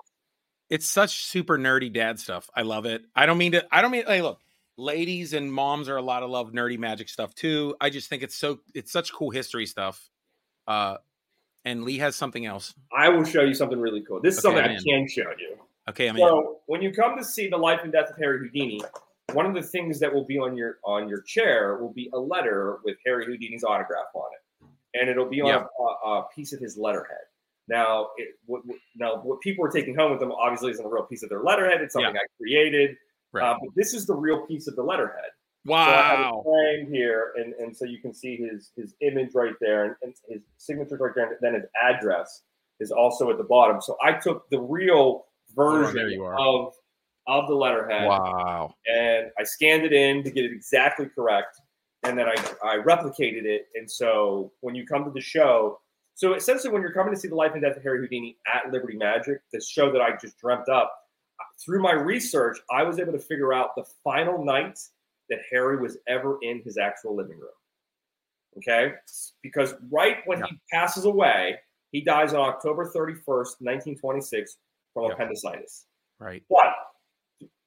it's 0.71 0.87
such 0.89 1.25
super 1.27 1.59
nerdy 1.59 1.93
dad 1.93 2.19
stuff. 2.19 2.49
I 2.57 2.63
love 2.63 2.87
it. 2.87 3.05
I 3.15 3.27
don't 3.27 3.37
mean 3.39 3.53
to. 3.53 3.67
I 3.71 3.83
don't 3.83 3.91
mean. 3.91 4.05
Hey, 4.07 4.23
look, 4.23 4.41
ladies 4.79 5.35
and 5.35 5.53
moms 5.53 5.89
are 5.91 5.97
a 5.99 6.03
lot 6.03 6.23
of 6.23 6.31
love 6.31 6.53
nerdy 6.53 6.79
magic 6.79 7.11
stuff 7.11 7.35
too. 7.35 7.77
I 7.81 7.91
just 7.91 8.09
think 8.09 8.23
it's 8.23 8.35
so. 8.35 8.61
It's 8.75 8.91
such 8.91 9.13
cool 9.13 9.31
history 9.31 9.67
stuff. 9.67 10.09
Uh, 10.67 10.97
and 11.67 11.85
Lee 11.85 11.99
has 11.99 12.17
something 12.17 12.47
else. 12.47 12.73
I 12.97 13.09
will 13.11 13.25
show 13.25 13.43
you 13.43 13.53
something 13.55 13.79
really 13.79 14.01
cool. 14.03 14.21
This 14.21 14.39
is 14.39 14.45
Okay, 14.45 14.55
something 14.57 14.65
I'm 14.65 14.77
I 14.77 14.97
in. 14.97 15.07
can 15.07 15.09
show 15.09 15.31
you. 15.39 15.59
Okay, 15.91 16.09
I'm 16.09 16.17
in. 16.17 16.23
So 16.23 16.61
when 16.67 16.81
you 16.81 16.91
come 16.93 17.19
to 17.19 17.25
see 17.25 17.49
the 17.49 17.57
life 17.59 17.81
and 17.83 17.93
death 17.93 18.09
of 18.11 18.17
Harry 18.17 18.39
Houdini, 18.39 18.81
one 19.35 19.45
of 19.45 19.55
the 19.55 19.63
things 19.63 20.01
that 20.01 20.13
will 20.15 20.25
be 20.25 20.39
on 20.39 20.57
your 20.57 20.79
on 20.85 21.07
your 21.09 21.21
chair 21.23 21.77
will 21.77 21.93
be 21.93 22.09
a 22.15 22.19
letter 22.19 22.79
with 22.85 22.97
Harry 23.05 23.27
Houdini's 23.27 23.63
autograph 23.63 24.07
on 24.15 24.25
it, 24.33 24.41
and 24.95 25.09
it'll 25.09 25.29
be 25.29 25.41
on 25.41 25.49
Yeah. 25.49 25.65
a, 25.79 26.09
a 26.09 26.29
piece 26.35 26.53
of 26.53 26.61
his 26.61 26.77
letterhead. 26.77 27.19
Now, 27.69 28.09
it, 28.17 28.35
what, 28.47 28.63
now 28.97 29.21
what 29.23 29.41
people 29.41 29.65
are 29.65 29.71
taking 29.71 29.95
home 29.95 30.11
with 30.11 30.21
them 30.21 30.33
obviously 30.33 30.73
isn't 30.73 30.85
a 30.85 30.89
real 30.89 31.05
piece 31.05 31.23
of 31.23 31.29
their 31.29 31.43
letterhead. 31.43 31.81
It's 31.81 31.93
something 31.95 32.17
I 32.17 32.27
created, 32.37 32.97
Right. 33.33 33.45
uh, 33.49 33.57
but 33.61 33.71
this 33.75 33.95
is 33.95 34.07
the 34.07 34.15
real 34.15 34.47
piece 34.47 34.67
of 34.67 34.77
the 34.77 34.83
letterhead. 34.83 35.31
So 35.67 35.75
I 35.75 35.85
have 36.03 36.19
it 36.19 36.23
wow. 36.25 36.43
framed 36.45 36.93
here, 36.93 37.33
and, 37.37 37.55
and 37.55 37.77
so 37.77 37.85
you 37.85 38.01
can 38.01 38.13
see 38.13 38.37
his 38.37 38.73
his 38.77 38.95
image 39.01 39.31
right 39.33 39.55
there, 39.61 39.85
and, 39.85 39.95
and 40.03 40.15
his 40.29 40.43
signature's 40.59 40.99
right 41.01 41.13
there, 41.15 41.29
and 41.29 41.37
then 41.41 41.55
his 41.55 41.63
address 41.81 42.43
is 42.81 42.91
also 42.91 43.31
at 43.31 43.39
the 43.39 43.45
bottom. 43.45 43.81
So 43.81 43.97
I 44.03 44.15
took 44.15 44.51
the 44.51 44.61
real 44.61 45.27
version 45.55 46.21
are. 46.21 46.35
of 46.37 46.73
of 47.29 47.47
the 47.47 47.55
letterhead, 47.55 48.09
Wow. 48.09 48.75
and 48.93 49.31
I 49.39 49.45
scanned 49.45 49.85
it 49.85 49.93
in 49.93 50.25
to 50.25 50.31
get 50.33 50.45
it 50.45 50.51
exactly 50.53 51.07
correct, 51.15 51.61
and 52.03 52.19
then 52.19 52.27
I 52.29 52.35
I 52.65 52.77
replicated 52.79 53.45
it. 53.45 53.69
And 53.75 53.91
so 53.91 54.53
when 54.61 54.75
you 54.75 54.87
come 54.87 55.05
to 55.05 55.11
the 55.11 55.21
show, 55.21 55.81
so 56.15 56.35
essentially 56.35 56.73
when 56.73 56.83
you're 56.83 56.93
coming 56.93 57.15
to 57.15 57.19
see 57.19 57.29
the 57.29 57.35
life 57.35 57.53
and 57.53 57.63
death 57.63 57.77
of 57.77 57.83
Harry 57.83 57.99
Houdini 57.99 58.37
at 58.53 58.71
Liberty 58.73 58.97
Magic, 58.97 59.41
the 59.53 59.61
show 59.61 59.91
that 59.93 60.01
I 60.01 60.17
just 60.21 60.39
dreamt 60.39 60.69
up, 60.69 60.93
through 61.65 61.83
my 61.83 61.93
research, 61.93 62.59
I 62.71 62.83
was 62.83 62.99
able 62.99 63.13
to 63.13 63.19
figure 63.19 63.53
out 63.53 63.75
the 63.77 63.85
final 64.05 64.45
night 64.45 64.79
that 65.31 65.41
Harry 65.51 65.79
was 65.79 65.99
ever 66.09 66.39
in 66.43 66.63
his 66.63 66.77
actual 66.79 67.17
living 67.17 67.39
room. 67.39 67.51
Okay, 68.59 68.93
because 69.43 69.75
right 69.91 70.19
when 70.27 70.43
he 70.43 70.61
passes 70.71 71.07
away, 71.07 71.59
he 71.91 72.03
dies 72.03 72.35
on 72.35 72.41
October 72.41 72.85
31st, 72.85 73.61
1926, 73.61 74.59
from 74.93 75.05
Yeah. 75.05 75.13
appendicitis. 75.15 75.87
Right. 76.19 76.43
But 76.51 76.75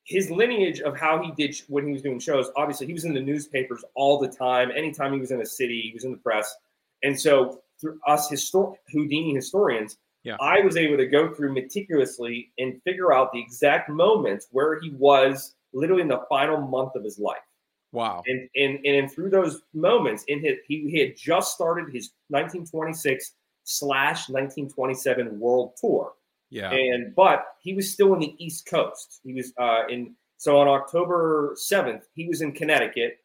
his 0.06 0.30
lineage 0.32 0.80
of 0.82 0.98
how 0.98 1.22
he 1.22 1.32
did 1.32 1.60
when 1.68 1.86
he 1.86 1.92
was 1.92 2.02
doing 2.02 2.20
shows, 2.20 2.50
obviously, 2.56 2.88
he 2.88 2.94
was 2.94 3.06
in 3.06 3.14
the 3.14 3.20
newspapers 3.22 3.84
all 3.96 4.20
the 4.20 4.28
time. 4.28 4.72
Anytime 4.72 5.12
he 5.14 5.20
was 5.20 5.32
in 5.32 5.42
a 5.42 5.46
city, 5.46 5.82
he 5.82 5.92
was 5.94 6.04
in 6.06 6.12
the 6.12 6.18
press. 6.18 6.56
And 7.04 7.20
so, 7.20 7.62
through 7.82 8.00
us 8.08 8.30
histor- 8.30 8.76
Houdini 8.92 9.34
historians, 9.34 9.98
Yeah. 10.24 10.38
I 10.40 10.62
was 10.62 10.78
able 10.78 10.98
to 10.98 11.06
go 11.08 11.34
through 11.34 11.54
meticulously 11.54 12.52
and 12.58 12.82
figure 12.84 13.14
out 13.14 13.32
the 13.34 13.40
exact 13.40 13.90
moments 13.90 14.48
where 14.52 14.80
he 14.80 14.92
was 14.92 15.56
literally 15.74 16.02
in 16.04 16.08
the 16.08 16.22
final 16.30 16.62
month 16.62 16.96
of 16.96 17.04
his 17.04 17.20
life. 17.20 17.44
Wow. 17.92 18.24
And 18.28 18.50
and 18.56 18.86
and 18.86 19.12
through 19.12 19.30
those 19.32 19.62
moments, 19.74 20.24
in 20.28 20.40
his, 20.40 20.58
he, 20.68 20.90
he 20.90 21.00
had 21.00 21.16
just 21.18 21.54
started 21.54 21.86
his 21.94 22.12
1926 22.30 23.34
slash 23.64 24.30
1927 24.30 25.40
world 25.40 25.74
tour 25.80 26.14
Yeah. 26.56 26.72
and 26.72 27.14
but 27.16 27.46
he 27.62 27.74
was 27.74 27.92
still 27.92 28.14
in 28.14 28.20
the 28.22 28.34
East 28.44 28.66
Coast. 28.66 29.20
He 29.24 29.34
was 29.34 29.54
uh, 29.60 29.84
in 29.90 30.16
so 30.38 30.58
on 30.58 30.68
October 30.68 31.54
seventh, 31.56 32.04
he 32.14 32.28
was 32.28 32.42
in 32.42 32.52
Connecticut. 32.54 33.18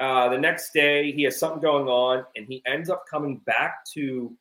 Uh, 0.00 0.28
the 0.30 0.38
next 0.38 0.72
day, 0.72 1.12
he 1.12 1.22
has 1.22 1.38
something 1.38 1.60
going 1.60 1.86
on, 1.86 2.24
and 2.34 2.46
he 2.46 2.62
ends 2.66 2.88
up 2.90 3.04
coming 3.08 3.36
back 3.46 3.84
to 3.94 4.34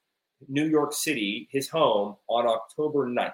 New 0.48 0.66
York 0.68 0.92
City, 0.94 1.48
his 1.52 1.70
home, 1.70 2.16
on 2.28 2.48
October 2.48 3.06
9th. 3.06 3.34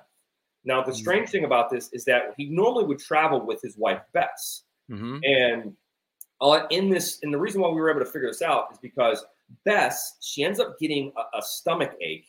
Now, 0.66 0.82
the 0.84 0.92
Mm. 0.92 0.96
strange 0.96 1.30
thing 1.30 1.46
about 1.46 1.70
this 1.70 1.94
is 1.94 2.04
that 2.06 2.34
he 2.36 2.46
normally 2.50 2.84
would 2.86 3.00
travel 3.00 3.40
with 3.46 3.62
his 3.62 3.78
wife 3.78 4.02
Bess, 4.14 4.64
hmm 4.90 5.20
and 5.24 5.78
uh, 6.42 6.68
in 6.70 6.90
this, 6.90 7.20
and 7.24 7.34
the 7.34 7.38
reason 7.40 7.62
why 7.62 7.70
we 7.70 7.80
were 7.80 7.90
able 7.90 8.02
to 8.02 8.12
figure 8.12 8.28
this 8.30 8.42
out 8.42 8.68
is 8.74 8.78
because 8.80 9.24
Bess, 9.64 10.18
she 10.22 10.44
ends 10.44 10.60
up 10.60 10.78
getting 10.80 11.14
a, 11.16 11.38
a 11.38 11.42
stomach 11.42 11.94
ache 12.02 12.28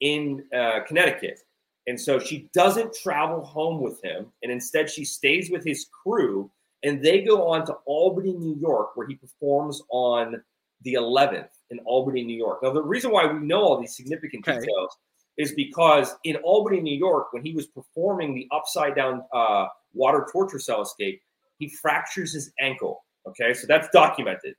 in 0.00 0.44
uh, 0.54 0.80
Connecticut. 0.86 1.40
And 1.86 2.00
so 2.00 2.18
she 2.18 2.48
doesn't 2.54 2.94
travel 2.94 3.42
home 3.44 3.80
with 3.80 4.02
him. 4.04 4.26
And 4.42 4.52
instead, 4.52 4.88
she 4.88 5.04
stays 5.04 5.50
with 5.50 5.64
his 5.64 5.86
crew 6.04 6.50
and 6.84 7.02
they 7.02 7.22
go 7.22 7.46
on 7.48 7.64
to 7.66 7.74
Albany, 7.86 8.32
New 8.32 8.56
York, 8.60 8.96
where 8.96 9.06
he 9.06 9.14
performs 9.16 9.82
on 9.90 10.42
the 10.82 10.94
11th 10.94 11.48
in 11.70 11.78
Albany, 11.80 12.24
New 12.24 12.36
York. 12.36 12.60
Now, 12.62 12.72
the 12.72 12.82
reason 12.82 13.10
why 13.12 13.26
we 13.26 13.38
know 13.38 13.62
all 13.62 13.80
these 13.80 13.96
significant 13.96 14.46
Okay. 14.46 14.60
details 14.60 14.96
is 15.38 15.52
because 15.52 16.14
in 16.24 16.36
Albany, 16.36 16.80
New 16.80 16.96
York, 16.96 17.32
when 17.32 17.44
he 17.44 17.52
was 17.52 17.66
performing 17.68 18.34
the 18.34 18.46
upside 18.52 18.94
down 18.94 19.22
uh, 19.32 19.66
water 19.94 20.26
torture 20.32 20.58
cell 20.58 20.82
escape, 20.82 21.20
he 21.58 21.68
fractures 21.68 22.32
his 22.32 22.52
ankle. 22.60 23.04
Okay, 23.28 23.54
so 23.54 23.66
that's 23.68 23.88
documented. 23.92 24.54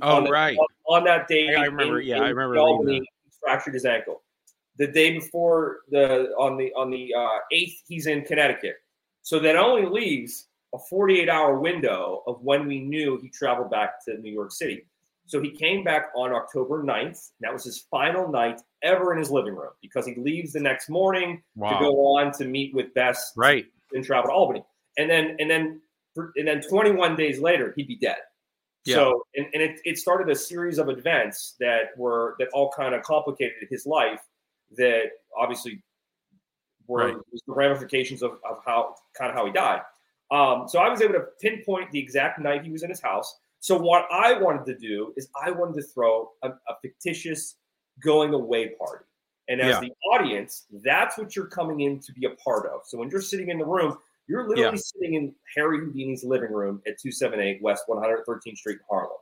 Oh, 0.00 0.16
on 0.16 0.30
right. 0.30 0.56
On, 0.56 0.66
on 0.98 1.04
that 1.04 1.28
day, 1.28 1.54
I 1.54 1.64
remember- 1.66 2.00
in- 2.00 2.06
yeah, 2.08 2.20
I 2.22 2.28
remember 2.30 2.56
Albany, 2.58 3.00
he 3.00 3.30
fractured 3.40 3.74
his 3.74 3.84
ankle. 3.84 4.22
The 4.78 4.86
day 4.86 5.12
before 5.18 5.78
the 5.90 6.32
on 6.38 6.56
the 6.56 6.72
on 6.74 6.90
the 6.90 7.14
uh, 7.14 7.38
eighth, 7.52 7.82
he's 7.88 8.06
in 8.06 8.22
Connecticut. 8.22 8.76
So 9.22 9.38
that 9.40 9.56
only 9.56 9.86
leaves 9.86 10.48
a 10.74 10.78
48 10.78 11.28
hour 11.28 11.58
window 11.58 12.22
of 12.26 12.42
when 12.42 12.66
we 12.66 12.80
knew 12.80 13.18
he 13.20 13.28
traveled 13.28 13.70
back 13.70 14.04
to 14.04 14.18
New 14.18 14.32
York 14.32 14.52
City. 14.52 14.86
So 15.26 15.42
he 15.42 15.50
came 15.50 15.82
back 15.82 16.10
on 16.14 16.32
October 16.32 16.84
9th. 16.84 17.30
That 17.40 17.52
was 17.52 17.64
his 17.64 17.80
final 17.90 18.30
night 18.30 18.60
ever 18.82 19.12
in 19.12 19.18
his 19.18 19.30
living 19.30 19.56
room 19.56 19.72
because 19.82 20.06
he 20.06 20.14
leaves 20.14 20.52
the 20.52 20.60
next 20.60 20.88
morning 20.88 21.42
to 21.56 21.76
go 21.80 22.16
on 22.16 22.30
to 22.34 22.44
meet 22.44 22.72
with 22.74 22.94
Bess 22.94 23.32
Right. 23.36 23.66
and 23.92 24.04
travel 24.04 24.30
to 24.30 24.34
Albany. 24.34 24.64
And 24.98 25.10
then 25.10 25.36
and 25.40 25.50
then 25.50 25.80
and 26.36 26.46
then 26.46 26.62
21 26.62 27.16
days 27.16 27.40
later, 27.40 27.72
he'd 27.76 27.88
be 27.88 27.96
dead. 27.96 28.18
Yeah. 28.84 28.94
So 28.96 29.26
and, 29.34 29.46
and 29.52 29.62
it, 29.62 29.80
it 29.84 29.98
started 29.98 30.30
a 30.30 30.36
series 30.36 30.78
of 30.78 30.88
events 30.88 31.56
that 31.58 31.96
were 31.96 32.36
that 32.38 32.48
all 32.52 32.70
kind 32.70 32.94
of 32.94 33.02
complicated 33.02 33.66
his 33.68 33.84
life 33.84 34.20
that 34.76 35.10
obviously 35.36 35.82
were 36.86 37.06
Right. 37.14 37.16
the 37.46 37.52
ramifications 37.54 38.22
of, 38.22 38.32
of 38.48 38.62
how 38.64 38.94
kind 39.16 39.30
of 39.30 39.36
how 39.36 39.46
he 39.46 39.52
died. 39.52 39.82
Um, 40.30 40.68
so 40.68 40.78
I 40.80 40.88
was 40.88 41.00
able 41.02 41.14
to 41.14 41.26
pinpoint 41.40 41.90
the 41.92 41.98
exact 41.98 42.38
night 42.40 42.64
he 42.64 42.70
was 42.70 42.82
in 42.82 42.90
his 42.90 43.00
house. 43.00 43.38
So 43.60 43.76
what 43.78 44.06
I 44.12 44.34
wanted 44.38 44.66
to 44.66 44.78
do 44.78 45.12
is 45.16 45.28
I 45.40 45.50
wanted 45.50 45.76
to 45.76 45.82
throw 45.82 46.30
a, 46.42 46.50
a 46.50 46.74
fictitious 46.82 47.56
going 48.02 48.34
away 48.34 48.70
party. 48.70 49.04
And 49.48 49.60
as 49.60 49.76
Yeah. 49.76 49.80
the 49.80 49.92
audience, 50.12 50.66
that's 50.84 51.16
what 51.16 51.34
you're 51.36 51.46
coming 51.46 51.80
in 51.80 52.00
to 52.00 52.12
be 52.12 52.26
a 52.26 52.30
part 52.30 52.66
of. 52.66 52.80
So 52.86 52.98
when 52.98 53.08
you're 53.10 53.20
sitting 53.20 53.48
in 53.50 53.58
the 53.58 53.64
room, 53.64 53.96
you're 54.28 54.48
literally 54.48 54.76
Yeah. 54.76 54.82
sitting 54.82 55.14
in 55.14 55.34
Harry 55.54 55.78
Houdini's 55.78 56.24
living 56.24 56.52
room 56.52 56.82
at 56.86 56.98
278 56.98 57.62
West 57.62 57.84
113th 57.88 58.58
Street 58.58 58.74
in 58.78 58.84
Harlem. 58.90 59.16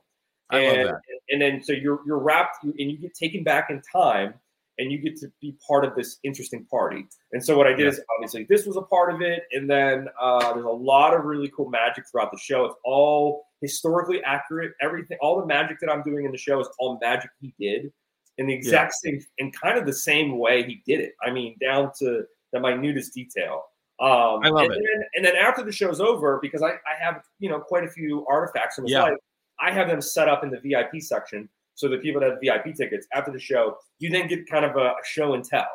And, 0.51 0.89
And 1.29 1.41
then 1.41 1.63
so 1.63 1.71
you're 1.73 2.01
you're 2.05 2.19
wrapped 2.19 2.63
and 2.63 2.73
you 2.77 2.97
get 2.97 3.13
taken 3.15 3.43
back 3.43 3.69
in 3.71 3.81
time 3.81 4.35
and 4.77 4.91
you 4.91 4.97
get 4.97 5.15
to 5.17 5.27
be 5.41 5.55
part 5.67 5.85
of 5.85 5.95
this 5.95 6.17
interesting 6.23 6.65
party. 6.65 7.05
And 7.31 7.43
so 7.43 7.57
what 7.57 7.67
I 7.67 7.71
did 7.71 7.81
Yeah. 7.81 7.87
is 7.89 8.01
obviously 8.15 8.45
this 8.49 8.65
was 8.65 8.75
a 8.77 8.81
part 8.81 9.13
of 9.13 9.21
it, 9.21 9.43
and 9.51 9.69
then 9.69 10.07
uh, 10.19 10.53
there's 10.53 10.65
a 10.65 10.69
lot 10.69 11.13
of 11.13 11.23
really 11.25 11.49
cool 11.55 11.69
magic 11.69 12.05
throughout 12.09 12.31
the 12.31 12.37
show. 12.37 12.65
It's 12.65 12.75
all 12.83 13.45
historically 13.61 14.21
accurate. 14.23 14.73
Everything, 14.81 15.17
all 15.21 15.39
the 15.39 15.45
magic 15.45 15.79
that 15.81 15.89
I'm 15.89 16.03
doing 16.03 16.25
in 16.25 16.31
the 16.31 16.37
show 16.37 16.59
is 16.59 16.67
all 16.79 16.99
magic 17.01 17.31
he 17.39 17.53
did 17.59 17.91
in 18.37 18.47
the 18.47 18.53
exact 18.53 18.93
same 18.95 19.19
in 19.37 19.51
kind 19.51 19.77
of 19.77 19.85
the 19.85 19.93
same 19.93 20.37
way 20.37 20.63
he 20.63 20.81
did 20.85 20.99
it. 20.99 21.13
I 21.23 21.31
mean, 21.31 21.55
down 21.61 21.91
to 21.99 22.23
the 22.51 22.59
minutest 22.59 23.13
detail. 23.13 23.63
Um, 24.01 24.43
I 24.43 24.49
love 24.49 24.65
and 24.65 24.73
it. 24.73 24.83
Then, 24.83 25.03
and 25.15 25.25
then 25.25 25.35
after 25.37 25.63
the 25.63 25.71
show's 25.71 26.01
over, 26.01 26.37
because 26.41 26.61
I, 26.61 26.71
I 26.71 26.95
have 27.01 27.23
you 27.39 27.49
know 27.49 27.59
quite 27.61 27.85
a 27.85 27.89
few 27.89 28.25
artifacts 28.27 28.75
from 28.75 28.85
his 28.85 28.91
Yeah. 28.91 29.03
life, 29.03 29.17
I 29.59 29.71
have 29.71 29.87
them 29.87 30.01
set 30.01 30.27
up 30.27 30.43
in 30.43 30.49
the 30.49 30.59
VIP 30.59 31.01
section 31.01 31.47
so 31.75 31.87
the 31.87 31.97
people 31.97 32.21
that 32.21 32.31
have 32.31 32.39
VIP 32.41 32.75
tickets 32.75 33.05
after 33.13 33.31
the 33.31 33.39
show, 33.39 33.75
you 33.99 34.09
then 34.09 34.27
get 34.27 34.49
kind 34.49 34.65
of 34.65 34.75
a, 34.75 34.85
a 34.89 34.95
show 35.05 35.33
and 35.33 35.43
tell. 35.43 35.67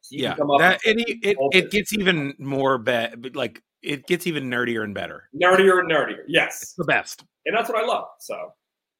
So 0.00 0.16
Yeah. 0.16 0.36
come 0.36 0.50
up 0.50 0.58
That 0.60 0.80
and 0.86 1.00
it, 1.00 1.18
it, 1.22 1.36
it 1.52 1.70
gets 1.70 1.92
even 1.92 2.34
more 2.38 2.78
bad. 2.78 3.34
Like 3.36 3.62
it 3.82 4.06
gets 4.06 4.26
even 4.26 4.48
nerdier 4.48 4.82
and 4.84 4.94
better. 4.94 5.28
nerdier 5.34 5.80
and 5.80 5.90
nerdier. 5.90 6.22
Yes, 6.28 6.74
The 6.78 6.84
best. 6.84 7.24
and 7.44 7.56
that's 7.56 7.68
what 7.68 7.82
I 7.82 7.86
love. 7.86 8.06
So 8.20 8.52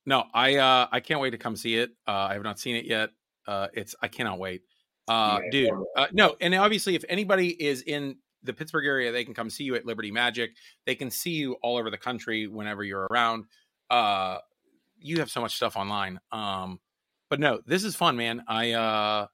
No, 0.04 0.24
I 0.34 0.56
uh 0.56 0.88
I 0.92 1.00
can't 1.00 1.20
wait 1.20 1.30
to 1.30 1.38
come 1.38 1.56
see 1.56 1.76
it. 1.78 1.90
Uh 2.06 2.26
I 2.30 2.34
have 2.34 2.42
not 2.42 2.58
seen 2.58 2.76
it 2.76 2.84
yet. 2.84 3.10
Uh 3.46 3.68
it's 3.72 3.94
I 4.02 4.08
cannot 4.08 4.38
wait. 4.38 4.62
Uh 5.08 5.38
Yeah, 5.44 5.50
dude. 5.50 5.70
Uh, 5.96 6.06
no, 6.12 6.36
and 6.40 6.54
obviously 6.56 6.94
if 6.96 7.04
anybody 7.08 7.50
is 7.62 7.82
in 7.82 8.16
the 8.42 8.52
Pittsburgh 8.52 8.86
area, 8.86 9.10
they 9.12 9.24
can 9.24 9.34
come 9.34 9.50
see 9.50 9.64
you 9.64 9.74
at 9.76 9.86
Liberty 9.86 10.10
Magic. 10.10 10.50
They 10.86 10.94
can 10.94 11.10
see 11.10 11.30
you 11.30 11.54
all 11.62 11.76
over 11.76 11.90
the 11.90 11.98
country 11.98 12.46
whenever 12.48 12.84
you're 12.84 13.06
around. 13.10 13.44
Uh, 13.90 14.38
you 15.06 15.18
have 15.20 15.30
so 15.30 15.40
much 15.40 15.54
stuff 15.56 15.76
online. 15.76 16.18
Um, 16.32 16.80
but 17.30 17.40
no, 17.40 17.60
this 17.66 17.84
is 17.84 17.94
fun, 17.94 18.16
man. 18.16 18.42
I 18.48 18.72
uh, 18.72 19.26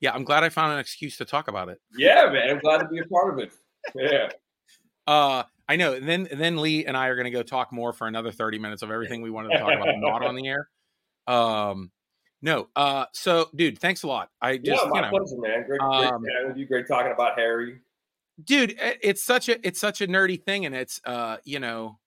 yeah, 0.00 0.12
I'm 0.12 0.24
glad 0.24 0.44
I 0.44 0.50
found 0.50 0.72
an 0.72 0.78
excuse 0.78 1.16
to 1.16 1.24
talk 1.24 1.48
about 1.48 1.68
it. 1.68 1.80
Yeah, 1.96 2.30
man, 2.30 2.50
I'm 2.50 2.58
glad 2.58 2.78
to 2.78 2.88
be 2.88 2.98
a 2.98 3.04
part 3.04 3.32
of 3.32 3.38
it. 3.40 3.52
Yeah. 3.94 4.28
Uh, 5.06 5.42
I 5.68 5.76
know. 5.76 5.94
And 5.94 6.08
then 6.08 6.28
and 6.30 6.40
then 6.40 6.56
Lee 6.56 6.86
and 6.86 6.96
I 6.96 7.08
are 7.08 7.16
going 7.16 7.24
to 7.24 7.30
go 7.30 7.42
talk 7.42 7.72
more 7.72 7.92
for 7.92 8.06
another 8.06 8.32
30 8.32 8.58
minutes 8.58 8.82
of 8.82 8.90
everything 8.90 9.22
we 9.22 9.30
wanted 9.30 9.50
to 9.50 9.58
talk 9.58 9.74
about 9.74 9.88
not 9.96 10.24
on 10.24 10.34
the 10.34 10.46
air. 10.46 10.68
Um, 11.26 11.90
no. 12.42 12.68
Uh, 12.76 13.06
so 13.12 13.48
dude, 13.54 13.78
thanks 13.78 14.02
a 14.02 14.06
lot. 14.06 14.30
I 14.40 14.56
just 14.56 14.82
yeah, 14.82 14.88
my 14.88 14.98
you 14.98 15.02
know, 15.02 15.18
pleasure, 15.18 15.36
man. 15.38 15.66
Great, 15.66 15.80
great 15.80 15.82
um, 15.82 16.24
chatting 16.24 16.48
with 16.48 16.56
you. 16.56 16.66
Great 16.66 16.86
talking 16.88 17.12
about 17.12 17.38
Harry. 17.38 17.80
dude 18.42 18.74
it's 18.80 19.22
such 19.22 19.48
a 19.48 19.66
it's 19.66 19.80
such 19.80 20.00
a 20.00 20.08
nerdy 20.08 20.42
thing 20.42 20.66
and 20.66 20.74
it's 20.74 21.00
uh 21.04 21.36
you 21.44 21.60
know 21.60 21.98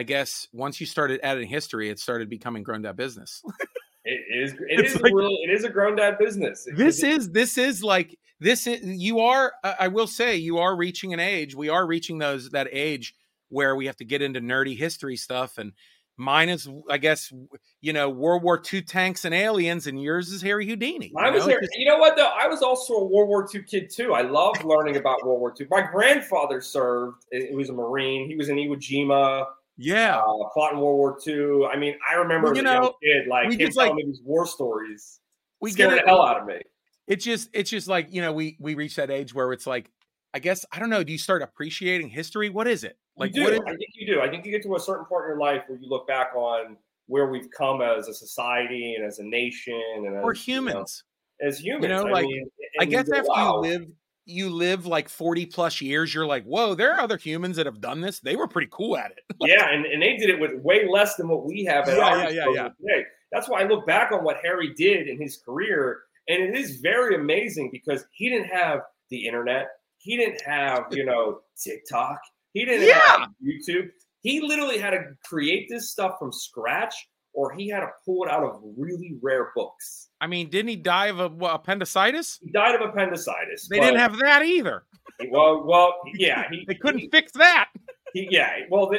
i 0.00 0.02
guess 0.02 0.48
once 0.52 0.80
you 0.80 0.86
started 0.86 1.20
adding 1.22 1.48
history 1.48 1.90
it 1.90 1.98
started 1.98 2.28
becoming 2.30 2.62
grown 2.62 2.84
up 2.86 2.96
business 2.96 3.42
It 4.02 4.18
is. 4.34 4.52
It 4.54 4.58
It's 4.70 4.94
is 4.94 5.00
like- 5.02 5.12
really. 5.12 5.38
It 5.44 5.50
is 5.50 5.62
a 5.64 5.68
grown 5.68 5.94
dad 5.94 6.16
business. 6.18 6.66
It- 6.66 6.74
this 6.78 7.02
it- 7.02 7.08
is 7.12 7.30
this 7.32 7.58
is 7.58 7.84
like 7.84 8.18
this 8.40 8.66
is 8.66 8.80
you 8.82 9.20
are 9.20 9.52
I 9.62 9.88
will 9.88 10.06
say 10.06 10.36
you 10.36 10.56
are 10.56 10.74
reaching 10.74 11.12
an 11.12 11.20
age 11.20 11.54
we 11.54 11.68
are 11.68 11.86
reaching 11.86 12.16
those 12.16 12.48
that 12.50 12.66
age 12.72 13.14
where 13.50 13.76
we 13.76 13.84
have 13.86 13.96
to 13.98 14.06
get 14.06 14.22
into 14.22 14.40
nerdy 14.40 14.74
history 14.76 15.16
stuff 15.16 15.58
and 15.58 15.72
mine 16.16 16.48
is 16.48 16.66
i 16.90 16.96
guess 16.98 17.30
you 17.82 17.92
know 17.92 18.08
world 18.08 18.42
war 18.42 18.60
ii 18.72 18.80
tanks 18.82 19.24
and 19.26 19.34
aliens 19.34 19.86
and 19.86 20.02
yours 20.02 20.30
is 20.30 20.40
harry 20.42 20.66
houdini 20.66 21.12
I 21.18 21.30
was 21.30 21.42
know? 21.42 21.48
there. 21.50 21.60
Just- 21.60 21.76
You 21.76 21.86
know 21.86 21.98
what 21.98 22.16
though? 22.16 22.32
I 22.44 22.46
was 22.48 22.62
also 22.62 22.94
a 22.94 23.04
World 23.04 23.28
War 23.28 23.46
II 23.54 23.62
kid 23.64 23.90
too. 23.90 24.14
I 24.14 24.22
loved 24.22 24.64
learning 24.64 24.96
about 24.96 25.24
World 25.26 25.40
War 25.40 25.52
II. 25.60 25.66
My 25.70 25.82
grandfather 25.82 26.60
served. 26.62 27.24
He 27.30 27.54
was 27.54 27.68
a 27.68 27.74
Marine. 27.74 28.28
He 28.30 28.36
was 28.36 28.48
in 28.48 28.56
Iwo 28.56 28.76
Jima. 28.76 29.44
Yeah 29.80 30.18
uh, 30.18 30.48
fought 30.54 30.72
in 30.74 30.78
World 30.78 30.96
War 30.96 31.18
II. 31.26 31.66
I 31.66 31.76
mean, 31.78 31.94
I 32.08 32.14
remember 32.14 32.48
Well, 32.48 32.52
as 32.52 32.56
you 32.58 32.62
know, 32.62 32.94
kid, 33.02 33.26
like 33.28 33.48
we 33.48 33.54
him 33.54 33.60
just, 33.66 33.76
like- 33.76 33.94
me 33.94 34.04
these 34.04 34.20
war 34.22 34.46
stories. 34.46 35.20
we 35.60 35.70
scared 35.72 35.94
get 35.94 36.04
the 36.04 36.08
hell 36.10 36.22
out 36.22 36.40
of 36.40 36.46
me. 36.46 36.60
it's 37.06 37.24
just 37.24 37.48
it's 37.52 37.70
just 37.70 37.88
like 37.88 38.12
you 38.12 38.20
know 38.20 38.32
we 38.32 38.56
we 38.60 38.74
reach 38.74 38.96
that 38.96 39.10
age 39.10 39.34
where 39.34 39.52
it's 39.52 39.66
like 39.66 39.90
i 40.34 40.38
guess 40.38 40.64
i 40.72 40.78
don't 40.78 40.90
know 40.90 41.02
do 41.02 41.10
you 41.12 41.18
start 41.18 41.42
appreciating 41.42 42.08
history 42.08 42.50
what 42.50 42.68
is 42.68 42.84
it 42.84 42.96
like 43.16 43.34
you 43.34 43.46
do. 43.46 43.52
is 43.52 43.60
I 43.66 43.70
think 43.70 43.90
you 43.94 44.06
do. 44.06 44.20
I 44.20 44.28
think 44.30 44.46
you 44.46 44.50
get 44.50 44.62
to 44.62 44.76
a 44.76 44.80
certain 44.80 45.04
point 45.04 45.24
in 45.24 45.30
your 45.30 45.38
life 45.38 45.62
where 45.66 45.78
you 45.78 45.88
look 45.88 46.06
back 46.08 46.32
on 46.34 46.76
where 47.06 47.26
we've 47.26 47.50
come 47.50 47.82
as 47.82 48.08
a 48.08 48.14
society 48.14 48.94
and 48.94 49.04
as 49.04 49.18
a 49.18 49.24
nation 49.24 49.80
and 49.96 50.06
as, 50.06 50.24
we're 50.24 50.32
you 50.34 50.54
know, 50.54 50.62
humans 50.72 51.04
as 51.42 51.58
humans. 51.58 51.82
you 51.82 51.88
know, 51.88 52.06
I 52.06 52.10
like, 52.10 52.26
mean, 52.26 52.50
i 52.78 52.84
guess 52.84 53.10
after 53.10 53.28
wow. 53.28 53.62
you 53.62 53.70
live 53.70 53.92
you 54.30 54.48
live 54.50 54.86
like 54.86 55.08
40 55.08 55.46
plus 55.46 55.80
years 55.80 56.14
you're 56.14 56.26
like 56.26 56.44
whoa 56.44 56.74
there 56.74 56.94
are 56.94 57.00
other 57.00 57.16
humans 57.16 57.56
that 57.56 57.66
have 57.66 57.80
done 57.80 58.00
this 58.00 58.20
they 58.20 58.36
were 58.36 58.46
pretty 58.48 58.68
cool 58.70 58.96
at 58.96 59.10
it 59.10 59.18
yeah, 59.40 59.68
and, 59.70 59.84
and 59.86 60.00
they 60.02 60.16
did 60.16 60.30
it 60.30 60.38
with 60.40 60.52
way 60.62 60.86
less 60.88 61.16
than 61.16 61.28
what 61.28 61.44
we 61.44 61.64
have 61.64 61.88
at 61.88 61.96
Yeah, 61.98 62.04
our 62.04 62.18
yeah, 62.18 62.28
yeah, 62.30 62.52
yeah. 62.54 62.68
today. 62.80 63.04
That's 63.32 63.48
why 63.48 63.60
I 63.60 63.64
look 63.68 63.86
back 63.86 64.10
on 64.12 64.24
what 64.24 64.38
Harry 64.42 64.74
did 64.74 65.06
in 65.08 65.20
his 65.20 65.36
career, 65.44 66.00
and 66.28 66.42
it 66.42 66.56
is 66.58 66.80
very 66.80 67.14
amazing 67.14 67.70
because 67.72 68.04
he 68.12 68.28
didn't 68.28 68.48
have 68.48 68.80
the 69.08 69.24
internet, 69.26 69.68
he 69.98 70.16
didn't 70.16 70.40
have 70.42 70.86
you 70.90 71.04
know 71.04 71.40
TikTok, 71.62 72.18
he 72.52 72.64
didn't 72.64 72.88
Yeah. 72.88 72.98
have 73.06 73.28
YouTube. 73.42 73.88
He 74.22 74.40
literally 74.40 74.78
had 74.78 74.90
to 74.90 75.04
create 75.24 75.68
this 75.70 75.90
stuff 75.90 76.16
from 76.18 76.32
scratch, 76.32 76.94
or 77.32 77.52
he 77.52 77.68
had 77.68 77.80
to 77.80 77.88
pull 78.04 78.24
it 78.24 78.30
out 78.30 78.42
of 78.42 78.60
really 78.76 79.16
rare 79.22 79.50
books. 79.54 80.08
i 80.20 80.26
mean 80.26 80.48
didn't 80.50 80.68
he 80.68 80.76
die 80.76 81.06
of 81.06 81.20
a, 81.20 81.28
what, 81.28 81.54
appendicitis 81.54 82.38
He 82.42 82.50
died 82.50 82.74
of 82.74 82.88
appendicitis. 82.88 83.68
they 83.68 83.80
didn't 83.80 84.00
have 84.00 84.18
that 84.18 84.44
either 84.44 84.84
well, 85.30 85.64
well, 85.66 85.96
yeah, 86.14 86.44
he 86.50 86.64
they 86.68 86.74
couldn't 86.74 87.00
he- 87.00 87.08
fix 87.08 87.32
that 87.32 87.68
he, 88.14 88.26
yeah, 88.30 88.60
well, 88.70 88.88
the, 88.88 88.98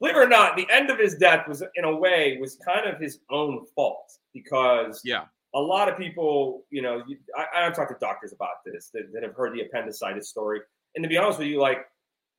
believe 0.00 0.16
it 0.16 0.18
or 0.18 0.28
not, 0.28 0.56
the 0.56 0.66
end 0.70 0.90
of 0.90 0.98
his 0.98 1.14
death 1.14 1.46
was, 1.46 1.62
in 1.76 1.84
a 1.84 1.94
way, 1.94 2.36
was 2.40 2.58
kind 2.64 2.86
of 2.88 3.00
his 3.00 3.20
own 3.30 3.64
fault 3.74 4.10
because 4.32 5.00
yeah 5.04 5.24
a 5.54 5.60
lot 5.60 5.88
of 5.88 5.96
people, 5.96 6.64
you 6.70 6.82
know, 6.82 7.02
you, 7.06 7.16
I, 7.36 7.64
I've 7.66 7.74
talked 7.74 7.90
to 7.90 7.96
doctors 8.00 8.32
about 8.32 8.64
this 8.66 8.90
that, 8.92 9.12
that 9.14 9.22
have 9.22 9.34
heard 9.34 9.54
the 9.54 9.62
appendicitis 9.62 10.28
story, 10.28 10.60
and 10.94 11.02
to 11.02 11.08
be 11.08 11.16
honest 11.16 11.38
with 11.38 11.48
you, 11.48 11.60
like 11.60 11.86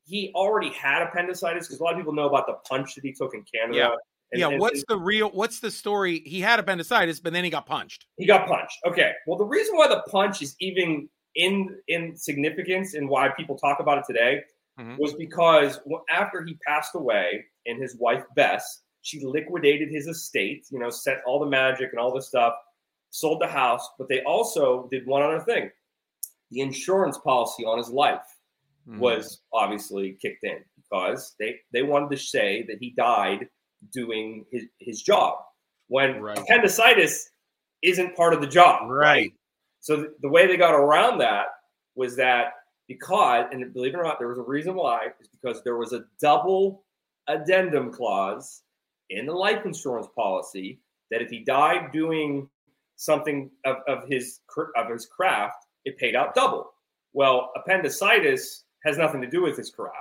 he 0.06 0.32
already 0.36 0.70
had 0.72 1.02
appendicitis 1.02 1.68
because 1.68 1.80
a 1.80 1.84
lot 1.84 1.94
of 1.94 2.00
people 2.00 2.14
know 2.14 2.28
about 2.28 2.48
the 2.48 2.54
punch 2.68 2.96
that 2.96 3.04
he 3.04 3.12
took 3.14 3.34
in 3.34 3.44
Canada. 3.52 3.78
Yeah. 3.78 3.90
And- 4.32 4.40
yeah 4.40 4.50
and- 4.50 4.60
what's 4.60 4.84
the 4.88 4.98
real 4.98 5.30
what's 5.30 5.60
the 5.60 5.72
story 5.72 6.20
he 6.26 6.40
had 6.42 6.60
appendicitis 6.60 7.20
but 7.20 7.34
then 7.34 7.44
he 7.44 7.50
got 7.50 7.66
punched 7.66 8.06
He 8.18 8.26
got 8.26 8.48
punched. 8.48 8.78
Okay. 8.86 9.14
Well, 9.28 9.38
the 9.38 9.46
reason 9.46 9.76
why 9.78 9.88
the 9.88 10.02
punch 10.10 10.42
is 10.42 10.56
even 10.60 11.10
in 11.36 11.80
in 11.88 12.16
significance 12.18 12.94
and 12.96 13.08
why 13.10 13.30
people 13.30 13.58
talk 13.58 13.80
about 13.80 13.98
it 14.00 14.06
today 14.08 14.44
Mhm. 14.80 14.98
was 14.98 15.14
because 15.14 15.80
after 16.10 16.44
he 16.44 16.56
passed 16.66 16.96
away 16.96 17.46
and 17.66 17.82
his 17.82 17.96
wife 17.98 18.24
Bess, 18.36 18.84
she 19.02 19.20
liquidated 19.24 19.90
his 19.90 20.08
estate. 20.08 20.66
You 20.72 20.80
know, 20.80 20.90
set 20.90 21.22
all 21.26 21.40
the 21.40 21.46
magic 21.46 21.90
and 21.92 22.00
all 22.00 22.14
this 22.14 22.28
stuff, 22.28 22.54
sold 23.12 23.42
the 23.42 23.48
house, 23.48 23.88
but 23.98 24.08
they 24.10 24.22
also 24.24 24.88
did 24.90 25.06
one 25.06 25.22
other 25.22 25.40
thing: 25.42 25.70
the 26.52 26.62
insurance 26.62 27.18
policy 27.20 27.64
on 27.66 27.78
his 27.78 27.90
life 27.90 28.26
Mhm. 28.88 29.00
was 29.00 29.42
obviously 29.54 30.14
kicked 30.22 30.44
in 30.44 30.64
because 30.78 31.36
they 31.40 31.60
they 31.74 31.84
wanted 31.84 32.10
to 32.12 32.18
say 32.18 32.64
that 32.64 32.78
he 32.80 32.90
died 32.92 33.50
doing 33.92 34.46
his 34.52 34.66
his 34.80 35.02
job 35.02 35.40
when 35.88 36.22
Right. 36.22 36.38
appendicitis 36.38 37.30
isn't 37.82 38.16
part 38.16 38.34
of 38.34 38.42
the 38.42 38.48
job. 38.48 38.90
Right. 38.90 39.34
So 39.80 39.96
th- 39.98 40.10
the 40.22 40.30
way 40.30 40.46
they 40.48 40.58
got 40.58 40.74
around 40.76 41.20
that 41.20 41.48
was 41.96 42.16
that 42.18 42.54
because 42.88 43.46
and 43.52 43.74
believe 43.74 43.94
it 43.94 43.98
or 43.98 44.04
not 44.04 44.20
there 44.20 44.28
was 44.28 44.38
a 44.38 44.44
reason 44.44 44.76
why 44.76 45.08
is 45.20 45.28
because 45.30 45.64
there 45.64 45.78
was 45.78 45.94
a 45.94 46.04
double 46.22 46.84
addendum 47.28 47.92
clause 47.92 48.64
in 49.10 49.26
the 49.26 49.34
life 49.34 49.66
insurance 49.66 50.08
policy 50.16 50.80
that 51.12 51.22
if 51.22 51.30
he 51.30 51.40
died 51.44 51.92
doing 51.92 52.50
something 52.96 53.50
of, 53.66 53.78
of 53.88 54.08
his 54.08 54.42
of 54.76 54.90
his 54.90 55.06
craft 55.06 55.66
it 55.86 55.98
paid 55.98 56.16
out 56.16 56.36
double. 56.36 56.72
Well 57.14 57.52
appendicitis 57.56 58.66
has 58.84 58.98
nothing 58.98 59.22
to 59.22 59.30
do 59.30 59.42
with 59.42 59.58
his 59.58 59.70
craft 59.72 59.96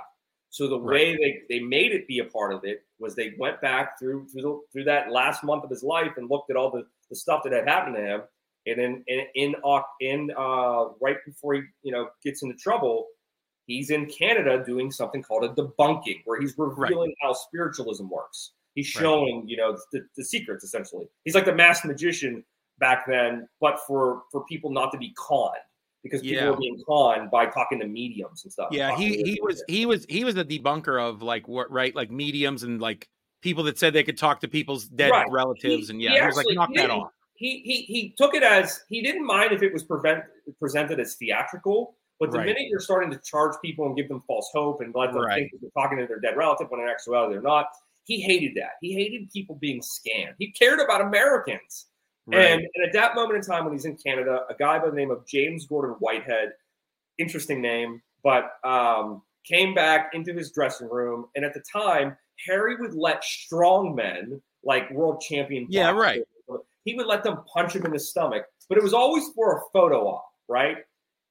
so 0.49 0.67
the 0.67 0.77
way 0.77 1.15
they, 1.15 1.41
they 1.47 1.59
made 1.59 1.91
it 1.91 2.07
be 2.07 2.19
a 2.19 2.25
part 2.25 2.53
of 2.53 2.63
it 2.63 2.83
was 2.99 3.15
they 3.15 3.33
went 3.37 3.61
back 3.61 3.99
through 3.99 4.27
through, 4.29 4.41
the, 4.41 4.59
through 4.71 4.83
that 4.85 5.11
last 5.11 5.43
month 5.43 5.63
of 5.63 5.69
his 5.69 5.83
life 5.83 6.13
and 6.17 6.29
looked 6.29 6.49
at 6.49 6.55
all 6.55 6.71
the, 6.71 6.85
the 7.09 7.15
stuff 7.15 7.41
that 7.43 7.53
had 7.53 7.67
happened 7.67 7.95
to 7.95 8.01
him 8.01 8.21
and 8.65 8.79
then 8.79 9.03
in 9.07 9.25
in 9.35 9.55
Oc- 9.63 9.95
in 9.99 10.31
uh, 10.37 10.85
right 11.01 11.17
before 11.25 11.55
he 11.55 11.61
you 11.83 11.91
know 11.91 12.09
gets 12.23 12.43
into 12.43 12.55
trouble, 12.55 13.07
he's 13.65 13.89
in 13.89 14.05
Canada 14.05 14.63
doing 14.65 14.91
something 14.91 15.23
called 15.23 15.43
a 15.45 15.49
debunking, 15.49 16.21
where 16.25 16.39
he's 16.39 16.55
revealing 16.57 17.13
how 17.21 17.33
spiritualism 17.33 18.07
works. 18.09 18.51
He's 18.75 18.93
Right. 18.95 19.01
showing 19.01 19.43
you 19.47 19.57
know 19.57 19.77
the, 19.91 20.01
the 20.15 20.23
secrets 20.23 20.63
essentially. 20.63 21.07
He's 21.23 21.35
like 21.35 21.45
the 21.45 21.55
masked 21.55 21.85
magician 21.85 22.43
back 22.79 23.05
then, 23.07 23.47
but 23.59 23.79
for 23.87 24.23
for 24.31 24.45
people 24.45 24.71
not 24.71 24.91
to 24.91 24.97
be 24.97 25.13
conned 25.17 25.55
because 26.09 26.21
people 26.21 26.43
Yeah. 26.43 26.49
were 26.51 26.57
being 26.57 26.81
conned 26.87 27.31
by 27.31 27.45
talking 27.47 27.79
to 27.79 27.87
mediums 27.87 28.43
and 28.43 28.51
stuff. 28.51 28.69
Yeah, 28.71 28.95
he 28.97 29.21
he 29.23 29.39
was 29.41 29.63
he 29.67 29.85
was 29.85 30.05
he 30.09 30.23
was 30.23 30.35
a 30.37 30.43
debunker 30.45 31.01
of 31.01 31.21
like 31.21 31.47
what 31.47 31.71
right 31.71 31.95
like 31.95 32.11
mediums 32.11 32.63
and 32.63 32.81
like 32.81 33.07
people 33.41 33.63
that 33.65 33.77
said 33.79 33.93
they 33.93 34.03
could 34.03 34.17
talk 34.17 34.39
to 34.41 34.47
people's 34.47 34.85
dead 34.85 35.11
Right. 35.11 35.27
relatives 35.31 35.87
He- 35.87 35.93
and 35.93 36.01
yeah, 36.01 36.19
he 36.19 36.25
was 36.25 36.35
like 36.35 36.45
knock 36.51 36.69
he 36.69 36.77
that 36.77 36.89
off. 36.89 37.11
he 37.35 37.61
he 37.63 37.81
he 37.83 38.13
took 38.17 38.33
it 38.35 38.43
as 38.43 38.81
he 38.89 39.01
didn't 39.01 39.25
mind 39.25 39.51
if 39.53 39.61
it 39.63 39.71
was 39.71 39.83
prevent, 39.83 40.23
presented 40.59 40.99
as 40.99 41.15
theatrical, 41.15 41.95
but 42.19 42.31
the 42.31 42.37
Right. 42.39 42.47
minute 42.47 42.63
you're 42.69 42.79
starting 42.81 43.09
to 43.11 43.19
charge 43.23 43.55
people 43.61 43.85
and 43.85 43.95
give 43.95 44.07
them 44.09 44.21
false 44.27 44.49
hope 44.53 44.81
and 44.81 44.93
let 44.95 45.13
them 45.13 45.23
Right. 45.23 45.35
think 45.43 45.51
that 45.53 45.61
they're 45.61 45.83
talking 45.83 45.97
to 45.99 46.05
their 46.07 46.19
dead 46.19 46.35
relative 46.35 46.69
when 46.69 46.81
in 46.81 46.89
actuality 46.89 47.33
they're 47.33 47.41
not, 47.41 47.67
he 48.03 48.19
hated 48.21 48.55
that. 48.55 48.71
He 48.81 48.93
hated 48.93 49.29
people 49.31 49.55
being 49.55 49.81
scammed. 49.81 50.33
He 50.39 50.51
cared 50.51 50.79
about 50.79 50.99
Americans. 51.01 51.85
Right. 52.29 52.51
And, 52.51 52.61
and 52.61 52.85
at 52.85 52.93
that 52.93 53.15
moment 53.15 53.37
in 53.37 53.41
time, 53.41 53.65
when 53.65 53.73
he's 53.73 53.85
in 53.85 53.97
Canada, 53.97 54.41
a 54.49 54.53
guy 54.53 54.79
by 54.79 54.89
the 54.89 54.95
name 54.95 55.11
of 55.11 55.25
James 55.25 55.65
Gordon 55.65 55.95
Whitehead, 55.99 56.51
interesting 57.17 57.61
name, 57.61 58.01
but 58.23 58.51
um, 58.63 59.23
came 59.45 59.73
back 59.73 60.11
into 60.13 60.33
his 60.33 60.51
dressing 60.51 60.89
room. 60.89 61.25
And 61.35 61.43
at 61.43 61.53
the 61.53 61.63
time, 61.71 62.15
Harry 62.45 62.75
would 62.75 62.93
let 62.93 63.23
strong 63.23 63.95
men, 63.95 64.41
like 64.63 64.89
world 64.91 65.21
champion, 65.21 65.67
Yeah, 65.69 65.91
boxers, 65.91 66.25
He 66.85 66.93
would 66.95 67.07
let 67.07 67.23
them 67.23 67.39
punch 67.51 67.75
him 67.75 67.85
in 67.85 67.91
the 67.91 67.99
stomach, 67.99 68.45
but 68.67 68.77
it 68.77 68.83
was 68.83 68.93
always 68.93 69.29
for 69.29 69.57
a 69.57 69.61
photo 69.73 70.07
op, 70.07 70.25
right? 70.47 70.77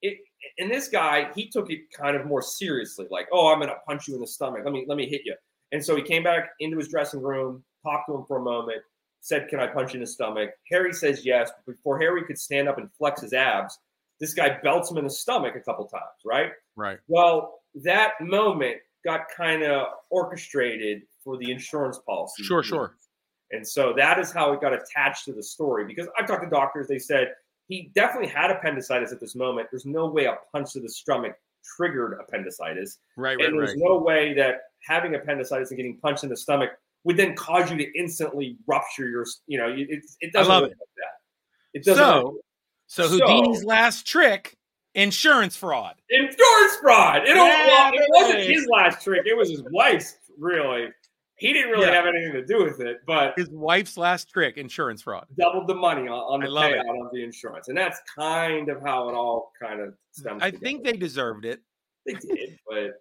It, 0.03 0.19
and 0.59 0.71
this 0.71 0.89
guy, 0.89 1.31
he 1.35 1.49
took 1.49 1.71
it 1.71 1.81
kind 1.93 2.17
of 2.17 2.27
more 2.27 2.43
seriously, 2.43 3.07
like, 3.11 3.27
"Oh, 3.33 3.49
I'm 3.49 3.59
going 3.59 3.69
to 3.69 3.77
punch 3.87 4.07
you 4.07 4.15
in 4.15 4.21
the 4.21 4.27
stomach. 4.27 4.63
Let 4.65 4.73
me 4.73 4.85
let 4.89 4.97
me 4.97 5.09
hit 5.09 5.23
you." 5.25 5.35
And 5.73 5.85
so 5.85 5.97
he 5.97 6.03
came 6.03 6.23
back 6.23 6.51
into 6.61 6.79
his 6.79 6.89
dressing 6.89 7.21
room, 7.21 7.65
talked 7.83 8.09
to 8.09 8.15
him 8.15 8.25
for 8.27 8.39
a 8.39 8.43
moment, 8.43 8.83
said, 9.21 9.49
Can 9.49 9.61
I 9.61 9.67
punch 9.67 9.93
you 9.93 9.99
in 9.99 10.01
the 10.01 10.07
stomach? 10.07 10.51
Harry 10.71 10.93
says 10.93 11.25
yes. 11.25 11.51
Before 11.67 11.99
Harry 12.01 12.25
could 12.25 12.39
stand 12.39 12.69
up 12.69 12.79
and 12.79 12.91
flex 12.93 13.23
his 13.23 13.33
abs, 13.33 13.79
this 14.21 14.35
guy 14.35 14.59
belts 14.63 14.91
him 14.91 14.99
in 14.99 15.05
the 15.05 15.11
stomach 15.11 15.55
a 15.57 15.61
couple 15.61 15.87
times, 15.87 16.03
right? 16.25 16.51
right. 16.77 16.99
Well, 17.07 17.61
that 17.83 18.13
moment 18.21 18.77
got 19.05 19.23
kind 19.37 19.63
of 19.63 19.87
orchestrated 20.11 21.03
for 21.23 21.37
the 21.37 21.51
insurance 21.51 21.99
policy. 22.07 22.43
Sure, 22.43 22.63
sure. 22.63 22.95
And 23.51 23.67
so 23.67 23.95
that 23.97 24.19
is 24.19 24.31
how 24.31 24.53
it 24.53 24.61
got 24.61 24.73
attached 24.75 25.25
to 25.27 25.33
the 25.33 25.43
story. 25.43 25.87
Because 25.87 26.09
I've 26.19 26.27
talked 26.27 26.43
to 26.43 26.51
doctors, 26.51 26.89
they 26.89 26.99
said 26.99 27.33
he 27.69 27.91
definitely 27.95 28.29
had 28.29 28.51
appendicitis 28.51 29.13
at 29.13 29.21
this 29.21 29.35
moment. 29.35 29.69
There's 29.71 29.87
no 29.87 30.07
way 30.07 30.25
a 30.25 30.37
punch 30.53 30.73
to 30.73 30.81
the 30.81 30.89
stomach 30.89 31.35
triggered 31.77 32.19
appendicitis. 32.21 32.99
Right, 33.17 33.37
right, 33.37 33.47
and 33.47 33.59
there's 33.59 33.71
right. 33.71 33.79
no 33.81 33.99
way 33.99 34.35
that 34.35 34.63
having 34.87 35.15
appendicitis 35.15 35.71
and 35.71 35.77
getting 35.77 35.99
punched 35.99 36.25
in 36.25 36.31
the 36.31 36.37
stomach 36.37 36.71
would 37.09 37.17
then 37.17 37.35
cause 37.35 37.71
you 37.71 37.77
to 37.79 37.99
instantly 37.99 38.59
rupture 38.67 39.09
your, 39.09 39.25
you 39.47 39.57
know, 39.59 39.67
it, 39.69 39.89
it 40.21 40.31
doesn't 40.33 40.49
love 40.53 40.65
it. 40.65 40.69
like 40.69 40.77
that. 40.99 41.15
It 41.73 41.85
doesn't 41.85 42.05
So- 42.05 42.25
work. 42.27 42.35
So 42.87 43.07
So- 43.09 43.19
Houdini's 43.27 43.65
last 43.65 44.07
trick, 44.07 44.55
insurance 44.95 45.57
fraud. 45.57 45.95
insurance 46.11 46.77
fraud. 46.83 47.23
It, 47.27 47.35
Yeah, 47.35 47.91
it 47.95 48.07
wasn't 48.11 48.41
his 48.45 48.67
last 48.71 49.03
trick. 49.03 49.23
It 49.27 49.37
was 49.37 49.51
his 49.51 49.63
wife's. 49.73 50.17
Really, 50.39 50.89
he 51.37 51.53
didn't 51.53 51.71
really 51.73 51.87
Yeah. 51.87 51.95
have 51.95 52.07
anything 52.07 52.33
to 52.35 52.45
do 52.45 52.63
with 52.63 52.81
it, 52.81 52.99
but 53.07 53.33
His 53.39 53.49
wife's 53.51 53.97
last 53.97 54.29
trick, 54.31 54.57
insurance 54.59 55.03
fraud. 55.03 55.27
doubled 55.39 55.67
the 55.67 55.75
money 55.75 56.03
on, 56.03 56.11
on 56.11 56.41
the 56.41 56.47
it. 56.47 56.51
payout 56.51 57.07
of 57.07 57.11
the 57.13 57.25
insurance, 57.25 57.69
and 57.69 57.77
that's 57.77 57.99
kind 58.17 58.69
of 58.69 58.81
how 58.83 59.09
it 59.09 59.15
all 59.15 59.51
kind 59.61 59.81
of 59.81 59.95
stems. 60.13 60.43
I 60.43 60.51
together. 60.51 60.63
think 60.65 60.85
they 60.85 60.93
deserved 60.93 61.45
it. 61.47 61.61
they 62.07 62.15
did, 62.15 62.59
but 62.69 62.93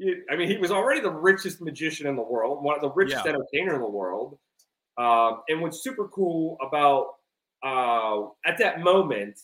you, 0.00 0.24
I 0.30 0.36
mean, 0.36 0.48
he 0.48 0.56
was 0.56 0.70
already 0.70 1.00
the 1.00 1.10
richest 1.10 1.60
magician 1.60 2.06
in 2.06 2.16
the 2.16 2.22
world, 2.22 2.64
one 2.64 2.74
of 2.74 2.80
the 2.80 2.90
richest 2.90 3.24
Yeah. 3.24 3.32
entertainer 3.32 3.74
in 3.74 3.80
the 3.80 3.88
world. 3.88 4.38
Um, 4.98 5.42
and 5.48 5.60
what's 5.60 5.82
super 5.82 6.08
cool 6.08 6.56
about 6.66 7.16
uh, 7.62 8.28
at 8.46 8.58
that 8.58 8.80
moment, 8.80 9.38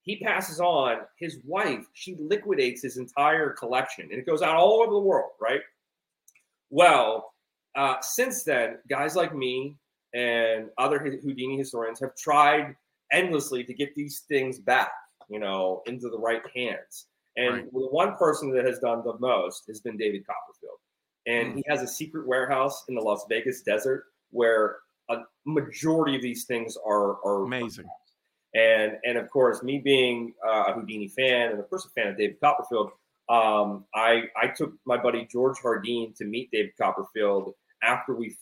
he 0.00 0.16
passes 0.16 0.58
on 0.60 1.00
his 1.18 1.38
wife. 1.44 1.84
She 1.92 2.16
liquidates 2.18 2.82
his 2.82 2.96
entire 2.96 3.50
collection, 3.50 4.08
and 4.10 4.18
it 4.18 4.26
goes 4.26 4.42
out 4.42 4.56
all 4.56 4.82
over 4.82 4.92
the 4.92 4.98
world, 4.98 5.32
right? 5.40 5.60
Well, 6.70 7.34
uh, 7.74 7.96
since 8.00 8.42
then, 8.42 8.78
guys 8.88 9.14
like 9.14 9.34
me 9.34 9.76
and 10.14 10.70
other 10.78 10.98
Houdini 10.98 11.56
historians 11.56 12.00
have 12.00 12.16
tried 12.16 12.74
endlessly 13.12 13.64
to 13.64 13.74
get 13.74 13.94
these 13.94 14.24
things 14.28 14.58
back, 14.58 14.92
you 15.28 15.38
know, 15.38 15.82
into 15.86 16.08
the 16.08 16.18
right 16.18 16.42
hands. 16.54 17.06
And 17.36 17.54
Right. 17.54 17.72
the 17.72 17.88
one 17.88 18.16
person 18.16 18.50
that 18.52 18.64
has 18.66 18.78
done 18.78 19.02
the 19.04 19.18
most 19.18 19.66
has 19.68 19.80
been 19.80 19.96
David 19.96 20.26
Copperfield. 20.26 20.78
And 21.26 21.52
Mm. 21.54 21.56
he 21.56 21.64
has 21.68 21.82
a 21.82 21.86
secret 21.86 22.26
warehouse 22.26 22.84
in 22.88 22.94
the 22.94 23.00
Las 23.00 23.24
Vegas 23.28 23.62
desert 23.62 24.06
where 24.30 24.78
a 25.08 25.22
majority 25.46 26.16
of 26.16 26.22
these 26.22 26.44
things 26.44 26.76
are, 26.84 27.22
are 27.24 27.44
Amazing. 27.44 27.86
and 28.54 28.98
and 29.04 29.16
of 29.18 29.30
course, 29.30 29.62
me 29.62 29.78
being 29.78 30.34
uh, 30.46 30.64
a 30.68 30.72
Houdini 30.74 31.08
fan 31.08 31.50
and 31.50 31.60
of 31.60 31.68
course 31.70 31.86
a 31.86 31.90
fan 31.90 32.08
of 32.08 32.16
David 32.16 32.38
Copperfield, 32.40 32.92
um, 33.28 33.86
I 33.94 34.28
I 34.36 34.48
took 34.48 34.74
my 34.84 34.96
buddy 34.96 35.26
George 35.30 35.58
Hardeen 35.58 36.14
to 36.16 36.24
meet 36.24 36.50
David 36.50 36.72
Copperfield 36.76 37.54
after 37.82 38.14
we 38.14 38.36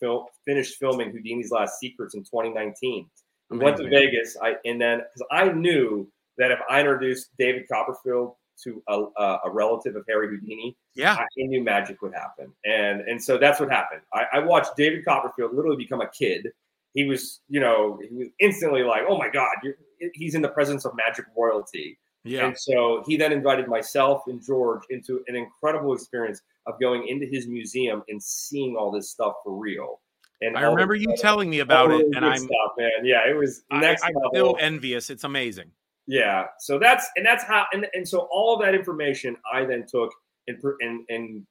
finished 0.45 0.75
filming 0.77 1.11
Houdini's 1.11 1.49
Last 1.51 1.79
Secrets 1.79 2.13
in 2.15 2.23
2019. 2.23 3.09
We 3.49 3.57
went 3.57 3.77
to 3.77 3.89
Vegas, 3.89 4.37
I 4.41 4.55
and 4.65 4.79
then 4.81 4.99
because 4.99 5.27
I 5.31 5.51
knew 5.51 6.11
that 6.37 6.51
if 6.51 6.59
I 6.69 6.79
introduced 6.79 7.29
David 7.37 7.67
Copperfield 7.69 8.35
to 8.63 8.81
a, 8.87 9.23
a, 9.45 9.51
relative 9.51 9.95
of 9.95 10.03
Harry 10.07 10.27
Houdini, 10.27 10.75
Yeah. 10.95 11.15
I 11.15 11.25
knew 11.35 11.63
magic 11.63 12.01
would 12.01 12.13
happen, 12.13 12.51
and 12.65 13.01
and 13.01 13.21
so 13.21 13.37
that's 13.37 13.59
what 13.59 13.69
happened. 13.69 14.01
I, 14.13 14.25
I 14.33 14.39
watched 14.39 14.75
David 14.75 15.05
Copperfield 15.05 15.53
literally 15.53 15.77
become 15.77 16.01
a 16.01 16.09
kid. 16.09 16.47
He 16.93 17.05
was, 17.05 17.41
you 17.47 17.59
know, 17.59 17.99
he 18.07 18.15
was 18.15 18.27
instantly 18.39 18.83
like, 18.83 19.03
"Oh 19.07 19.17
my 19.17 19.29
God, 19.29 19.49
you're, 19.63 19.75
he's 20.13 20.35
in 20.35 20.41
the 20.41 20.49
presence 20.49 20.85
of 20.85 20.95
magic 20.95 21.25
royalty." 21.37 21.97
Yeah. 22.23 22.47
And 22.47 22.57
so 22.57 23.03
he 23.07 23.17
then 23.17 23.31
invited 23.31 23.67
myself 23.67 24.23
and 24.27 24.43
George 24.43 24.83
into 24.89 25.23
an 25.27 25.35
incredible 25.35 25.93
experience 25.93 26.41
of 26.67 26.79
going 26.79 27.07
into 27.07 27.25
his 27.25 27.47
museum 27.47 28.03
and 28.09 28.21
seeing 28.21 28.75
all 28.75 28.91
this 28.91 29.09
stuff 29.09 29.33
for 29.43 29.57
real. 29.57 30.01
And 30.41 30.57
I 30.57 30.61
remember 30.61 30.95
you 30.95 31.15
telling 31.17 31.49
me 31.49 31.59
about 31.59 31.91
it, 31.91 32.05
and 32.15 32.25
I'm 32.25 32.37
stuff, 32.37 32.73
man. 32.77 32.89
Yeah, 33.03 33.29
it 33.29 33.35
was 33.35 33.61
I, 33.69 33.79
level. 33.79 34.29
still 34.33 34.57
envious. 34.59 35.11
It's 35.11 35.23
amazing. 35.23 35.71
Yeah. 36.11 36.47
So 36.59 36.77
that's 36.77 37.07
and 37.15 37.25
that's 37.25 37.45
how 37.45 37.67
and, 37.71 37.87
and 37.93 38.05
so 38.05 38.27
all 38.33 38.53
of 38.53 38.61
that 38.65 38.75
information 38.75 39.37
I 39.51 39.63
then 39.63 39.85
took 39.87 40.11
and 40.45 40.61
and 40.81 41.05
and 41.07 41.47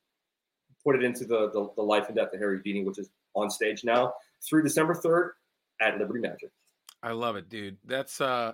put 0.84 0.96
it 0.96 1.02
into 1.02 1.24
the, 1.24 1.50
the 1.50 1.70
the 1.76 1.82
life 1.82 2.08
and 2.08 2.16
death 2.16 2.34
of 2.34 2.40
Harry 2.40 2.58
Houdini, 2.58 2.84
which 2.84 2.98
is 2.98 3.08
on 3.34 3.48
stage 3.48 3.84
now 3.84 4.12
through 4.46 4.62
December 4.62 4.94
third 4.94 5.32
at 5.80 5.96
Liberty 5.96 6.20
Magic. 6.20 6.50
I 7.02 7.12
love 7.12 7.36
it, 7.36 7.48
dude. 7.48 7.78
That's 7.86 8.20
uh 8.20 8.52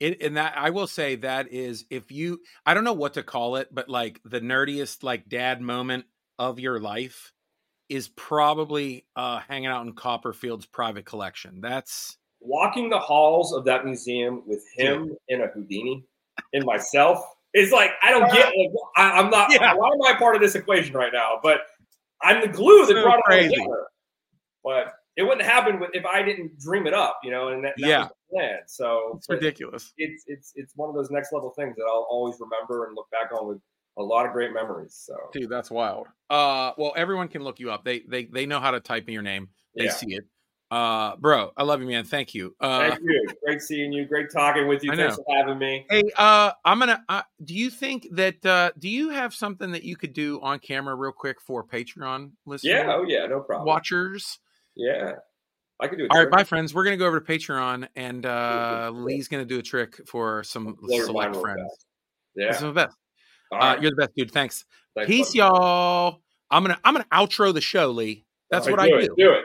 it 0.00 0.20
and 0.24 0.38
that 0.38 0.54
I 0.56 0.70
will 0.70 0.88
say 0.88 1.14
that 1.16 1.52
is 1.52 1.84
if 1.88 2.10
you 2.10 2.40
I 2.66 2.74
don't 2.74 2.82
know 2.82 2.92
what 2.92 3.14
to 3.14 3.22
call 3.22 3.54
it, 3.54 3.72
but 3.72 3.88
like 3.88 4.20
the 4.24 4.40
nerdiest 4.40 5.04
like 5.04 5.28
dad 5.28 5.60
moment 5.60 6.04
of 6.36 6.58
your 6.58 6.80
life 6.80 7.32
is 7.88 8.08
probably 8.08 9.06
uh 9.14 9.38
hanging 9.38 9.68
out 9.68 9.86
in 9.86 9.92
Copperfield's 9.92 10.66
private 10.66 11.04
collection. 11.04 11.60
That's 11.60 12.18
Walking 12.44 12.90
the 12.90 12.98
halls 12.98 13.52
of 13.52 13.64
that 13.64 13.84
museum 13.84 14.42
with 14.46 14.64
him 14.76 15.16
in 15.28 15.40
a 15.40 15.46
Houdini 15.48 16.04
and 16.52 16.64
myself 16.64 17.24
is 17.54 17.72
like 17.72 17.92
I 18.02 18.10
don't 18.10 18.30
get. 18.32 18.52
Like, 18.56 18.70
I, 18.96 19.18
I'm 19.18 19.30
not. 19.30 19.50
Yeah. 19.52 19.74
Why 19.74 19.88
am 19.88 20.02
I 20.02 20.18
part 20.18 20.36
of 20.36 20.42
this 20.42 20.54
equation 20.54 20.94
right 20.94 21.12
now? 21.12 21.40
But 21.42 21.60
I'm 22.22 22.40
the 22.40 22.48
glue 22.48 22.86
that 22.86 22.92
So 22.92 23.02
brought 23.02 23.18
it 23.18 23.32
all 23.32 23.42
together. 23.42 23.86
But 24.62 24.94
it 25.16 25.22
wouldn't 25.22 25.42
happen 25.42 25.80
if 25.92 26.04
I 26.04 26.22
didn't 26.22 26.58
dream 26.58 26.86
it 26.86 26.94
up, 26.94 27.20
you 27.22 27.30
know. 27.30 27.48
And 27.48 27.64
that, 27.64 27.74
that 27.78 27.86
Yeah. 27.86 27.98
was 28.00 28.08
the 28.08 28.36
plan. 28.36 28.58
So 28.66 29.14
it's 29.16 29.28
ridiculous. 29.28 29.92
it's 29.96 30.24
it's 30.26 30.52
it's 30.56 30.72
one 30.76 30.88
of 30.88 30.94
those 30.94 31.10
next 31.10 31.32
level 31.32 31.50
things 31.50 31.76
that 31.76 31.84
I'll 31.84 32.06
always 32.10 32.36
remember 32.40 32.86
and 32.86 32.94
look 32.96 33.10
back 33.10 33.32
on 33.32 33.46
with 33.46 33.58
a 33.96 34.02
lot 34.02 34.26
of 34.26 34.32
great 34.32 34.52
memories. 34.52 34.94
So 35.06 35.14
Dude, 35.32 35.48
that's 35.48 35.70
wild. 35.70 36.08
Uh 36.30 36.72
well 36.76 36.92
everyone 36.96 37.28
can 37.28 37.42
look 37.42 37.60
you 37.60 37.70
up. 37.70 37.84
They 37.84 38.00
they 38.00 38.24
they 38.24 38.46
know 38.46 38.60
how 38.60 38.72
to 38.72 38.80
type 38.80 39.06
in 39.06 39.14
your 39.14 39.22
name. 39.22 39.48
They 39.76 39.84
yeah, 39.84 39.92
see 39.92 40.14
it. 40.14 40.24
Uh 40.70 41.14
bro, 41.16 41.52
I 41.56 41.62
love 41.62 41.80
you, 41.80 41.86
man. 41.86 42.04
Thank 42.04 42.34
you. 42.34 42.56
Uh 42.58 42.88
thank 42.90 43.00
you. 43.02 43.26
Great 43.44 43.60
seeing 43.60 43.92
you. 43.92 44.06
Great 44.06 44.30
talking 44.32 44.66
with 44.66 44.82
you. 44.82 44.94
Thanks 44.96 45.16
for 45.16 45.24
having 45.36 45.58
me. 45.58 45.86
Hey, 45.90 46.02
uh, 46.16 46.52
I'm 46.64 46.78
gonna. 46.78 47.04
Uh, 47.08 47.22
do 47.44 47.54
you 47.54 47.70
think 47.70 48.08
that? 48.12 48.44
Uh, 48.44 48.70
do 48.78 48.88
you 48.88 49.10
have 49.10 49.34
something 49.34 49.70
that 49.72 49.84
you 49.84 49.94
could 49.96 50.12
do 50.14 50.40
on 50.42 50.58
camera 50.58 50.94
real 50.96 51.12
quick 51.12 51.40
for 51.40 51.62
Patreon 51.64 52.32
listeners, 52.46 52.72
Yeah, 52.72 52.92
oh 52.94 53.04
yeah, 53.06 53.26
no 53.26 53.40
problem. 53.40 53.66
watchers? 53.66 54.40
Yeah, 54.74 55.12
I 55.80 55.86
could 55.86 55.98
do 55.98 56.06
it. 56.06 56.10
All 56.10 56.18
right, 56.18 56.30
my 56.30 56.42
friends. 56.44 56.74
We're 56.74 56.84
gonna 56.84 56.96
go 56.96 57.06
over 57.06 57.20
to 57.20 57.26
Patreon, 57.32 57.86
and 57.94 58.24
uh. 58.26 58.90
Lee's 58.94 59.28
gonna 59.28 59.44
do 59.44 59.58
a 59.58 59.62
trick 59.62 60.00
for 60.08 60.42
some 60.44 60.76
your 60.88 61.04
select 61.06 61.36
friends. 61.36 61.60
fast. 61.60 61.86
Yeah, 62.36 62.46
This 62.48 62.56
is 62.56 62.62
the 62.62 62.72
best. 62.72 62.96
Uh, 63.52 63.56
right. 63.58 63.82
you're 63.82 63.90
the 63.92 63.96
best, 63.96 64.10
dude. 64.16 64.30
Thanks. 64.32 64.64
Thanks, 64.96 65.08
Peace, 65.08 65.26
buddy. 65.28 65.38
y'all. 65.38 66.20
I'm 66.50 66.64
gonna. 66.64 66.80
I'm 66.82 66.94
gonna 66.94 67.06
outro 67.12 67.52
the 67.54 67.60
show, 67.60 67.90
Lee. 67.90 68.24
That's 68.50 68.66
All 68.66 68.72
what 68.72 68.80
right, 68.80 68.92
I 68.94 69.00
do. 69.02 69.06
do. 69.06 69.12
It, 69.12 69.16
do 69.18 69.30
it. 69.32 69.44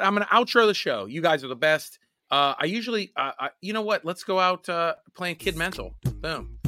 I'm 0.00 0.14
going 0.14 0.26
to 0.26 0.34
outro 0.34 0.66
the 0.66 0.74
show. 0.74 1.06
You 1.06 1.20
guys 1.20 1.44
are 1.44 1.48
the 1.48 1.56
best. 1.56 1.98
Uh, 2.30 2.54
I 2.58 2.64
usually, 2.64 3.12
uh, 3.16 3.32
I, 3.38 3.50
you 3.60 3.72
know 3.72 3.82
what? 3.82 4.04
Let's 4.04 4.24
go 4.24 4.40
out 4.40 4.68
uh, 4.68 4.94
playing 5.14 5.36
Kid 5.36 5.56
Mental. 5.56 5.94
Boom. 6.20 6.58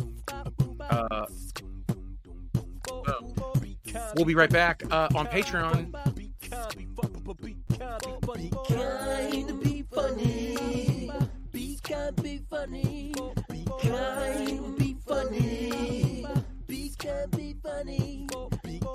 Uh, 0.81 1.27
boom. 3.05 3.35
We'll 4.16 4.25
be 4.25 4.35
right 4.35 4.51
back 4.51 4.83
uh, 4.91 5.09
on 5.14 5.27
Patreon. 5.27 5.93
Be 6.14 6.31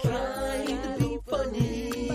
kind, 0.03 0.93
be 0.97 1.19
funny. 1.27 2.08